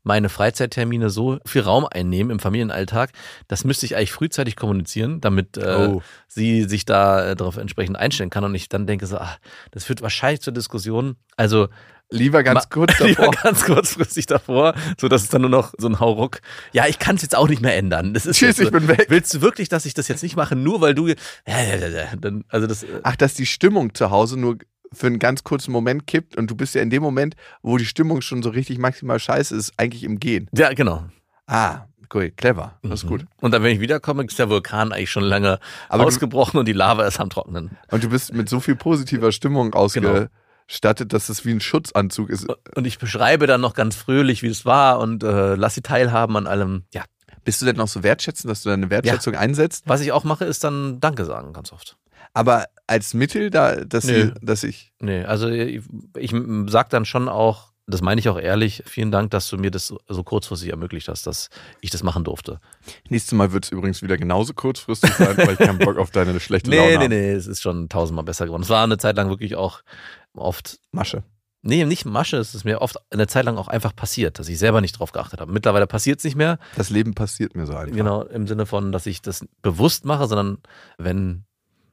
meine 0.03 0.29
Freizeittermine 0.29 1.11
so 1.11 1.39
viel 1.45 1.63
Raum 1.63 1.85
einnehmen 1.91 2.31
im 2.31 2.39
Familienalltag, 2.39 3.11
das 3.49 3.65
müsste 3.65 3.87
ich 3.87 3.97
eigentlich 3.97 4.13
frühzeitig 4.13 4.55
kommunizieren, 4.55 5.21
damit 5.21 5.57
äh, 5.57 5.89
Oh. 5.89 6.03
sie 6.29 6.63
sich 6.65 6.85
da 6.85 7.31
äh, 7.31 7.37
darauf 7.37 7.57
entsprechend 7.57 7.97
einstellen 7.97 8.31
kann 8.31 8.45
und 8.45 8.55
ich 8.55 8.69
dann 8.69 8.87
denke 8.87 9.07
so, 9.07 9.19
ach, 9.19 9.39
das 9.73 9.85
führt 9.85 10.03
wahrscheinlich 10.03 10.43
zur 10.43 10.53
Diskussion. 10.53 11.17
Also 11.37 11.69
Lieber 12.11 12.43
ganz 12.45 12.69
kurz 12.69 12.99
Lieber 13.01 13.27
davor. 13.27 13.43
ganz 13.43 13.65
kurzfristig 13.65 14.27
davor, 14.27 14.75
so 15.01 15.09
dass 15.09 15.23
es 15.23 15.29
dann 15.29 15.41
nur 15.41 15.51
noch 15.51 15.75
so 15.77 15.89
ein 15.89 15.99
Hauruck. 15.99 16.41
Ja, 16.73 16.87
ich 16.87 16.99
kann 16.99 17.17
es 17.17 17.23
jetzt 17.23 17.37
auch 17.37 17.49
nicht 17.49 17.63
mehr 17.63 17.77
ändern. 17.77 18.15
Das 18.15 18.27
ist 18.27 18.37
Tschüss, 18.39 18.59
jetzt 18.59 18.61
ich 18.67 18.71
bin 18.71 18.87
weg. 18.89 19.07
Willst 19.09 19.35
du 19.35 19.41
wirklich, 19.41 19.69
dass 19.69 19.87
ich 19.87 19.95
das 19.95 20.07
jetzt 20.09 20.23
nicht 20.23 20.37
mache, 20.37 20.55
nur 20.55 20.81
weil 20.81 20.95
du? 20.95 21.09
Ja, 21.09 21.15
ja, 21.47 21.75
ja, 21.77 21.89
ja. 21.89 22.05
Dann, 22.17 22.45
also 22.49 22.67
das. 22.67 22.85
äh, 22.85 23.01
Ach, 23.03 23.17
dass 23.17 23.35
die 23.35 23.47
Stimmung 23.47 23.95
zu 23.95 24.11
Hause 24.11 24.39
nur 24.39 24.59
für 24.93 25.09
einen 25.09 25.19
ganz 25.19 25.43
kurzen 25.43 25.73
Moment 25.73 26.07
kippt 26.07 26.37
und 26.37 26.49
du 26.49 26.55
bist 26.55 26.77
ja 26.77 26.81
in 26.81 26.91
dem 26.91 27.03
Moment, 27.03 27.35
wo 27.63 27.77
die 27.77 27.85
Stimmung 27.87 28.21
schon 28.21 28.41
so 28.43 28.51
richtig 28.51 28.79
maximal 28.79 29.19
scheiße 29.19 29.55
ist, 29.57 29.73
eigentlich 29.77 30.05
im 30.05 30.21
Gehen. 30.21 30.49
Ja, 30.57 30.73
genau. 30.75 31.05
Ah, 31.49 31.87
cool, 32.15 32.31
clever. 32.31 32.79
Das 32.85 33.03
ist 33.03 33.09
gut. 33.09 33.25
Und 33.41 33.51
dann, 33.53 33.65
wenn 33.65 33.73
ich 33.75 33.81
wiederkomme, 33.81 34.23
ist 34.25 34.39
der 34.39 34.49
Vulkan 34.49 34.93
eigentlich 34.93 35.11
schon 35.11 35.25
lange 35.25 35.59
Aber 35.89 36.05
du- 36.05 36.09
ausgebrochen 36.09 36.59
und 36.61 36.67
die 36.69 36.73
Lava 36.73 37.05
ist 37.05 37.19
am 37.19 37.31
Trocknen. 37.31 37.77
Und 37.91 38.05
du 38.05 38.09
bist 38.09 38.33
mit 38.33 38.49
so 38.49 38.61
viel 38.61 38.77
positiver 38.77 39.33
Stimmung 39.33 39.75
ausgestattet, 40.71 41.13
dass 41.13 41.29
es 41.29 41.45
wie 41.45 41.51
ein 41.53 41.61
Schutzanzug 41.61 42.31
ist. 42.31 42.47
Und 42.75 42.87
ich 42.87 42.99
beschreibe 42.99 43.47
dann 43.47 43.61
noch 43.61 43.75
ganz 43.75 43.95
fröhlich, 43.97 44.43
wie 44.43 44.49
es 44.49 44.65
war 44.65 44.99
und 45.01 45.23
äh, 45.23 45.55
lass 45.55 45.75
sie 45.75 45.83
teilhaben 45.83 46.37
an 46.37 46.47
allem. 46.47 46.85
Ja. 46.93 47.05
Bist 47.45 47.63
du 47.63 47.67
denn 47.67 47.77
noch 47.77 47.87
so 47.89 48.03
wertschätzend, 48.03 48.51
dass 48.51 48.63
du 48.63 48.71
deine 48.71 48.91
Wertschätzung 48.91 49.37
einsetzt? 49.37 49.85
Was 49.87 50.01
ich 50.01 50.11
auch 50.11 50.25
mache, 50.25 50.45
ist 50.45 50.65
dann 50.65 50.99
Danke 51.01 51.25
sagen, 51.25 51.53
ganz 51.53 51.73
oft. 51.73 51.97
Aber 52.35 52.65
als 52.89 53.15
Mittel, 53.15 53.51
da, 53.51 53.77
dass, 53.85 54.05
Nö. 54.05 54.25
sie, 54.27 54.33
dass 54.43 54.65
ich. 54.65 54.93
Nee, 55.01 55.25
also 55.25 55.49
ich, 55.49 55.83
ich 56.19 56.35
sag 56.67 56.91
dann 56.91 57.05
schon 57.05 57.29
auch, 57.29 57.69
das 57.87 58.03
meine 58.03 58.19
ich 58.19 58.29
auch 58.29 58.39
ehrlich, 58.39 58.83
vielen 58.85 59.13
Dank, 59.13 59.31
dass 59.31 59.49
du 59.49 59.57
mir 59.59 59.71
das 59.71 59.87
so- 59.87 60.25
kurzfristig 60.25 60.71
ermöglicht 60.71 61.07
hast, 61.07 61.25
dass 61.29 61.51
ich 61.81 61.91
das 61.91 62.03
machen 62.03 62.25
durfte. 62.25 62.59
Nächstes 63.09 63.33
Mal 63.33 63.53
wird 63.53 63.67
es 63.67 63.71
übrigens 63.71 64.03
wieder 64.03 64.17
genauso 64.17 64.53
kurzfristig 64.55 65.13
sein, 65.13 65.37
weil 65.39 65.53
ich 65.53 65.59
keinen 65.59 65.79
Bock 65.79 65.97
auf 65.99 66.11
deine 66.11 66.39
schlechte 66.41 66.69
Laune 66.73 66.83
Nee, 66.83 66.89
nee, 66.97 66.97
habe. 67.05 67.09
nee, 67.11 67.33
es 67.33 67.47
ist 67.47 67.63
schon 67.63 67.89
tausendmal 67.89 68.25
besser 68.25 68.47
geworden. 68.47 68.63
Es 68.63 68.69
war 68.71 68.83
eine 68.83 68.99
Zeit 68.99 69.17
lang 69.17 69.29
wirklich 69.29 69.55
auch 69.55 69.83
oft, 70.39 70.79
Masche. 70.93 71.23
nee, 71.63 71.85
nicht 71.85 72.05
Masche, 72.05 72.37
es 72.39 72.55
ist 72.55 72.65
mir 72.65 72.81
oft 72.83 72.97
eine 73.13 73.27
Zeit 73.27 73.45
lang 73.45 73.57
auch 73.57 73.69
einfach 73.69 73.95
passiert, 73.95 74.39
dass 74.39 74.49
ich 74.49 74.59
selber 74.59 74.81
nicht 74.81 74.99
drauf 74.99 75.13
geachtet 75.13 75.41
habe. 75.41 75.53
Mittlerweile 75.53 75.87
passiert 75.87 76.19
es 76.19 76.25
nicht 76.25 76.37
mehr, 76.37 76.59
Das 76.77 76.91
Leben 76.91 77.15
passiert 77.15 77.55
mir 77.57 77.67
so 77.67 77.75
einfach. 77.75 77.95
genau 77.97 78.23
im 78.23 78.47
Sinne 78.47 78.67
von, 78.67 78.93
dass 78.93 79.07
ich 79.07 79.23
das 79.23 79.45
bewusst 79.63 80.05
mache, 80.05 80.27
sondern 80.27 80.59
wenn, 80.99 81.45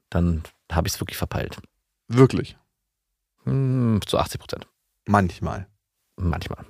dann 0.09 0.43
habe 0.71 0.87
ich 0.87 0.93
es 0.93 0.99
wirklich 0.99 1.17
verpeilt. 1.17 1.57
Wirklich. 2.07 2.57
Hm, 3.45 3.99
zu 4.05 4.17
80 4.17 4.39
Prozent. 4.39 4.67
Manchmal. 5.07 5.67
Manchmal. 6.15 6.65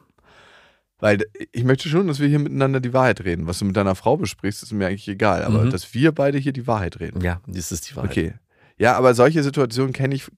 Weil 0.99 1.23
ich 1.51 1.63
möchte 1.65 1.89
schon, 1.89 2.07
dass 2.07 2.19
wir 2.19 2.29
hier 2.29 2.39
miteinander 2.39 2.79
die 2.79 2.93
Wahrheit 2.93 3.21
reden. 3.25 3.45
Was 3.45 3.59
du 3.59 3.65
mit 3.65 3.75
deiner 3.75 3.95
Frau 3.95 4.15
besprichst, 4.15 4.63
ist 4.63 4.71
mir 4.71 4.87
eigentlich 4.87 5.07
egal. 5.09 5.43
Aber 5.43 5.65
Mhm. 5.65 5.69
dass 5.69 5.93
wir 5.93 6.13
beide 6.13 6.37
hier 6.37 6.53
die 6.53 6.65
Wahrheit 6.65 6.99
reden. 7.01 7.19
Ja, 7.21 7.41
das 7.45 7.71
ist 7.73 7.89
die 7.89 7.95
Wahrheit. 7.97 8.11
Okay. 8.11 8.33
Ja, 8.77 8.95
aber 8.97 9.13
solche 9.13 9.43
Situationen 9.43 9.91
kenne 9.91 10.15
ich 10.15 10.31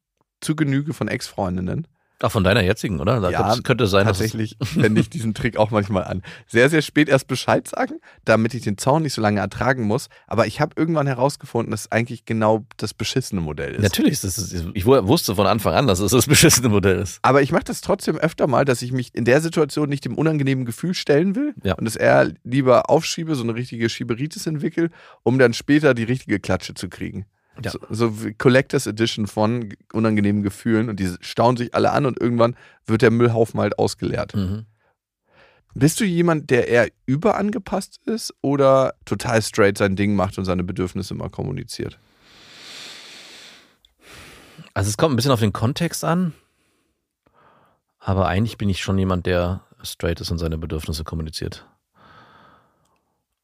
zu 0.45 0.55
Genüge 0.55 0.93
von 0.93 1.07
Ex-Freundinnen. 1.07 1.87
Auch 2.23 2.31
von 2.31 2.45
deiner 2.45 2.61
jetzigen, 2.63 3.01
oder? 3.01 3.19
Da 3.19 3.29
Ja, 3.29 3.57
könnte, 3.61 3.87
sein, 3.87 4.07
dass 4.07 4.19
Tatsächlich 4.19 4.55
wende 4.75 5.01
ich 5.01 5.09
diesen 5.09 5.33
Trick 5.33 5.57
auch 5.57 5.69
manchmal 5.71 6.05
an. 6.05 6.21
Sehr, 6.47 6.69
sehr 6.69 6.81
spät 6.81 7.09
erst 7.09 7.27
Bescheid 7.27 7.67
sagen, 7.67 7.95
damit 8.23 8.53
ich 8.53 8.63
den 8.63 8.77
Zaun 8.77 9.03
nicht 9.03 9.11
so 9.11 9.21
lange 9.21 9.41
ertragen 9.41 9.83
muss. 9.83 10.07
Aber 10.25 10.47
ich 10.47 10.61
habe 10.61 10.71
irgendwann 10.77 11.07
herausgefunden, 11.07 11.71
dass 11.71 11.81
es 11.81 11.91
eigentlich 11.91 12.23
genau 12.23 12.65
das 12.77 12.93
beschissene 12.93 13.41
Modell 13.41 13.73
ist. 13.75 13.81
Natürlich 13.81 14.13
ist 14.13 14.23
es, 14.23 14.53
ich 14.73 14.85
wu- 14.85 15.05
wusste 15.05 15.35
von 15.35 15.45
Anfang 15.45 15.73
an, 15.73 15.87
dass 15.87 15.99
es 15.99 16.11
das 16.13 16.25
beschissene 16.25 16.69
Modell 16.69 16.99
ist. 16.99 17.19
Aber 17.21 17.41
ich 17.41 17.51
mache 17.51 17.65
das 17.65 17.81
trotzdem 17.81 18.15
öfter 18.15 18.47
mal, 18.47 18.63
dass 18.63 18.81
ich 18.81 18.93
mich 18.93 19.13
in 19.13 19.25
der 19.25 19.41
Situation 19.41 19.89
nicht 19.89 20.05
dem 20.05 20.15
unangenehmen 20.17 20.63
Gefühl 20.63 20.93
stellen 20.93 21.35
will 21.35 21.53
Ja. 21.63 21.73
und 21.73 21.85
es 21.85 21.97
eher 21.97 22.31
lieber 22.45 22.89
aufschiebe, 22.89 23.35
so 23.35 23.43
eine 23.43 23.55
richtige 23.55 23.89
Schieberitis 23.89 24.47
entwickle, 24.47 24.89
um 25.23 25.37
dann 25.37 25.51
später 25.53 25.93
die 25.93 26.03
richtige 26.03 26.39
Klatsche 26.39 26.75
zu 26.75 26.87
kriegen. 26.87 27.25
Ja. 27.63 27.71
So, 27.71 27.79
so 27.89 28.23
wie 28.23 28.33
Collectors 28.33 28.85
Edition 28.87 29.27
von 29.27 29.73
unangenehmen 29.93 30.43
Gefühlen 30.43 30.89
und 30.89 30.99
die 30.99 31.13
staunen 31.21 31.57
sich 31.57 31.73
alle 31.73 31.91
an 31.91 32.05
und 32.05 32.19
irgendwann 32.19 32.55
wird 32.85 33.01
der 33.01 33.11
Müllhaufen 33.11 33.59
halt 33.59 33.79
ausgeleert. 33.79 34.35
Mhm. 34.35 34.65
Bist 35.73 35.99
du 35.99 36.05
jemand, 36.05 36.49
der 36.49 36.69
eher 36.69 36.89
überangepasst 37.05 37.99
ist 38.05 38.33
oder 38.41 38.93
total 39.03 39.41
straight 39.41 39.77
sein 39.77 39.95
Ding 39.95 40.15
macht 40.15 40.37
und 40.37 40.45
seine 40.45 40.63
Bedürfnisse 40.63 41.13
mal 41.13 41.29
kommuniziert? 41.29 41.99
Also 44.73 44.89
es 44.89 44.97
kommt 44.97 45.13
ein 45.13 45.15
bisschen 45.15 45.31
auf 45.31 45.39
den 45.39 45.53
Kontext 45.53 46.03
an, 46.03 46.33
aber 47.99 48.27
eigentlich 48.27 48.57
bin 48.57 48.69
ich 48.69 48.81
schon 48.81 48.97
jemand, 48.97 49.25
der 49.25 49.63
straight 49.81 50.21
ist 50.21 50.31
und 50.31 50.37
seine 50.37 50.57
Bedürfnisse 50.57 51.03
kommuniziert. 51.03 51.65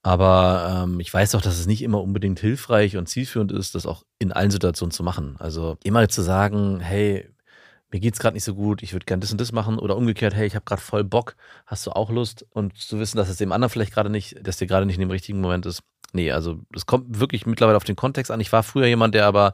Aber 0.04 0.84
ähm, 0.86 1.00
ich 1.00 1.14
weiß 1.14 1.36
auch, 1.36 1.42
dass 1.42 1.60
es 1.60 1.68
nicht 1.68 1.82
immer 1.84 2.02
unbedingt 2.02 2.40
hilfreich 2.40 2.98
und 2.98 3.08
zielführend 3.08 3.52
ist, 3.52 3.76
das 3.76 3.86
auch 3.86 4.04
in 4.18 4.32
allen 4.32 4.50
Situationen 4.52 4.92
zu 4.92 5.04
machen. 5.04 5.36
Also 5.40 5.78
immer 5.84 6.08
zu 6.10 6.24
sagen, 6.24 6.80
hey, 6.80 7.30
mir 7.92 8.00
geht's 8.00 8.20
gerade 8.20 8.34
nicht 8.36 8.46
so 8.46 8.56
gut, 8.56 8.82
ich 8.82 8.94
würde 8.94 9.06
gern 9.06 9.20
das 9.20 9.32
und 9.32 9.40
das 9.42 9.52
machen 9.52 9.78
oder 9.78 9.98
umgekehrt, 9.98 10.34
hey, 10.34 10.48
ich 10.48 10.56
habe 10.56 10.66
gerade 10.66 10.82
voll 10.82 11.04
Bock, 11.04 11.36
hast 11.68 11.86
du 11.86 11.92
auch 11.92 12.10
Lust 12.10 12.46
und 12.52 12.78
zu 12.78 13.00
wissen, 13.00 13.18
dass 13.18 13.30
es 13.30 13.38
dem 13.38 13.52
anderen 13.52 13.70
vielleicht 13.70 13.94
gerade 13.94 14.10
nicht, 14.10 14.36
dass 14.48 14.58
der 14.58 14.68
gerade 14.68 14.86
nicht 14.86 14.96
in 14.96 15.02
dem 15.02 15.12
richtigen 15.12 15.40
Moment 15.42 15.66
ist. 15.66 15.84
Nee, 16.14 16.32
also 16.32 16.60
es 16.76 16.86
kommt 16.86 17.20
wirklich 17.20 17.46
mittlerweile 17.46 17.78
auf 17.78 17.84
den 17.84 17.96
Kontext 17.96 18.32
an. 18.32 18.40
Ich 18.40 18.52
war 18.52 18.64
früher 18.64 18.88
jemand, 18.88 19.14
der 19.14 19.26
aber 19.28 19.54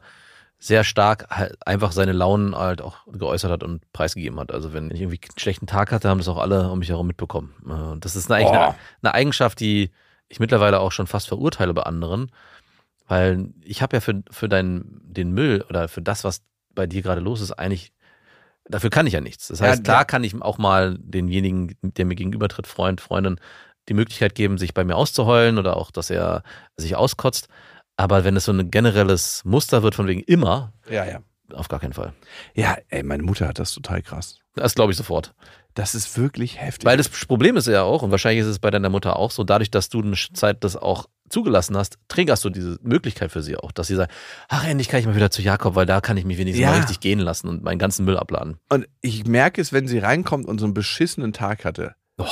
sehr 0.60 0.82
stark 0.82 1.26
halt 1.30 1.56
einfach 1.66 1.92
seine 1.92 2.12
Launen 2.12 2.56
halt 2.56 2.80
auch 2.80 3.06
geäußert 3.12 3.50
hat 3.50 3.62
und 3.62 3.82
preisgegeben 3.92 4.40
hat. 4.40 4.50
Also 4.52 4.72
wenn 4.72 4.90
ich 4.90 5.00
irgendwie 5.00 5.20
einen 5.22 5.38
schlechten 5.38 5.66
Tag 5.66 5.92
hatte, 5.92 6.08
haben 6.08 6.18
das 6.18 6.26
auch 6.28 6.38
alle 6.38 6.70
um 6.70 6.78
mich 6.80 6.88
herum 6.88 7.06
mitbekommen. 7.06 7.54
Äh, 7.68 7.72
Und 7.72 8.04
das 8.04 8.16
ist 8.16 8.30
eigentlich 8.32 8.48
eine, 8.50 8.70
Oh. 8.70 8.74
eine 9.02 9.14
Eigenschaft, 9.14 9.60
die 9.60 9.90
ich 10.28 10.40
mittlerweile 10.40 10.80
auch 10.80 10.92
schon 10.92 11.06
fast 11.06 11.28
verurteile 11.28 11.74
bei 11.74 11.82
anderen, 11.82 12.30
weil 13.06 13.48
ich 13.62 13.82
habe 13.82 13.96
ja 13.96 14.00
für, 14.00 14.22
für 14.30 14.48
deinen, 14.48 15.00
den 15.02 15.32
Müll 15.32 15.64
oder 15.68 15.88
für 15.88 16.02
das, 16.02 16.24
was 16.24 16.42
bei 16.74 16.86
dir 16.86 17.02
gerade 17.02 17.20
los 17.20 17.40
ist, 17.40 17.52
eigentlich, 17.52 17.92
dafür 18.68 18.90
kann 18.90 19.06
ich 19.06 19.14
ja 19.14 19.20
nichts. 19.20 19.48
Das 19.48 19.60
Ja, 19.60 19.66
heißt, 19.68 19.84
klar. 19.84 19.96
klar 19.96 20.04
kann 20.04 20.24
ich 20.24 20.40
auch 20.42 20.58
mal 20.58 20.96
denjenigen, 21.00 21.74
der 21.82 22.04
mir 22.04 22.14
gegenübertritt, 22.14 22.66
Freund, 22.66 23.00
Freundin, 23.00 23.40
die 23.88 23.94
Möglichkeit 23.94 24.34
geben, 24.34 24.58
sich 24.58 24.74
bei 24.74 24.84
mir 24.84 24.96
auszuheulen 24.96 25.58
oder 25.58 25.76
auch, 25.76 25.90
dass 25.90 26.10
er 26.10 26.42
sich 26.76 26.94
auskotzt. 26.94 27.48
Aber 27.96 28.24
wenn 28.24 28.36
es 28.36 28.44
so 28.44 28.52
ein 28.52 28.70
generelles 28.70 29.42
Muster 29.44 29.82
wird 29.82 29.94
von 29.94 30.06
wegen 30.06 30.20
immer, 30.20 30.72
Ja, 30.88 31.04
ja. 31.06 31.20
auf 31.52 31.68
gar 31.68 31.80
keinen 31.80 31.94
Fall. 31.94 32.12
Ja, 32.54 32.76
ey, 32.90 33.02
meine 33.02 33.22
Mutter 33.22 33.48
hat 33.48 33.58
das 33.58 33.72
total 33.72 34.02
krass. 34.02 34.38
Das 34.54 34.74
glaube 34.74 34.92
ich 34.92 34.98
sofort. 34.98 35.34
Das 35.78 35.94
ist 35.94 36.18
wirklich 36.18 36.60
heftig. 36.60 36.84
Weil 36.84 36.96
das 36.96 37.08
Problem 37.08 37.56
ist 37.56 37.68
ja 37.68 37.82
auch, 37.82 38.02
und 38.02 38.10
wahrscheinlich 38.10 38.40
ist 38.42 38.48
es 38.50 38.58
bei 38.58 38.70
deiner 38.70 38.88
Mutter 38.88 39.16
auch 39.16 39.30
so, 39.30 39.44
dadurch, 39.44 39.70
dass 39.70 39.88
du 39.88 40.02
eine 40.02 40.16
Zeit 40.32 40.64
das 40.64 40.74
auch 40.76 41.06
zugelassen 41.28 41.76
hast, 41.76 41.98
triggerst 42.08 42.44
du 42.44 42.50
diese 42.50 42.78
Möglichkeit 42.82 43.30
für 43.30 43.42
sie 43.42 43.56
auch, 43.56 43.70
dass 43.70 43.86
sie 43.86 43.94
sagt, 43.94 44.12
ach, 44.48 44.66
endlich 44.66 44.88
kann 44.88 44.98
ich 44.98 45.06
mal 45.06 45.14
wieder 45.14 45.30
zu 45.30 45.40
Jakob, 45.40 45.76
weil 45.76 45.86
da 45.86 46.00
kann 46.00 46.16
ich 46.16 46.24
mich 46.24 46.36
wenigstens 46.36 46.62
Ja. 46.62 46.70
mal 46.70 46.78
richtig 46.78 46.98
gehen 46.98 47.20
lassen 47.20 47.46
und 47.48 47.62
meinen 47.62 47.78
ganzen 47.78 48.04
Müll 48.04 48.16
abladen. 48.16 48.56
und 48.70 48.88
ich 49.02 49.24
merke 49.26 49.60
es, 49.60 49.72
wenn 49.72 49.86
sie 49.86 49.98
reinkommt 49.98 50.46
und 50.46 50.58
so 50.58 50.64
einen 50.64 50.74
beschissenen 50.74 51.32
Tag 51.32 51.64
hatte. 51.64 51.94
Oh, 52.16 52.26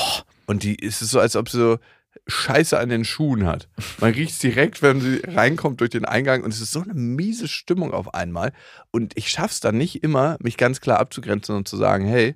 Und 0.47 0.63
die 0.65 0.75
ist 0.75 1.01
es 1.03 1.11
so, 1.11 1.21
als 1.21 1.37
ob 1.37 1.49
sie 1.49 1.59
so 1.59 1.79
Scheiße 2.27 2.77
an 2.79 2.89
den 2.89 3.05
Schuhen 3.05 3.47
hat. 3.47 3.69
Man 4.01 4.13
riecht 4.13 4.33
es 4.33 4.39
direkt, 4.41 4.83
wenn 4.83 5.01
sie 5.01 5.21
reinkommt 5.25 5.81
durch 5.81 5.91
den 5.91 6.05
Eingang 6.07 6.43
und 6.43 6.53
es 6.53 6.61
ist 6.61 6.73
so 6.73 6.81
eine 6.81 6.95
miese 6.95 7.47
Stimmung 7.47 7.93
auf 7.93 8.13
einmal. 8.15 8.53
Und 8.91 9.13
ich 9.17 9.29
schaff's 9.31 9.61
dann 9.61 9.77
nicht 9.77 10.03
immer, 10.03 10.37
mich 10.41 10.57
ganz 10.57 10.81
klar 10.81 10.99
abzugrenzen 10.99 11.55
und 11.55 11.69
zu 11.69 11.77
sagen, 11.77 12.07
hey, 12.07 12.35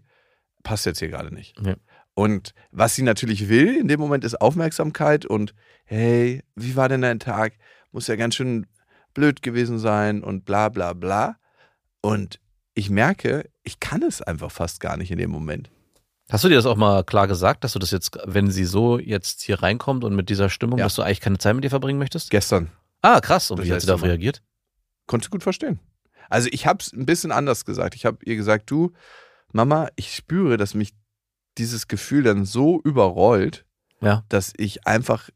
passt 0.62 0.86
jetzt 0.86 0.98
hier 0.98 1.08
gerade 1.08 1.32
nicht. 1.34 1.58
Ja. 1.64 1.74
Und 2.14 2.52
was 2.70 2.94
sie 2.94 3.02
natürlich 3.02 3.48
will 3.48 3.76
in 3.76 3.88
dem 3.88 4.00
Moment 4.00 4.24
ist 4.24 4.40
Aufmerksamkeit 4.40 5.24
und 5.26 5.54
hey, 5.84 6.42
wie 6.54 6.76
war 6.76 6.88
denn 6.88 7.02
dein 7.02 7.18
Tag? 7.20 7.54
Muss 7.92 8.06
ja 8.08 8.16
ganz 8.16 8.34
schön 8.34 8.66
blöd 9.14 9.42
gewesen 9.42 9.78
sein 9.78 10.22
und 10.22 10.44
bla 10.44 10.68
bla 10.68 10.92
bla. 10.92 11.36
Und 12.02 12.40
ich 12.74 12.90
merke, 12.90 13.48
ich 13.62 13.80
kann 13.80 14.02
es 14.02 14.22
einfach 14.22 14.50
fast 14.50 14.80
gar 14.80 14.96
nicht 14.96 15.10
in 15.10 15.18
dem 15.18 15.30
Moment. 15.30 15.70
Hast 16.30 16.44
du 16.44 16.48
dir 16.48 16.54
das 16.54 16.66
auch 16.66 16.76
mal 16.76 17.02
klar 17.04 17.26
gesagt, 17.26 17.64
dass 17.64 17.72
du 17.72 17.78
das 17.80 17.90
jetzt, 17.90 18.16
wenn 18.24 18.50
sie 18.50 18.64
so 18.64 18.98
jetzt 19.00 19.42
hier 19.42 19.62
reinkommt 19.62 20.04
und 20.04 20.14
mit 20.14 20.28
dieser 20.28 20.48
Stimmung, 20.48 20.78
Ja. 20.78 20.84
dass 20.84 20.94
du 20.94 21.02
eigentlich 21.02 21.20
keine 21.20 21.38
Zeit 21.38 21.54
mit 21.56 21.64
ihr 21.64 21.70
verbringen 21.70 21.98
möchtest? 21.98 22.30
Gestern 22.30 22.70
Ah, 23.02 23.20
krass. 23.20 23.50
Und 23.50 23.58
Das 23.60 23.66
wie 23.66 23.72
hat 23.72 23.80
sie 23.80 23.86
darauf 23.86 24.02
reagiert? 24.04 24.42
Konnte 25.06 25.30
gut 25.30 25.42
verstehen. 25.42 25.80
Also 26.28 26.48
ich 26.52 26.66
habe 26.66 26.78
es 26.80 26.92
ein 26.92 27.06
bisschen 27.06 27.32
anders 27.32 27.64
gesagt. 27.64 27.94
Ich 27.96 28.04
habe 28.04 28.18
ihr 28.24 28.36
gesagt, 28.36 28.70
du, 28.70 28.92
Mama, 29.52 29.88
ich 29.96 30.14
spüre, 30.14 30.56
dass 30.56 30.74
mich 30.74 30.92
dieses 31.58 31.88
Gefühl 31.88 32.22
dann 32.22 32.44
so 32.44 32.80
überrollt, 32.82 33.64
Ja. 34.00 34.24
dass 34.28 34.52
ich 34.56 34.86
einfach 34.86 35.30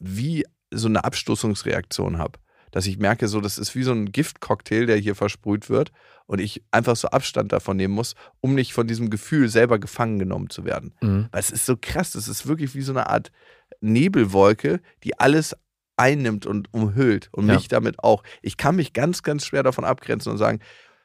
wie 0.00 0.44
so 0.72 0.88
eine 0.88 1.04
Abstoßungsreaktion 1.04 2.18
habe. 2.18 2.38
Dass 2.70 2.86
ich 2.86 2.98
merke, 2.98 3.28
so, 3.28 3.42
das 3.42 3.58
ist 3.58 3.74
wie 3.74 3.82
so 3.82 3.92
ein 3.92 4.10
Giftcocktail, 4.12 4.86
der 4.86 4.96
hier 4.96 5.14
versprüht 5.14 5.68
wird 5.68 5.92
und 6.26 6.40
ich 6.40 6.64
einfach 6.70 6.96
so 6.96 7.08
Abstand 7.08 7.52
davon 7.52 7.76
nehmen 7.76 7.92
muss, 7.94 8.14
um 8.40 8.54
nicht 8.54 8.72
von 8.72 8.86
diesem 8.86 9.10
Gefühl 9.10 9.50
selber 9.50 9.78
gefangen 9.78 10.18
genommen 10.18 10.48
zu 10.48 10.64
werden. 10.64 10.94
Mhm. 11.02 11.28
Weil 11.30 11.40
es 11.40 11.50
ist 11.50 11.66
so 11.66 11.76
krass, 11.78 12.12
das 12.12 12.28
ist 12.28 12.46
wirklich 12.46 12.74
wie 12.74 12.80
so 12.80 12.92
eine 12.92 13.08
Art 13.10 13.30
Nebelwolke, 13.82 14.80
die 15.04 15.18
alles 15.20 15.54
einnimmt 15.98 16.46
und 16.46 16.72
umhüllt 16.72 17.28
und 17.32 17.46
Ja. 17.48 17.54
mich 17.54 17.68
damit 17.68 18.02
auch. 18.02 18.22
Ich 18.40 18.56
kann 18.56 18.76
mich 18.76 18.94
ganz, 18.94 19.22
ganz 19.22 19.44
schwer 19.44 19.62
davon 19.62 19.84
abgrenzen 19.84 20.32
und 20.32 20.38
sagen, 20.38 20.60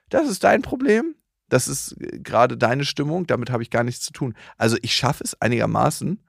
das 0.10 0.30
ist 0.30 0.46
dein 0.46 0.62
Problem, 0.62 1.16
das 1.50 1.68
ist 1.68 1.96
äh, 2.00 2.20
gerade 2.20 2.58
deine 2.58 2.86
Stimmung, 2.86 3.28
damit 3.28 3.50
habe 3.50 3.64
ich 3.64 3.70
gar 3.70 3.84
nichts 3.84 4.04
zu 4.06 4.14
tun. 4.14 4.36
Also 4.58 4.78
ich 4.82 4.96
schaffe 4.96 5.24
es 5.24 5.40
einigermaßen, 5.42 6.20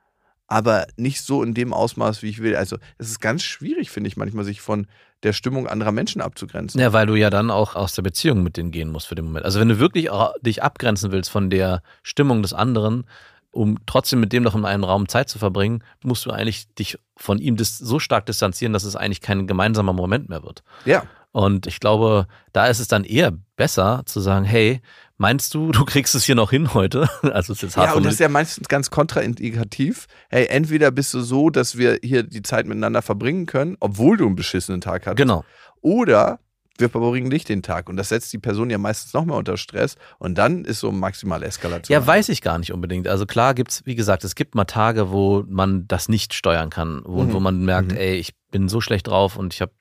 aber 0.47 0.87
nicht 0.97 1.23
so 1.23 1.43
in 1.43 1.55
dem 1.55 1.73
Ausmaß, 1.73 2.23
wie 2.23 2.31
ich 2.31 2.43
will. 2.43 2.57
Also 2.57 2.79
es 2.97 3.09
ist 3.11 3.21
ganz 3.21 3.43
schwierig, 3.43 3.91
finde 3.91 4.09
ich 4.09 4.17
manchmal, 4.17 4.45
sich 4.45 4.61
von 4.61 4.87
der 5.23 5.33
Stimmung 5.33 5.67
anderer 5.67 5.93
Menschen 5.93 6.23
abzugrenzen. 6.23 6.81
Ja, 6.81 6.93
weil 6.93 7.07
du 7.07 7.17
ja 7.17 7.29
dann 7.29 7.51
auch 7.51 7.75
aus 7.75 7.95
der 7.95 8.03
Beziehung 8.03 8.43
mit 8.43 8.57
denen 8.57 8.71
gehen 8.71 8.91
musst 8.91 9.09
für 9.09 9.15
den 9.15 9.27
Moment. 9.27 9.45
Also 9.45 9.61
wenn 9.61 9.69
du 9.69 9.79
wirklich 9.79 10.11
auch 10.11 10.33
dich 10.41 10.63
abgrenzen 10.63 11.13
willst 11.13 11.31
von 11.31 11.51
der 11.51 11.83
Stimmung 12.03 12.43
des 12.43 12.53
anderen, 12.53 13.05
um 13.51 13.79
trotzdem 13.87 14.21
mit 14.21 14.33
dem 14.33 14.43
noch 14.43 14.55
in 14.55 14.65
einem 14.65 14.85
Raum 14.85 15.09
Zeit 15.09 15.29
zu 15.29 15.39
verbringen, 15.39 15.83
musst 16.03 16.25
du 16.25 16.31
eigentlich 16.31 16.73
dich 16.75 16.99
von 17.17 17.39
ihm 17.39 17.57
so 17.59 17.99
stark 17.99 18.27
distanzieren, 18.27 18.73
dass 18.73 18.85
es 18.85 18.95
eigentlich 18.95 19.21
kein 19.21 19.47
gemeinsamer 19.47 19.93
Moment 19.93 20.29
mehr 20.29 20.45
wird. 20.45 20.63
Ja. 20.85 21.03
Und 21.33 21.67
ich 21.67 21.79
glaube, 21.81 22.27
da 22.53 22.67
ist 22.67 22.79
es 22.81 22.88
dann 22.88 23.05
eher 23.05 23.33
besser 23.57 24.03
zu 24.07 24.21
sagen, 24.21 24.45
hey, 24.45 24.81
meinst 25.19 25.53
du, 25.55 25.73
du 25.73 25.85
kriegst 25.85 26.14
es 26.14 26.25
hier 26.25 26.35
noch 26.35 26.51
hin 26.51 26.75
heute? 26.75 27.09
Also 27.23 27.53
es 27.53 27.59
ist 27.59 27.62
jetzt 27.62 27.77
hart 27.77 27.88
Ja, 27.88 27.95
und 27.95 28.05
das 28.05 28.14
ist 28.14 28.21
ja 28.21 28.29
meistens 28.29 28.69
ganz 28.69 28.91
kontraindikativ. 28.91 30.07
Hey, 30.31 30.47
entweder 30.49 30.91
bist 30.91 31.12
du 31.14 31.21
so, 31.21 31.51
dass 31.51 31.77
wir 31.77 31.99
hier 32.03 32.23
die 32.23 32.43
Zeit 32.43 32.67
miteinander 32.67 33.03
verbringen 33.03 33.47
können, 33.47 33.77
obwohl 33.81 34.17
du 34.17 34.27
einen 34.27 34.37
beschissenen 34.37 34.81
Tag 34.81 35.07
hattest. 35.07 35.19
Genau. 35.19 35.45
Oder 35.81 36.41
wir 36.79 36.88
verbringen 36.88 37.27
nicht 37.29 37.49
den 37.49 37.62
Tag. 37.62 37.88
Und 37.88 37.97
das 37.97 38.09
setzt 38.11 38.33
die 38.33 38.38
Person 38.38 38.71
ja 38.71 38.79
meistens 38.79 39.12
noch 39.12 39.25
mehr 39.25 39.35
unter 39.37 39.57
Stress. 39.57 39.97
Und 40.21 40.38
dann 40.38 40.64
ist 40.64 40.79
so 40.81 40.93
maximale 40.93 41.45
Eskalation. 41.45 41.93
Ja, 41.93 42.07
weiß 42.07 42.29
ich 42.29 42.41
gar 42.41 42.59
nicht 42.59 42.73
unbedingt. 42.73 43.09
Also 43.09 43.27
klar 43.27 43.55
gibt's, 43.55 43.83
wie 43.85 43.97
gesagt, 43.97 44.23
es 44.23 44.37
gibt 44.37 44.55
mal 44.55 44.64
Tage, 44.64 45.11
wo 45.11 45.45
man 45.49 45.88
das 45.88 46.09
nicht 46.09 46.35
steuern 46.35 46.71
kann, 46.71 47.03
wo, 47.05 47.25
Mhm. 47.25 47.33
wo 47.33 47.41
man 47.41 47.64
merkt, 47.64 47.91
Mhm. 47.93 47.99
ey, 47.99 48.14
ich 48.14 48.33
bin 48.53 48.69
so 48.69 48.81
schlecht 48.81 49.09
drauf 49.09 49.37
und 49.37 49.55
ich 49.55 49.61
habe 49.61 49.73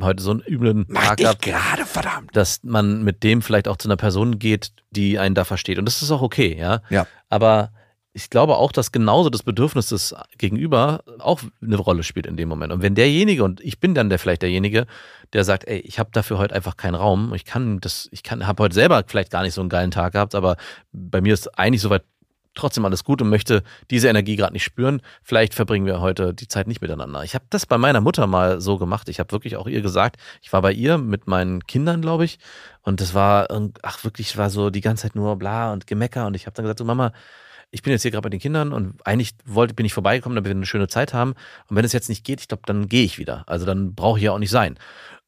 heute 0.00 0.22
so 0.22 0.30
einen 0.30 0.40
üblen 0.40 0.86
Mach 0.88 1.06
Tag 1.06 1.18
gehabt, 1.18 1.42
gerade, 1.42 1.84
verdammt. 1.84 2.36
dass 2.36 2.62
man 2.62 3.02
mit 3.02 3.22
dem 3.22 3.42
vielleicht 3.42 3.68
auch 3.68 3.76
zu 3.76 3.88
einer 3.88 3.96
Person 3.96 4.38
geht, 4.38 4.72
die 4.90 5.18
einen 5.18 5.34
da 5.34 5.44
versteht. 5.44 5.78
Und 5.78 5.84
das 5.86 6.02
ist 6.02 6.10
auch 6.10 6.22
okay, 6.22 6.56
ja. 6.58 6.82
Ja. 6.90 7.06
Aber 7.28 7.70
ich 8.16 8.30
glaube 8.30 8.56
auch, 8.56 8.72
dass 8.72 8.92
genauso 8.92 9.28
das 9.28 9.42
Bedürfnis 9.42 9.88
des 9.88 10.14
Gegenüber 10.38 11.02
auch 11.18 11.42
eine 11.60 11.76
Rolle 11.76 12.02
spielt 12.02 12.24
in 12.24 12.38
dem 12.38 12.48
Moment. 12.48 12.72
Und 12.72 12.80
wenn 12.80 12.94
derjenige, 12.94 13.44
und 13.44 13.60
ich 13.60 13.78
bin 13.78 13.94
dann 13.94 14.08
der 14.08 14.18
vielleicht 14.18 14.40
derjenige, 14.40 14.86
der 15.34 15.44
sagt, 15.44 15.68
ey, 15.68 15.80
ich 15.80 15.98
habe 15.98 16.08
dafür 16.12 16.38
heute 16.38 16.54
einfach 16.54 16.78
keinen 16.78 16.94
Raum, 16.94 17.34
ich 17.34 17.44
kann 17.44 17.78
das, 17.80 18.08
ich 18.12 18.22
kann, 18.22 18.46
habe 18.46 18.62
heute 18.62 18.74
selber 18.74 19.04
vielleicht 19.06 19.30
gar 19.30 19.42
nicht 19.42 19.52
so 19.52 19.60
einen 19.60 19.68
geilen 19.68 19.90
Tag 19.90 20.14
gehabt, 20.14 20.34
aber 20.34 20.56
bei 20.92 21.20
mir 21.20 21.34
ist 21.34 21.58
eigentlich 21.58 21.82
soweit 21.82 22.04
trotzdem 22.56 22.84
alles 22.84 23.04
gut 23.04 23.22
und 23.22 23.28
möchte 23.28 23.62
diese 23.90 24.08
Energie 24.08 24.36
gerade 24.36 24.52
nicht 24.52 24.64
spüren. 24.64 25.00
Vielleicht 25.22 25.54
verbringen 25.54 25.86
wir 25.86 26.00
heute 26.00 26.34
die 26.34 26.48
Zeit 26.48 26.66
nicht 26.66 26.80
miteinander. 26.80 27.22
Ich 27.22 27.34
habe 27.34 27.44
das 27.50 27.66
bei 27.66 27.78
meiner 27.78 28.00
Mutter 28.00 28.26
mal 28.26 28.60
so 28.60 28.78
gemacht. 28.78 29.08
Ich 29.08 29.20
habe 29.20 29.32
wirklich 29.32 29.56
auch 29.56 29.66
ihr 29.66 29.82
gesagt, 29.82 30.16
ich 30.42 30.52
war 30.52 30.62
bei 30.62 30.72
ihr 30.72 30.98
mit 30.98 31.26
meinen 31.26 31.66
Kindern, 31.66 32.02
glaube 32.02 32.24
ich, 32.24 32.38
und 32.82 33.00
das 33.00 33.14
war, 33.14 33.48
ach 33.82 34.04
wirklich, 34.04 34.36
war 34.36 34.50
so 34.50 34.70
die 34.70 34.80
ganze 34.80 35.02
Zeit 35.02 35.16
nur 35.16 35.36
bla 35.36 35.72
und 35.72 35.86
Gemecker 35.86 36.26
und 36.26 36.34
ich 36.34 36.46
habe 36.46 36.54
dann 36.54 36.64
gesagt, 36.64 36.78
so 36.78 36.84
Mama, 36.84 37.12
ich 37.70 37.82
bin 37.82 37.92
jetzt 37.92 38.02
hier 38.02 38.10
gerade 38.10 38.22
bei 38.22 38.30
den 38.30 38.40
Kindern 38.40 38.72
und 38.72 39.06
eigentlich 39.06 39.34
wollte, 39.44 39.74
bin 39.74 39.86
ich 39.86 39.92
vorbeigekommen, 39.92 40.36
damit 40.36 40.48
wir 40.48 40.54
eine 40.54 40.66
schöne 40.66 40.88
Zeit 40.88 41.12
haben. 41.12 41.34
Und 41.68 41.76
wenn 41.76 41.84
es 41.84 41.92
jetzt 41.92 42.08
nicht 42.08 42.24
geht, 42.24 42.40
ich 42.40 42.48
glaube, 42.48 42.62
dann 42.66 42.88
gehe 42.88 43.04
ich 43.04 43.18
wieder. 43.18 43.44
Also 43.46 43.66
dann 43.66 43.94
brauche 43.94 44.18
ich 44.18 44.24
ja 44.24 44.32
auch 44.32 44.38
nicht 44.38 44.50
sein. 44.50 44.78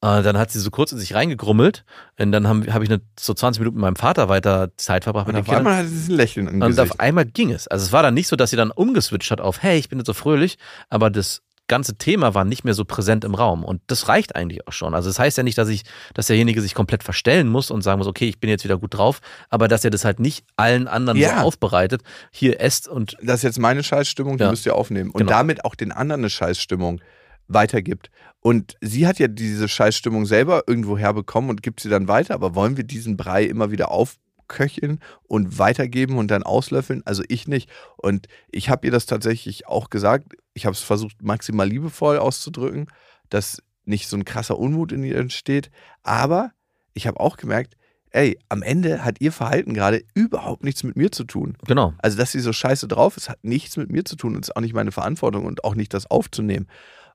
Äh, 0.00 0.22
dann 0.22 0.38
hat 0.38 0.52
sie 0.52 0.60
so 0.60 0.70
kurz 0.70 0.92
in 0.92 0.98
sich 0.98 1.14
reingegrummelt 1.14 1.84
und 2.20 2.30
dann 2.30 2.46
habe 2.46 2.72
hab 2.72 2.82
ich 2.82 2.88
eine, 2.88 3.00
so 3.18 3.34
20 3.34 3.60
Minuten 3.60 3.76
mit 3.78 3.82
meinem 3.82 3.96
Vater 3.96 4.28
weiter 4.28 4.70
Zeit 4.76 5.02
verbracht 5.04 5.26
Und 5.26 5.34
mit 5.34 5.36
den 5.36 5.40
auf 5.40 5.46
Kindern. 5.56 5.66
einmal 5.66 5.82
hat 5.84 5.90
sie 5.90 6.12
ein 6.12 6.16
Lächeln 6.16 6.46
im 6.46 6.62
Und 6.62 6.68
Gesicht. 6.70 6.92
auf 6.92 7.00
einmal 7.00 7.24
ging 7.24 7.50
es. 7.50 7.66
Also 7.66 7.84
es 7.86 7.92
war 7.92 8.02
dann 8.04 8.14
nicht 8.14 8.28
so, 8.28 8.36
dass 8.36 8.50
sie 8.50 8.56
dann 8.56 8.70
umgeswitcht 8.70 9.30
hat 9.32 9.40
auf, 9.40 9.62
hey, 9.62 9.76
ich 9.78 9.88
bin 9.88 9.98
jetzt 9.98 10.06
so 10.06 10.12
fröhlich, 10.14 10.56
aber 10.88 11.10
das 11.10 11.42
ganze 11.66 11.96
Thema 11.96 12.32
war 12.34 12.44
nicht 12.46 12.64
mehr 12.64 12.72
so 12.74 12.84
präsent 12.84 13.24
im 13.24 13.34
Raum. 13.34 13.62
Und 13.64 13.82
das 13.88 14.08
reicht 14.08 14.36
eigentlich 14.36 14.66
auch 14.68 14.72
schon. 14.72 14.94
Also 14.94 15.10
es 15.10 15.16
das 15.16 15.22
heißt 15.24 15.36
ja 15.36 15.42
nicht, 15.42 15.58
dass 15.58 15.68
ich, 15.68 15.82
dass 16.14 16.28
derjenige 16.28 16.62
sich 16.62 16.74
komplett 16.74 17.02
verstellen 17.02 17.48
muss 17.48 17.70
und 17.70 17.82
sagen 17.82 17.98
muss, 17.98 18.06
okay, 18.06 18.26
ich 18.28 18.38
bin 18.40 18.48
jetzt 18.48 18.62
wieder 18.64 18.78
gut 18.78 18.94
drauf, 18.96 19.18
aber 19.50 19.66
dass 19.68 19.84
er 19.84 19.90
das 19.90 20.04
halt 20.04 20.18
nicht 20.20 20.46
allen 20.56 20.86
anderen 20.88 21.18
Ja. 21.18 21.40
so 21.40 21.44
aufbereitet, 21.46 22.02
hier 22.30 22.60
esst 22.60 22.86
und 22.88 23.16
das 23.20 23.38
ist 23.40 23.42
jetzt 23.42 23.58
meine 23.58 23.82
Scheißstimmung, 23.82 24.38
die 24.38 24.44
Ja. 24.44 24.50
müsst 24.50 24.64
ihr 24.64 24.76
aufnehmen. 24.76 25.10
Und 25.10 25.18
Genau. 25.18 25.30
damit 25.30 25.64
auch 25.64 25.74
den 25.74 25.90
anderen 25.92 26.20
eine 26.22 26.30
Scheißstimmung 26.30 27.00
weitergibt. 27.48 28.10
Und 28.40 28.76
sie 28.80 29.06
hat 29.06 29.18
ja 29.18 29.26
diese 29.28 29.68
Scheißstimmung 29.68 30.26
selber 30.26 30.64
irgendwo 30.66 30.96
herbekommen 30.96 31.50
und 31.50 31.62
gibt 31.62 31.80
sie 31.80 31.88
dann 31.88 32.08
weiter. 32.08 32.34
Aber 32.34 32.54
wollen 32.54 32.76
wir 32.76 32.84
diesen 32.84 33.16
Brei 33.16 33.44
immer 33.44 33.70
wieder 33.70 33.90
aufköcheln 33.90 35.00
und 35.24 35.58
weitergeben 35.58 36.18
und 36.18 36.30
dann 36.30 36.42
auslöffeln? 36.44 37.02
Also 37.04 37.22
ich 37.28 37.48
nicht. 37.48 37.68
Und 37.96 38.28
ich 38.50 38.70
habe 38.70 38.86
ihr 38.86 38.92
das 38.92 39.06
tatsächlich 39.06 39.66
auch 39.66 39.90
gesagt. 39.90 40.34
Ich 40.54 40.66
habe 40.66 40.74
es 40.74 40.82
versucht, 40.82 41.22
maximal 41.22 41.68
liebevoll 41.68 42.18
auszudrücken, 42.18 42.86
dass 43.28 43.62
nicht 43.84 44.08
so 44.08 44.16
ein 44.16 44.24
krasser 44.24 44.58
Unmut 44.58 44.92
in 44.92 45.02
ihr 45.02 45.16
entsteht. 45.16 45.70
Aber 46.02 46.52
ich 46.94 47.06
habe 47.06 47.18
auch 47.20 47.36
gemerkt, 47.36 47.74
ey, 48.10 48.38
am 48.48 48.62
Ende 48.62 49.04
hat 49.04 49.20
ihr 49.20 49.32
Verhalten 49.32 49.74
gerade 49.74 50.02
überhaupt 50.14 50.64
nichts 50.64 50.82
mit 50.82 50.96
mir 50.96 51.12
zu 51.12 51.24
tun. 51.24 51.56
genau. 51.66 51.94
Also, 51.98 52.16
dass 52.16 52.32
sie 52.32 52.40
so 52.40 52.52
scheiße 52.52 52.88
drauf 52.88 53.16
ist, 53.16 53.28
hat 53.28 53.42
nichts 53.42 53.76
mit 53.76 53.90
mir 53.90 54.04
zu 54.04 54.16
tun 54.16 54.34
und 54.34 54.42
ist 54.42 54.56
auch 54.56 54.60
nicht 54.60 54.74
meine 54.74 54.92
Verantwortung 54.92 55.44
und 55.44 55.64
auch 55.64 55.74
nicht 55.74 55.92
das 55.94 56.10
aufzunehmen. 56.10 56.66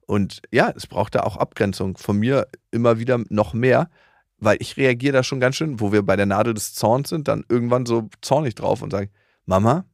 Und 0.05 0.41
ja, 0.51 0.71
es 0.75 0.87
braucht 0.87 1.15
da 1.15 1.21
auch 1.21 1.37
Abgrenzung 1.37 1.97
von 1.97 2.17
mir 2.17 2.47
immer 2.71 2.99
wieder 2.99 3.19
noch 3.29 3.53
mehr, 3.53 3.89
weil 4.37 4.57
ich 4.59 4.77
reagiere 4.77 5.13
da 5.13 5.23
schon 5.23 5.39
ganz 5.39 5.55
schön, 5.55 5.79
wo 5.79 5.91
wir 5.91 6.03
bei 6.03 6.15
der 6.15 6.25
Nadel 6.25 6.53
des 6.53 6.73
Zorns 6.73 7.09
sind, 7.09 7.27
dann 7.27 7.45
irgendwann 7.47 7.85
so 7.85 8.09
zornig 8.21 8.55
drauf 8.55 8.81
und 8.81 8.91
sage, 8.91 9.09
Mama, 9.45 9.85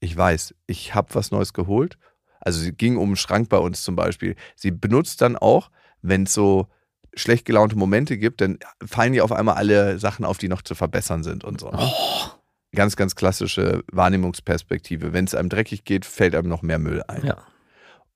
ich 0.00 0.16
weiß, 0.16 0.54
ich 0.66 0.94
habe 0.94 1.14
was 1.14 1.30
Neues 1.30 1.52
geholt. 1.52 1.98
Also 2.40 2.60
sie 2.60 2.72
ging 2.72 2.96
um 2.96 3.10
einen 3.10 3.16
Schrank 3.16 3.48
bei 3.48 3.58
uns 3.58 3.82
zum 3.82 3.96
Beispiel. 3.96 4.36
Sie 4.54 4.70
benutzt 4.70 5.20
dann 5.22 5.36
auch, 5.36 5.70
wenn 6.02 6.24
es 6.24 6.34
so 6.34 6.68
schlecht 7.14 7.44
gelaunte 7.44 7.76
Momente 7.76 8.18
gibt, 8.18 8.40
dann 8.40 8.58
fallen 8.84 9.14
ihr 9.14 9.24
auf 9.24 9.32
einmal 9.32 9.54
alle 9.54 9.98
Sachen 9.98 10.24
auf, 10.24 10.38
die 10.38 10.48
noch 10.48 10.62
zu 10.62 10.74
verbessern 10.74 11.22
sind 11.22 11.44
und 11.44 11.60
so. 11.60 11.70
ne? 11.70 11.90
Ganz, 12.74 12.96
ganz 12.96 13.14
klassische 13.14 13.84
Wahrnehmungsperspektive. 13.92 15.12
Wenn 15.12 15.26
es 15.26 15.34
einem 15.34 15.48
dreckig 15.48 15.84
geht, 15.84 16.04
fällt 16.04 16.34
einem 16.34 16.48
noch 16.48 16.62
mehr 16.62 16.78
Müll 16.78 17.02
ein. 17.06 17.24
Ja. 17.24 17.38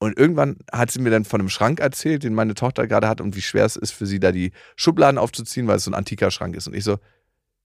Und 0.00 0.16
irgendwann 0.18 0.58
hat 0.72 0.90
sie 0.92 1.00
mir 1.00 1.10
dann 1.10 1.24
von 1.24 1.40
einem 1.40 1.48
Schrank 1.48 1.80
erzählt, 1.80 2.22
den 2.22 2.34
meine 2.34 2.54
Tochter 2.54 2.86
gerade 2.86 3.08
hat 3.08 3.20
und 3.20 3.34
wie 3.34 3.40
schwer 3.42 3.64
es 3.64 3.74
ist 3.76 3.90
für 3.90 4.06
sie, 4.06 4.20
da 4.20 4.30
die 4.30 4.52
Schubladen 4.76 5.18
aufzuziehen, 5.18 5.66
weil 5.66 5.76
es 5.76 5.84
so 5.84 5.90
ein 5.90 5.94
antiker 5.94 6.30
Schrank 6.30 6.54
ist. 6.54 6.68
Und 6.68 6.74
ich 6.74 6.84
so, 6.84 6.98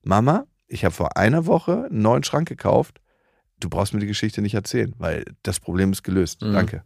Mama, 0.02 0.46
ich 0.68 0.84
habe 0.84 0.96
vor 0.96 1.16
einer 1.18 1.46
Woche 1.46 1.86
einen 1.90 2.02
neuen 2.02 2.24
Schrank 2.24 2.48
gekauft. 2.50 3.00
Du 3.60 3.70
brauchst 3.70 3.94
mir 3.94 4.00
die 4.00 4.08
Geschichte 4.08 4.42
nicht 4.42 4.56
erzählen, 4.56 4.94
weil 4.98 5.26
das 5.44 5.60
Problem 5.60 5.92
ist 5.92 6.04
gelöst. 6.04 6.42
Mhm. 6.42 6.54
Danke. 6.54 6.84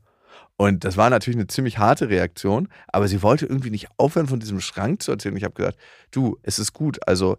Und 0.58 0.84
das 0.84 0.98
war 0.98 1.10
natürlich 1.10 1.38
eine 1.38 1.48
ziemlich 1.48 1.78
harte 1.78 2.10
Reaktion, 2.10 2.68
aber 2.88 3.08
sie 3.08 3.22
wollte 3.22 3.46
irgendwie 3.46 3.70
nicht 3.70 3.88
aufhören, 3.98 4.28
von 4.28 4.40
diesem 4.40 4.60
Schrank 4.60 5.02
zu 5.04 5.12
erzählen. 5.12 5.38
Ich 5.38 5.44
habe 5.44 5.54
gesagt, 5.54 5.78
du, 6.12 6.38
es 6.44 6.60
ist 6.60 6.74
gut. 6.74 7.00
Also 7.08 7.38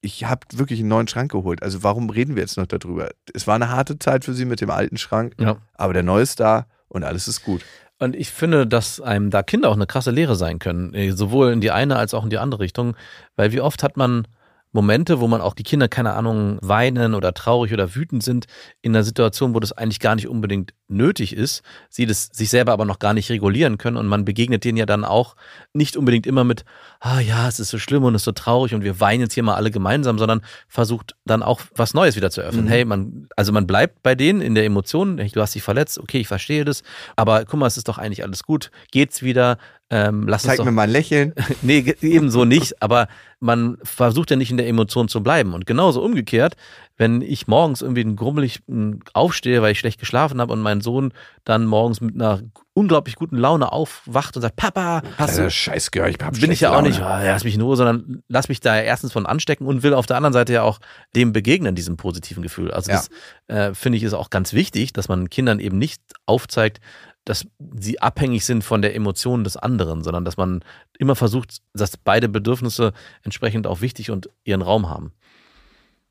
ich 0.00 0.26
habe 0.26 0.46
wirklich 0.52 0.80
einen 0.80 0.88
neuen 0.88 1.08
Schrank 1.08 1.32
geholt. 1.32 1.62
Also 1.62 1.82
warum 1.82 2.10
reden 2.10 2.34
wir 2.36 2.42
jetzt 2.42 2.56
noch 2.56 2.66
darüber? 2.66 3.10
Es 3.34 3.46
war 3.46 3.54
eine 3.56 3.70
harte 3.70 3.98
Zeit 3.98 4.24
für 4.24 4.34
sie 4.34 4.44
mit 4.44 4.60
dem 4.60 4.70
alten 4.70 4.96
Schrank, 4.96 5.34
Ja. 5.40 5.56
aber 5.74 5.92
der 5.92 6.02
neue 6.02 6.22
ist 6.22 6.40
da 6.40 6.66
und 6.92 7.04
alles 7.04 7.28
ist 7.28 7.42
gut. 7.42 7.64
Und 7.98 8.16
ich 8.16 8.30
finde, 8.30 8.66
dass 8.66 9.00
einem 9.00 9.30
da 9.30 9.42
Kinder 9.42 9.68
auch 9.68 9.76
eine 9.76 9.86
krasse 9.86 10.10
Lehre 10.10 10.34
sein 10.34 10.58
können, 10.58 10.92
äh, 10.94 11.12
sowohl 11.12 11.52
in 11.52 11.60
die 11.60 11.70
eine 11.70 11.96
als 11.96 12.14
auch 12.14 12.24
in 12.24 12.30
die 12.30 12.38
andere 12.38 12.60
Richtung, 12.60 12.96
weil 13.36 13.52
wie 13.52 13.60
oft 13.60 13.82
hat 13.82 13.96
man 13.96 14.26
Momente, 14.72 15.20
wo 15.20 15.28
man 15.28 15.40
auch 15.40 15.54
die 15.54 15.62
Kinder, 15.62 15.86
keine 15.88 16.14
Ahnung, 16.14 16.58
weinen 16.62 17.14
oder 17.14 17.34
traurig 17.34 17.72
oder 17.72 17.94
wütend 17.94 18.22
sind, 18.22 18.46
in 18.80 18.94
einer 18.94 19.04
Situation, 19.04 19.54
wo 19.54 19.60
das 19.60 19.72
eigentlich 19.72 20.00
gar 20.00 20.14
nicht 20.14 20.28
unbedingt 20.28 20.72
nötig 20.92 21.34
ist, 21.34 21.62
sie 21.88 22.06
das 22.06 22.30
sich 22.32 22.50
selber 22.50 22.72
aber 22.72 22.84
noch 22.84 22.98
gar 22.98 23.14
nicht 23.14 23.30
regulieren 23.30 23.78
können 23.78 23.96
und 23.96 24.06
man 24.06 24.24
begegnet 24.24 24.64
denen 24.64 24.78
ja 24.78 24.86
dann 24.86 25.04
auch 25.04 25.36
nicht 25.72 25.96
unbedingt 25.96 26.26
immer 26.26 26.44
mit, 26.44 26.64
ah 27.00 27.20
ja, 27.20 27.48
es 27.48 27.60
ist 27.60 27.70
so 27.70 27.78
schlimm 27.78 28.04
und 28.04 28.14
es 28.14 28.22
ist 28.22 28.26
so 28.26 28.32
traurig 28.32 28.74
und 28.74 28.84
wir 28.84 29.00
weinen 29.00 29.22
jetzt 29.22 29.34
hier 29.34 29.42
mal 29.42 29.54
alle 29.54 29.70
gemeinsam, 29.70 30.18
sondern 30.18 30.42
versucht 30.68 31.16
dann 31.24 31.42
auch 31.42 31.60
was 31.74 31.94
Neues 31.94 32.16
wieder 32.16 32.30
zu 32.30 32.40
öffnen. 32.40 32.66
Mhm. 32.66 32.68
Hey, 32.68 32.84
man, 32.84 33.28
also 33.36 33.52
man 33.52 33.66
bleibt 33.66 34.02
bei 34.02 34.14
denen 34.14 34.40
in 34.40 34.54
der 34.54 34.64
Emotion, 34.64 35.18
hey, 35.18 35.30
du 35.30 35.40
hast 35.40 35.54
dich 35.54 35.62
verletzt, 35.62 35.98
okay, 35.98 36.18
ich 36.18 36.28
verstehe 36.28 36.64
das, 36.64 36.82
aber 37.16 37.44
guck 37.44 37.58
mal, 37.58 37.66
es 37.66 37.76
ist 37.76 37.88
doch 37.88 37.98
eigentlich 37.98 38.22
alles 38.22 38.44
gut, 38.44 38.70
geht's 38.90 39.22
wieder, 39.22 39.58
ähm, 39.92 40.26
lass 40.26 40.44
uns 40.44 40.56
Zeig 40.56 40.64
mir 40.64 40.72
mal 40.72 40.84
ein 40.84 40.90
Lächeln. 40.90 41.34
Nee, 41.62 41.94
ebenso 42.00 42.46
nicht, 42.46 42.82
aber 42.82 43.08
man 43.40 43.76
versucht 43.82 44.30
ja 44.30 44.36
nicht 44.36 44.50
in 44.50 44.56
der 44.56 44.66
Emotion 44.66 45.08
zu 45.08 45.22
bleiben. 45.22 45.52
Und 45.52 45.66
genauso 45.66 46.02
umgekehrt, 46.02 46.56
wenn 47.02 47.20
ich 47.20 47.48
morgens 47.48 47.82
irgendwie 47.82 48.14
grummelig 48.14 48.60
mm, 48.68 49.00
aufstehe, 49.12 49.60
weil 49.60 49.72
ich 49.72 49.80
schlecht 49.80 49.98
geschlafen 49.98 50.40
habe 50.40 50.52
und 50.52 50.60
mein 50.60 50.80
Sohn 50.80 51.12
dann 51.42 51.66
morgens 51.66 52.00
mit 52.00 52.14
einer 52.14 52.42
unglaublich 52.74 53.16
guten 53.16 53.36
Laune 53.36 53.72
aufwacht 53.72 54.36
und 54.36 54.42
sagt, 54.42 54.54
Papa, 54.54 55.02
hast 55.18 55.36
du, 55.36 55.50
Scheiß 55.50 55.90
Gehör, 55.90 56.08
ich 56.08 56.18
hab 56.22 56.38
bin 56.38 56.52
ich 56.52 56.60
ja 56.60 56.72
auch 56.72 56.80
nicht, 56.80 57.00
oh, 57.00 57.04
lass 57.04 57.42
mich 57.42 57.56
in 57.56 57.60
Ruhe, 57.60 57.74
sondern 57.74 58.22
lass 58.28 58.48
mich 58.48 58.60
da 58.60 58.80
erstens 58.80 59.12
von 59.12 59.26
anstecken 59.26 59.66
und 59.66 59.82
will 59.82 59.94
auf 59.94 60.06
der 60.06 60.16
anderen 60.16 60.32
Seite 60.32 60.52
ja 60.52 60.62
auch 60.62 60.78
dem 61.16 61.32
begegnen, 61.32 61.74
diesem 61.74 61.96
positiven 61.96 62.40
Gefühl. 62.40 62.70
Also 62.70 62.92
Ja. 62.92 62.98
das 62.98 63.10
äh, 63.48 63.74
finde 63.74 63.98
ich 63.98 64.04
ist 64.04 64.14
auch 64.14 64.30
ganz 64.30 64.52
wichtig, 64.52 64.92
dass 64.92 65.08
man 65.08 65.28
Kindern 65.28 65.58
eben 65.58 65.78
nicht 65.78 66.00
aufzeigt, 66.26 66.80
dass 67.24 67.46
sie 67.76 68.00
abhängig 68.00 68.44
sind 68.44 68.62
von 68.62 68.80
der 68.80 68.94
Emotion 68.94 69.42
des 69.42 69.56
anderen, 69.56 70.04
sondern 70.04 70.24
dass 70.24 70.36
man 70.36 70.64
immer 70.98 71.16
versucht, 71.16 71.58
dass 71.74 71.96
beide 71.96 72.28
Bedürfnisse 72.28 72.92
entsprechend 73.24 73.66
auch 73.66 73.80
wichtig 73.80 74.12
und 74.12 74.30
ihren 74.44 74.62
Raum 74.62 74.88
haben. 74.88 75.12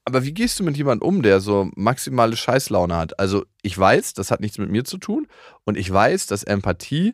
Aber 0.05 0.23
wie 0.25 0.33
gehst 0.33 0.59
du 0.59 0.63
mit 0.63 0.77
jemandem 0.77 1.07
um, 1.07 1.21
der 1.21 1.39
so 1.39 1.69
maximale 1.75 2.35
Scheißlaune 2.35 2.95
hat? 2.95 3.19
Also 3.19 3.45
ich 3.61 3.77
weiß, 3.77 4.13
das 4.13 4.31
hat 4.31 4.39
nichts 4.39 4.57
mit 4.57 4.69
mir 4.69 4.83
zu 4.83 4.97
tun 4.97 5.27
und 5.63 5.77
ich 5.77 5.91
weiß, 5.91 6.25
dass 6.25 6.43
Empathie 6.43 7.13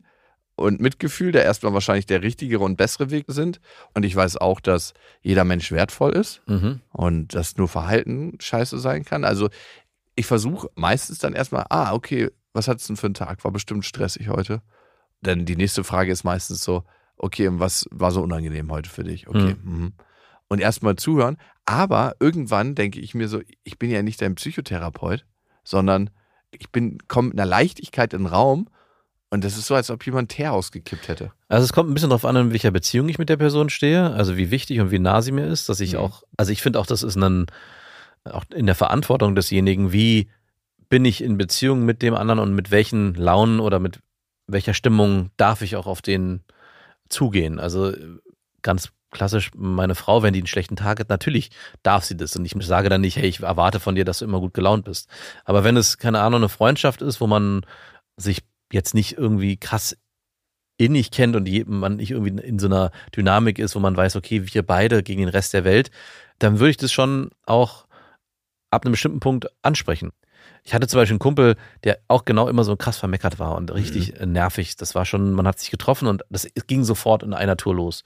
und 0.56 0.80
Mitgefühl 0.80 1.32
der 1.32 1.44
erstmal 1.44 1.74
wahrscheinlich 1.74 2.06
der 2.06 2.24
richtigere 2.24 2.64
und 2.64 2.78
bessere 2.78 3.12
Weg 3.12 3.26
sind 3.28 3.60
und 3.94 4.04
ich 4.04 4.16
weiß 4.16 4.38
auch, 4.38 4.60
dass 4.60 4.94
jeder 5.22 5.44
Mensch 5.44 5.72
wertvoll 5.72 6.14
ist 6.14 6.42
Mhm. 6.48 6.82
und 6.92 7.36
dass 7.36 7.58
nur 7.58 7.68
Verhalten 7.68 8.38
scheiße 8.40 8.80
sein 8.80 9.04
kann. 9.06 9.24
Also 9.26 9.50
ich 10.16 10.26
versuche 10.26 10.70
meistens 10.76 11.20
dann 11.20 11.34
erstmal, 11.34 11.66
ah, 11.70 11.94
okay, 11.94 12.32
was 12.54 12.68
hattest 12.68 12.88
du 12.90 12.94
denn 12.94 12.98
für 12.98 13.08
einen 13.08 13.14
Tag? 13.14 13.44
War 13.44 13.52
bestimmt 13.52 13.86
stressig 13.86 14.30
heute. 14.30 14.62
Denn 15.22 15.46
die 15.46 15.56
nächste 15.56 15.84
Frage 15.84 16.12
ist 16.12 16.24
meistens 16.24 16.64
so, 16.64 16.84
okay, 17.18 17.50
was 17.52 17.86
war 17.92 18.12
so 18.12 18.22
unangenehm 18.24 18.72
heute 18.72 18.90
für 18.90 19.04
dich? 19.04 19.28
Okay. 19.28 19.56
Mhm. 19.64 19.94
Und 20.50 20.60
erstmal 20.62 20.96
zuhören. 20.96 21.38
Aber 21.66 22.16
irgendwann 22.20 22.74
denke 22.76 23.00
ich 23.00 23.14
mir 23.14 23.28
so, 23.28 23.42
ich 23.64 23.78
bin 23.78 23.90
ja 23.92 24.02
nicht 24.02 24.22
dein 24.22 24.36
Psychotherapeut, 24.36 25.26
sondern 25.64 26.10
ich 26.52 26.70
bin, 26.72 27.00
komme 27.08 27.30
mit 27.30 27.40
einer 27.40 27.50
Leichtigkeit 27.50 28.14
in 28.14 28.24
den 28.24 28.28
Raum 28.28 28.70
und 29.30 29.44
das 29.44 29.58
ist 29.58 29.66
so, 29.68 29.76
als 29.76 29.90
ob 29.90 30.06
jemand 30.06 30.30
Teer 30.30 30.54
ausgekippt 30.54 31.10
hätte. 31.10 31.32
Also 31.50 31.66
es 31.66 31.74
kommt 31.74 31.90
ein 31.90 31.94
bisschen 31.94 32.10
darauf 32.10 32.24
an, 32.24 32.36
in 32.38 32.52
welcher 32.52 32.72
Beziehung 32.72 33.10
ich 33.10 33.18
mit 33.18 33.28
der 33.28 33.36
Person 33.36 33.70
stehe, 33.70 34.12
also 34.12 34.38
wie 34.38 34.52
wichtig 34.52 34.80
und 34.80 34.92
wie 34.92 35.00
nah 35.00 35.22
sie 35.22 35.34
mir 35.34 35.46
ist, 35.46 35.68
dass 35.68 35.82
ich 35.82 35.94
Mhm. 35.94 36.00
auch, 36.00 36.24
also 36.38 36.52
ich 36.52 36.62
finde 36.62 36.80
auch, 36.80 36.86
das 36.86 37.04
ist 37.04 37.18
ein, 37.18 37.48
auch 38.24 38.46
in 38.54 38.66
der 38.66 38.76
Verantwortung 38.76 39.36
desjenigen, 39.36 39.92
wie 39.92 40.30
bin 40.90 41.04
ich 41.04 41.22
in 41.22 41.38
Beziehung 41.38 41.84
mit 41.84 42.02
dem 42.02 42.16
anderen 42.16 42.40
und 42.40 42.54
mit 42.54 42.72
welchen 42.72 43.16
Launen 43.16 43.60
oder 43.60 43.80
mit 43.80 44.00
welcher 44.48 44.74
Stimmung 44.74 45.32
darf 45.36 45.62
ich 45.62 45.76
auch 45.76 45.88
auf 45.88 46.02
den 46.02 46.44
zugehen. 47.10 47.60
Also 47.60 47.92
äh, 47.92 48.20
ganz 48.62 48.92
klassisch, 49.18 49.52
meine 49.56 49.96
Frau, 49.96 50.24
wenn 50.24 50.34
die 50.34 50.40
einen 50.40 50.48
schlechten 50.48 50.76
Tag 50.76 51.00
hat, 51.00 51.10
natürlich 51.10 51.50
darf 51.84 52.06
sie 52.06 52.16
das. 52.16 52.36
Und 52.36 52.46
ich 52.46 52.54
sage 52.66 52.90
dann 52.90 53.02
nicht, 53.02 53.18
hey, 53.18 53.28
ich 53.28 53.42
erwarte 53.42 53.80
von 53.80 53.96
dir, 53.96 54.06
dass 54.06 54.20
du 54.20 54.26
immer 54.26 54.40
gut 54.40 54.54
gelaunt 54.54 54.86
bist. 54.86 55.10
Aber 55.44 55.64
wenn 55.64 55.76
es, 55.76 55.98
keine 55.98 56.22
Ahnung, 56.22 56.42
eine 56.42 56.50
Freundschaft 56.50 57.02
ist, 57.02 57.20
wo 57.20 57.28
man 57.28 57.66
sich 58.16 58.44
jetzt 58.72 58.94
nicht 58.94 59.18
irgendwie 59.18 59.58
krass 59.58 59.98
innig 60.78 61.10
kennt 61.12 61.36
und 61.36 61.50
man 61.68 61.96
nicht 61.96 62.12
irgendwie 62.12 62.42
in 62.42 62.60
so 62.60 62.68
einer 62.68 62.92
Dynamik 63.16 63.58
ist, 63.58 63.76
wo 63.76 63.80
man 63.80 63.98
weiß, 63.98 64.16
okay, 64.16 64.54
wir 64.54 64.64
beide 64.64 65.02
gegen 65.02 65.22
den 65.22 65.30
Rest 65.30 65.54
der 65.54 65.64
Welt, 65.64 65.90
dann 66.38 66.60
würde 66.60 66.72
ich 66.72 66.78
das 66.78 66.92
schon 66.92 67.32
auch 67.46 67.88
ab 68.70 68.86
einem 68.86 68.92
bestimmten 68.92 69.20
Punkt 69.20 69.48
ansprechen. 69.64 70.12
Ich 70.64 70.74
hatte 70.74 70.88
zum 70.88 71.00
Beispiel 71.00 71.14
einen 71.14 71.20
Kumpel, 71.20 71.56
der 71.84 72.00
auch 72.08 72.26
genau 72.26 72.50
immer 72.50 72.64
so 72.64 72.76
krass 72.76 72.98
vermeckert 72.98 73.40
war 73.40 73.56
und 73.56 73.74
richtig 73.74 74.20
äh, 74.20 74.26
nervig. 74.26 74.76
Das 74.76 74.96
war 74.96 75.06
schon, 75.06 75.32
man 75.32 75.48
hat 75.48 75.60
sich 75.60 75.72
getroffen 75.72 76.08
und 76.08 76.24
das 76.30 76.48
ging 76.68 76.84
sofort 76.84 77.24
in 77.24 77.34
einer 77.34 77.58
Tour 77.58 77.74
los. 77.74 78.04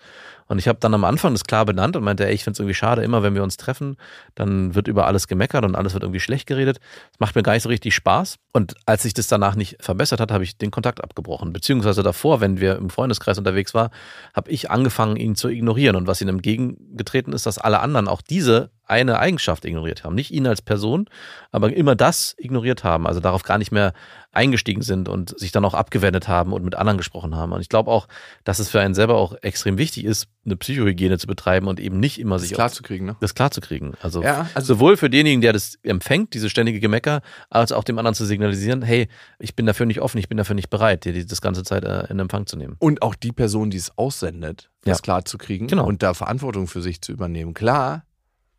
Und 0.52 0.60
ich 0.60 0.68
habe 0.68 0.80
dann 0.82 0.94
am 0.94 1.06
Anfang 1.06 1.34
das 1.34 1.46
klar 1.46 1.66
benannt 1.66 1.96
und 1.96 2.04
meinte, 2.04 2.28
ey, 2.28 2.34
ich 2.34 2.44
finde 2.44 2.56
es 2.56 2.60
irgendwie 2.60 2.74
schade, 2.74 3.04
immer 3.04 3.24
wenn 3.24 3.36
wir 3.36 3.42
uns 3.42 3.56
treffen, 3.56 3.96
dann 4.36 4.76
wird 4.76 4.90
über 4.90 5.08
alles 5.08 5.30
gemeckert 5.30 5.64
und 5.64 5.76
alles 5.76 5.94
wird 5.94 6.04
irgendwie 6.04 6.20
schlecht 6.20 6.46
geredet. 6.46 6.82
Das 7.12 7.22
macht 7.22 7.36
mir 7.36 7.42
gar 7.42 7.54
nicht 7.54 7.64
so 7.64 7.70
richtig 7.70 7.96
Spaß. 7.96 8.36
Und 8.52 8.76
als 8.86 9.04
sich 9.04 9.14
das 9.14 9.28
danach 9.28 9.56
nicht 9.56 9.82
verbessert 9.82 10.20
hat, 10.20 10.30
habe 10.30 10.44
ich 10.44 10.58
den 10.58 10.70
Kontakt 10.70 11.02
abgebrochen. 11.02 11.54
Beziehungsweise 11.54 12.04
davor, 12.04 12.42
wenn 12.42 12.60
wir 12.60 12.76
im 12.76 12.90
Freundeskreis 12.90 13.38
unterwegs 13.38 13.74
waren, 13.74 13.92
habe 14.34 14.52
ich 14.52 14.70
angefangen, 14.70 15.16
ihn 15.16 15.36
zu 15.38 15.48
ignorieren. 15.48 15.96
Und 15.96 16.08
was 16.08 16.20
ihm 16.20 16.28
entgegengetreten 16.28 17.32
ist, 17.32 17.46
dass 17.46 17.58
alle 17.58 17.80
anderen 17.80 18.10
auch 18.10 18.22
diese 18.22 18.72
eine 18.92 19.20
Eigenschaft 19.20 19.64
ignoriert 19.64 20.04
haben. 20.04 20.16
Nicht 20.16 20.32
ihn 20.32 20.46
als 20.48 20.62
Person, 20.62 21.06
aber 21.52 21.74
immer 21.74 21.96
das 21.96 22.36
ignoriert 22.38 22.84
haben. 22.84 23.08
Also 23.08 23.22
darauf 23.22 23.44
gar 23.44 23.58
nicht 23.58 23.72
mehr 23.72 23.94
eingestiegen 24.34 24.82
sind 24.82 25.10
und 25.10 25.38
sich 25.38 25.52
dann 25.52 25.66
auch 25.66 25.74
abgewendet 25.74 26.28
haben 26.30 26.54
und 26.54 26.64
mit 26.64 26.76
anderen 26.76 26.98
gesprochen 26.98 27.36
haben. 27.36 27.52
Und 27.52 27.60
ich 27.62 27.68
glaube 27.70 27.92
auch, 27.92 28.08
dass 28.46 28.60
es 28.60 28.70
für 28.70 28.80
einen 28.80 28.94
selber 28.94 29.16
auch 29.16 29.36
extrem 29.42 29.78
wichtig 29.78 30.06
ist, 30.06 30.28
eine 30.46 30.56
Psychohygiene 30.56 31.18
zu 31.18 31.28
betreiben 31.28 31.68
und 31.68 31.80
eben 31.82 32.00
nicht 32.00 32.18
immer 32.20 32.36
Das 32.36 32.44
sich 32.44 32.54
klar 32.54 32.72
zu 32.72 32.82
kriegen, 32.82 33.06
ne? 33.06 33.18
das 33.20 33.36
klar 33.36 33.52
zu 33.52 33.60
kriegen. 33.60 33.94
Also, 34.02 34.24
Ja, 34.24 34.50
also- 34.54 34.76
sowohl 34.76 34.96
für 34.96 35.10
denjenigen, 35.10 35.42
der 35.42 35.52
das 35.54 35.76
empfängt, 35.84 36.34
diese 36.34 36.50
ständige 36.50 36.80
Gemecker, 36.80 37.22
als 37.50 37.72
auch 37.74 37.84
dem 37.84 37.98
anderen 37.98 38.16
zu 38.16 38.26
signalisieren, 38.26 38.82
hey, 38.84 39.10
ich 39.40 39.56
bin 39.56 39.66
dafür 39.66 39.86
nicht 39.86 40.00
offen, 40.02 40.18
ich 40.18 40.30
bin 40.30 40.38
dafür 40.38 40.56
nicht 40.56 40.70
bereit, 40.70 41.04
dir 41.04 41.26
das 41.26 41.42
ganze 41.42 41.64
Zeit 41.64 41.84
äh, 41.84 42.06
in 42.10 42.18
Empfang 42.20 42.46
zu 42.46 42.56
nehmen. 42.58 42.78
Und 42.80 43.02
auch 43.02 43.16
die 43.16 43.34
Person, 43.34 43.70
die 43.70 43.78
es 43.78 43.98
aussendet, 43.98 44.70
das 44.86 45.00
Ja. 45.00 45.02
klar 45.02 45.26
zu 45.26 45.38
kriegen 45.38 45.68
Genau. 45.68 45.86
und 45.86 46.02
da 46.04 46.14
Verantwortung 46.14 46.68
für 46.68 46.82
sich 46.82 47.02
zu 47.02 47.12
übernehmen. 47.12 47.54
Klar, 47.54 48.06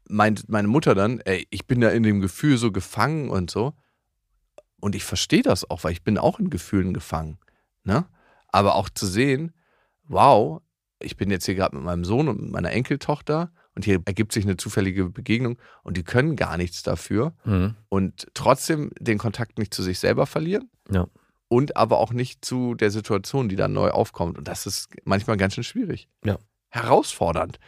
meint 0.09 0.49
meine 0.51 0.69
Mutter 0.69 0.95
dann, 0.95 1.21
ey, 1.21 1.47
ich 1.51 1.67
bin 1.67 1.81
da 1.81 1.89
in 1.89 2.03
dem 2.03 2.21
Gefühl 2.21 2.59
so 2.59 2.71
gefangen 2.73 3.31
und 3.31 3.51
so. 3.51 3.73
Und 4.83 4.97
ich 4.97 5.05
verstehe 5.05 5.43
das 5.43 5.71
auch, 5.71 5.85
weil 5.85 5.93
ich 5.93 6.03
bin 6.03 6.19
auch 6.19 6.41
in 6.41 6.51
Gefühlen 6.51 6.93
gefangen. 6.93 7.39
Ne? 7.85 8.05
Aber 8.49 8.75
auch 8.75 8.89
zu 8.91 9.07
sehen, 9.07 9.53
wow, 10.09 10.61
ich 11.01 11.17
bin 11.17 11.31
jetzt 11.31 11.47
hier 11.47 11.55
gerade 11.55 11.77
mit 11.77 11.85
meinem 11.85 12.05
Sohn 12.05 12.29
und 12.29 12.41
mit 12.43 12.51
meiner 12.51 12.73
Enkeltochter 12.73 13.53
und 13.77 13.85
hier 13.85 14.03
ergibt 14.05 14.33
sich 14.33 14.45
eine 14.45 14.57
zufällige 14.57 15.09
Begegnung 15.09 15.57
und 15.85 15.97
die 15.97 16.03
können 16.03 16.35
gar 16.35 16.57
nichts 16.57 16.83
dafür 16.83 17.33
Mhm. 17.45 17.77
und 17.89 18.27
trotzdem 18.35 18.91
den 18.99 19.19
Kontakt 19.19 19.57
nicht 19.59 19.73
zu 19.73 19.83
sich 19.85 20.01
selber 20.01 20.27
verlieren. 20.27 20.69
Ja. 20.91 21.07
Und 21.49 21.77
aber 21.77 21.99
auch 21.99 22.13
nicht 22.13 22.45
zu 22.45 22.75
der 22.75 22.91
Situation, 22.91 23.49
die 23.49 23.57
dann 23.57 23.73
neu 23.73 23.91
aufkommt. 23.91 24.37
Und 24.37 24.49
das 24.49 24.67
ist 24.67 24.89
manchmal 25.05 25.37
ganz 25.37 25.55
schön 25.55 25.65
schwierig. 25.65 26.09
Ja. 26.25 26.39
Herausfordernd. 26.71 27.59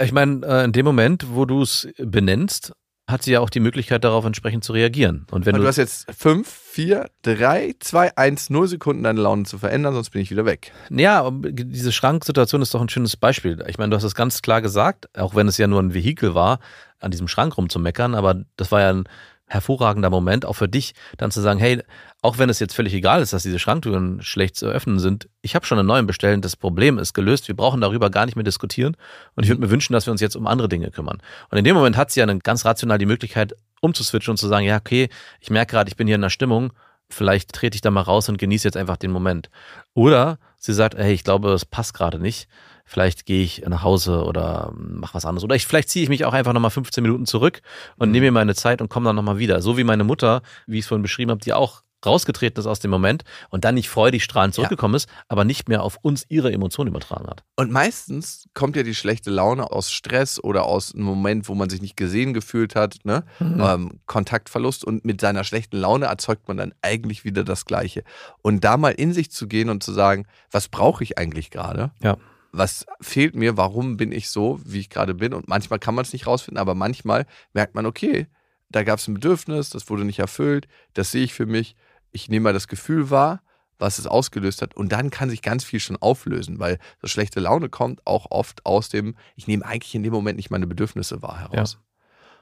Ich 0.00 0.12
meine, 0.12 0.44
äh, 0.46 0.64
in 0.64 0.72
dem 0.72 0.84
Moment, 0.84 1.26
wo 1.34 1.44
du 1.46 1.62
es 1.62 1.88
benennst, 1.98 2.72
hat 3.06 3.22
sie 3.22 3.32
ja 3.32 3.40
auch 3.40 3.50
die 3.50 3.60
Möglichkeit, 3.60 4.02
darauf 4.02 4.24
entsprechend 4.24 4.64
zu 4.64 4.72
reagieren. 4.72 5.26
Und 5.30 5.44
wenn 5.44 5.54
du, 5.54 5.60
du 5.60 5.66
hast 5.66 5.76
jetzt 5.76 6.10
5, 6.10 6.48
4, 6.48 7.10
3, 7.22 7.74
2, 7.78 8.16
1, 8.16 8.50
0 8.50 8.68
Sekunden 8.68 9.02
deine 9.02 9.20
Laune 9.20 9.44
zu 9.44 9.58
verändern, 9.58 9.92
sonst 9.92 10.10
bin 10.10 10.22
ich 10.22 10.30
wieder 10.30 10.46
weg. 10.46 10.72
ja, 10.90 11.30
diese 11.30 11.92
Schranksituation 11.92 12.62
ist 12.62 12.72
doch 12.72 12.80
ein 12.80 12.88
schönes 12.88 13.16
Beispiel. 13.16 13.62
Ich 13.68 13.76
meine, 13.76 13.90
du 13.90 13.96
hast 13.96 14.04
es 14.04 14.14
ganz 14.14 14.40
klar 14.40 14.62
gesagt, 14.62 15.08
auch 15.18 15.34
wenn 15.34 15.48
es 15.48 15.58
ja 15.58 15.66
nur 15.66 15.82
ein 15.82 15.92
Vehikel 15.92 16.34
war, 16.34 16.60
an 16.98 17.10
diesem 17.10 17.28
Schrank 17.28 17.58
rumzumeckern, 17.58 18.14
aber 18.14 18.42
das 18.56 18.72
war 18.72 18.80
ja 18.80 18.90
ein 18.90 19.04
hervorragender 19.46 20.10
Moment, 20.10 20.46
auch 20.46 20.54
für 20.54 20.68
dich, 20.68 20.94
dann 21.18 21.30
zu 21.30 21.40
sagen, 21.40 21.60
hey, 21.60 21.82
auch 22.22 22.38
wenn 22.38 22.48
es 22.48 22.60
jetzt 22.60 22.74
völlig 22.74 22.94
egal 22.94 23.20
ist, 23.20 23.32
dass 23.32 23.42
diese 23.42 23.58
Schranktüren 23.58 24.22
schlecht 24.22 24.56
zu 24.56 24.66
öffnen 24.66 24.98
sind, 24.98 25.28
ich 25.42 25.54
habe 25.54 25.66
schon 25.66 25.78
einen 25.78 25.86
neuen 25.88 26.06
bestellt, 26.06 26.44
das 26.44 26.56
Problem 26.56 26.98
ist 26.98 27.12
gelöst, 27.12 27.48
wir 27.48 27.56
brauchen 27.56 27.80
darüber 27.80 28.10
gar 28.10 28.24
nicht 28.24 28.36
mehr 28.36 28.44
diskutieren 28.44 28.96
und 29.34 29.44
ich 29.44 29.50
würde 29.50 29.60
mir 29.60 29.70
wünschen, 29.70 29.92
dass 29.92 30.06
wir 30.06 30.12
uns 30.12 30.20
jetzt 30.20 30.36
um 30.36 30.46
andere 30.46 30.68
Dinge 30.68 30.90
kümmern. 30.90 31.20
Und 31.50 31.58
in 31.58 31.64
dem 31.64 31.76
Moment 31.76 31.96
hat 31.96 32.10
sie 32.10 32.20
ja 32.20 32.26
dann 32.26 32.38
ganz 32.38 32.64
rational 32.64 32.98
die 32.98 33.06
Möglichkeit, 33.06 33.54
umzuswitchen 33.80 34.32
und 34.32 34.38
zu 34.38 34.48
sagen, 34.48 34.64
ja, 34.64 34.76
okay, 34.78 35.08
ich 35.40 35.50
merke 35.50 35.72
gerade, 35.72 35.88
ich 35.88 35.96
bin 35.96 36.06
hier 36.06 36.16
in 36.16 36.22
einer 36.22 36.30
Stimmung, 36.30 36.72
vielleicht 37.10 37.52
trete 37.52 37.74
ich 37.74 37.82
da 37.82 37.90
mal 37.90 38.00
raus 38.00 38.28
und 38.28 38.38
genieße 38.38 38.66
jetzt 38.66 38.76
einfach 38.76 38.96
den 38.96 39.10
Moment. 39.10 39.50
Oder 39.92 40.38
sie 40.58 40.72
sagt, 40.72 40.96
hey, 40.96 41.12
ich 41.12 41.24
glaube, 41.24 41.52
es 41.52 41.66
passt 41.66 41.94
gerade 41.94 42.18
nicht. 42.18 42.48
Vielleicht 42.84 43.26
gehe 43.26 43.42
ich 43.42 43.64
nach 43.66 43.82
Hause 43.82 44.24
oder 44.24 44.72
mach 44.76 45.14
was 45.14 45.24
anderes. 45.24 45.44
Oder 45.44 45.56
ich, 45.56 45.66
vielleicht 45.66 45.88
ziehe 45.88 46.02
ich 46.02 46.08
mich 46.08 46.24
auch 46.24 46.34
einfach 46.34 46.52
nochmal 46.52 46.70
15 46.70 47.02
Minuten 47.02 47.26
zurück 47.26 47.62
und 47.96 48.10
nehme 48.10 48.26
mir 48.26 48.32
meine 48.32 48.54
Zeit 48.54 48.82
und 48.82 48.88
komme 48.88 49.06
dann 49.06 49.16
nochmal 49.16 49.38
wieder. 49.38 49.62
So 49.62 49.76
wie 49.76 49.84
meine 49.84 50.04
Mutter, 50.04 50.42
wie 50.66 50.78
ich 50.78 50.84
es 50.84 50.88
vorhin 50.88 51.02
beschrieben 51.02 51.30
habe, 51.30 51.40
die 51.40 51.54
auch 51.54 51.82
rausgetreten 52.04 52.60
ist 52.60 52.66
aus 52.66 52.80
dem 52.80 52.90
Moment 52.90 53.24
und 53.50 53.64
dann 53.64 53.74
nicht 53.74 53.88
freudig 53.88 54.24
strahlend 54.24 54.54
zurückgekommen 54.54 54.94
ist, 54.94 55.08
aber 55.28 55.44
nicht 55.44 55.68
mehr 55.68 55.82
auf 55.82 55.98
uns 56.02 56.24
ihre 56.28 56.52
Emotionen 56.52 56.88
übertragen 56.88 57.26
hat. 57.28 57.42
Und 57.56 57.70
meistens 57.70 58.48
kommt 58.54 58.76
ja 58.76 58.82
die 58.82 58.94
schlechte 58.94 59.30
Laune 59.30 59.70
aus 59.70 59.90
Stress 59.90 60.42
oder 60.42 60.64
aus 60.64 60.94
einem 60.94 61.04
Moment, 61.04 61.48
wo 61.48 61.54
man 61.54 61.70
sich 61.70 61.80
nicht 61.80 61.96
gesehen 61.96 62.34
gefühlt 62.34 62.74
hat, 62.74 62.98
ne? 63.04 63.24
Ähm, 63.40 64.00
Kontaktverlust 64.06 64.84
und 64.84 65.04
mit 65.04 65.20
seiner 65.20 65.44
schlechten 65.44 65.76
Laune 65.76 66.06
erzeugt 66.06 66.48
man 66.48 66.56
dann 66.56 66.74
eigentlich 66.82 67.24
wieder 67.24 67.44
das 67.44 67.64
Gleiche. 67.64 68.04
Und 68.42 68.64
da 68.64 68.76
mal 68.76 68.90
in 68.90 69.12
sich 69.12 69.30
zu 69.30 69.48
gehen 69.48 69.70
und 69.70 69.82
zu 69.82 69.92
sagen, 69.92 70.26
was 70.50 70.68
brauche 70.68 71.02
ich 71.02 71.18
eigentlich 71.18 71.50
gerade? 71.50 71.90
Ja. 72.02 72.16
Was 72.56 72.86
fehlt 73.00 73.34
mir? 73.34 73.56
Warum 73.56 73.96
bin 73.96 74.12
ich 74.12 74.30
so, 74.30 74.60
wie 74.64 74.80
ich 74.80 74.90
gerade 74.90 75.14
bin? 75.14 75.34
Und 75.34 75.48
manchmal 75.48 75.78
kann 75.78 75.94
man 75.94 76.04
es 76.04 76.12
nicht 76.12 76.26
rausfinden, 76.26 76.58
aber 76.60 76.74
manchmal 76.74 77.26
merkt 77.52 77.74
man, 77.74 77.86
okay, 77.86 78.28
da 78.70 78.82
gab 78.84 78.98
es 78.98 79.08
ein 79.08 79.14
Bedürfnis, 79.14 79.70
das 79.70 79.88
wurde 79.90 80.04
nicht 80.04 80.18
erfüllt, 80.18 80.68
das 80.94 81.10
sehe 81.10 81.24
ich 81.24 81.34
für 81.34 81.46
mich. 81.46 81.76
Ich 82.12 82.28
nehme 82.28 82.44
mal 82.44 82.52
das 82.52 82.68
Gefühl 82.68 83.10
wahr, 83.10 83.42
was 83.78 83.98
es 83.98 84.06
ausgelöst 84.06 84.62
hat. 84.62 84.74
Und 84.74 84.92
dann 84.92 85.10
kann 85.10 85.30
sich 85.30 85.42
ganz 85.42 85.64
viel 85.64 85.80
schon 85.80 85.96
auflösen, 85.96 86.60
weil 86.60 86.78
so 87.00 87.08
schlechte 87.08 87.40
Laune 87.40 87.68
kommt 87.68 88.06
auch 88.06 88.30
oft 88.30 88.64
aus 88.64 88.88
dem, 88.88 89.16
ich 89.34 89.46
nehme 89.48 89.64
eigentlich 89.64 89.94
in 89.94 90.02
dem 90.04 90.12
Moment 90.12 90.36
nicht 90.36 90.50
meine 90.50 90.66
Bedürfnisse 90.66 91.22
wahr 91.22 91.40
heraus. 91.40 91.78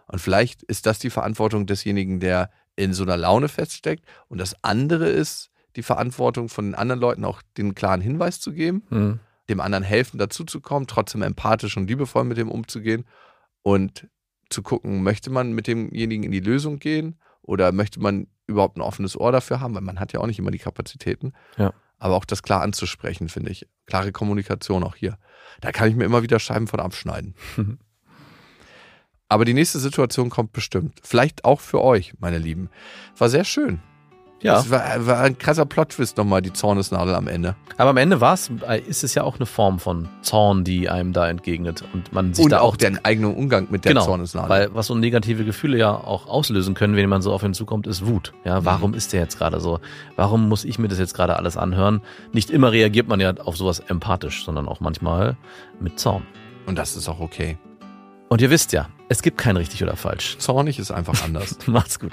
Und 0.08 0.18
vielleicht 0.18 0.62
ist 0.62 0.84
das 0.84 0.98
die 0.98 1.10
Verantwortung 1.10 1.66
desjenigen, 1.66 2.20
der 2.20 2.50
in 2.76 2.92
so 2.92 3.02
einer 3.02 3.16
Laune 3.16 3.48
feststeckt. 3.48 4.04
Und 4.28 4.38
das 4.38 4.56
andere 4.62 5.08
ist 5.08 5.50
die 5.76 5.82
Verantwortung 5.82 6.50
von 6.50 6.66
den 6.66 6.74
anderen 6.74 7.00
Leuten, 7.00 7.24
auch 7.24 7.40
den 7.56 7.74
klaren 7.74 8.02
Hinweis 8.02 8.40
zu 8.40 8.52
geben, 8.52 8.82
Mhm. 8.90 9.20
Dem 9.48 9.60
anderen 9.60 9.84
helfen, 9.84 10.18
dazuzukommen, 10.18 10.86
trotzdem 10.86 11.22
empathisch 11.22 11.76
und 11.76 11.88
liebevoll 11.88 12.24
mit 12.24 12.38
dem 12.38 12.50
umzugehen 12.50 13.04
und 13.62 14.08
zu 14.50 14.62
gucken, 14.62 15.02
möchte 15.02 15.30
man 15.30 15.52
mit 15.52 15.66
demjenigen 15.66 16.24
in 16.24 16.32
die 16.32 16.40
Lösung 16.40 16.78
gehen 16.78 17.18
oder 17.42 17.72
möchte 17.72 18.00
man 18.00 18.28
überhaupt 18.46 18.76
ein 18.76 18.82
offenes 18.82 19.18
Ohr 19.18 19.32
dafür 19.32 19.60
haben, 19.60 19.74
weil 19.74 19.82
man 19.82 19.98
hat 19.98 20.12
ja 20.12 20.20
auch 20.20 20.26
nicht 20.26 20.38
immer 20.38 20.50
die 20.50 20.58
Kapazitäten. 20.58 21.32
Ja. 21.56 21.72
Aber 21.98 22.16
auch 22.16 22.24
das 22.24 22.42
klar 22.42 22.62
anzusprechen, 22.62 23.28
finde 23.28 23.50
ich. 23.50 23.68
Klare 23.86 24.12
Kommunikation 24.12 24.82
auch 24.82 24.96
hier. 24.96 25.18
Da 25.60 25.72
kann 25.72 25.88
ich 25.88 25.96
mir 25.96 26.04
immer 26.04 26.22
wieder 26.22 26.38
Scheiben 26.38 26.66
von 26.66 26.80
abschneiden. 26.80 27.34
Aber 29.28 29.44
die 29.44 29.54
nächste 29.54 29.78
Situation 29.78 30.28
kommt 30.28 30.52
bestimmt. 30.52 30.98
Vielleicht 31.02 31.44
auch 31.44 31.60
für 31.60 31.80
euch, 31.80 32.14
meine 32.18 32.38
Lieben. 32.38 32.68
War 33.16 33.28
sehr 33.28 33.44
schön. 33.44 33.80
Ja, 34.42 34.58
Es 34.58 34.70
war, 34.70 35.06
war 35.06 35.20
ein 35.20 35.38
krasser 35.38 35.64
Plot-Twist 35.64 36.16
nochmal, 36.16 36.42
die 36.42 36.52
Zornesnadel 36.52 37.14
am 37.14 37.28
Ende. 37.28 37.54
aber 37.78 37.90
am 37.90 37.96
Ende 37.96 38.20
war 38.20 38.34
es, 38.34 38.50
ist 38.88 39.04
es 39.04 39.14
ja 39.14 39.22
auch 39.22 39.36
eine 39.36 39.46
Form 39.46 39.78
von 39.78 40.08
Zorn, 40.22 40.64
die 40.64 40.88
einem 40.88 41.12
da 41.12 41.28
entgegnet 41.28 41.84
und 41.94 42.12
man 42.12 42.34
sich 42.34 42.44
Und 42.44 42.50
da 42.50 42.58
auch 42.60 42.72
auch 42.72 42.76
den 42.76 43.04
eigenen 43.04 43.34
Umgang 43.34 43.68
mit 43.70 43.84
der 43.84 43.92
genau, 43.92 44.04
Zornesnadel. 44.04 44.48
weil 44.50 44.74
was 44.74 44.88
so 44.88 44.94
negative 44.96 45.44
Gefühle 45.44 45.78
ja 45.78 45.92
auch 45.94 46.26
auslösen 46.26 46.74
können, 46.74 46.96
wenn 46.96 47.08
man 47.08 47.22
so 47.22 47.32
auf 47.32 47.42
ihn 47.44 47.54
zukommt, 47.54 47.86
ist 47.86 48.04
Wut. 48.06 48.32
Ja, 48.44 48.60
Mhm. 48.60 48.64
warum 48.64 48.94
ist 48.94 49.12
der 49.12 49.20
jetzt 49.20 49.38
gerade 49.38 49.60
so? 49.60 49.78
Warum 50.16 50.48
muss 50.48 50.64
ich 50.64 50.78
mir 50.78 50.88
das 50.88 50.98
jetzt 50.98 51.14
gerade 51.14 51.36
alles 51.36 51.56
anhören? 51.56 52.00
Nicht 52.32 52.50
immer 52.50 52.72
reagiert 52.72 53.06
man 53.08 53.20
ja 53.20 53.32
auf 53.44 53.56
sowas 53.56 53.78
empathisch, 53.80 54.44
sondern 54.44 54.66
auch 54.68 54.80
manchmal 54.80 55.36
mit 55.80 56.00
Zorn. 56.00 56.22
Und 56.66 56.78
das 56.78 56.96
ist 56.96 57.08
auch 57.08 57.20
okay. 57.20 57.58
Und 58.28 58.40
ihr 58.40 58.50
wisst 58.50 58.72
ja, 58.72 58.88
es 59.08 59.22
gibt 59.22 59.38
kein 59.38 59.56
richtig 59.56 59.82
oder 59.82 59.94
falsch. 59.94 60.36
Zornig 60.38 60.78
ist 60.78 60.90
einfach 60.90 61.22
anders. 61.24 61.58
Macht's 61.66 62.00
gut. 62.00 62.12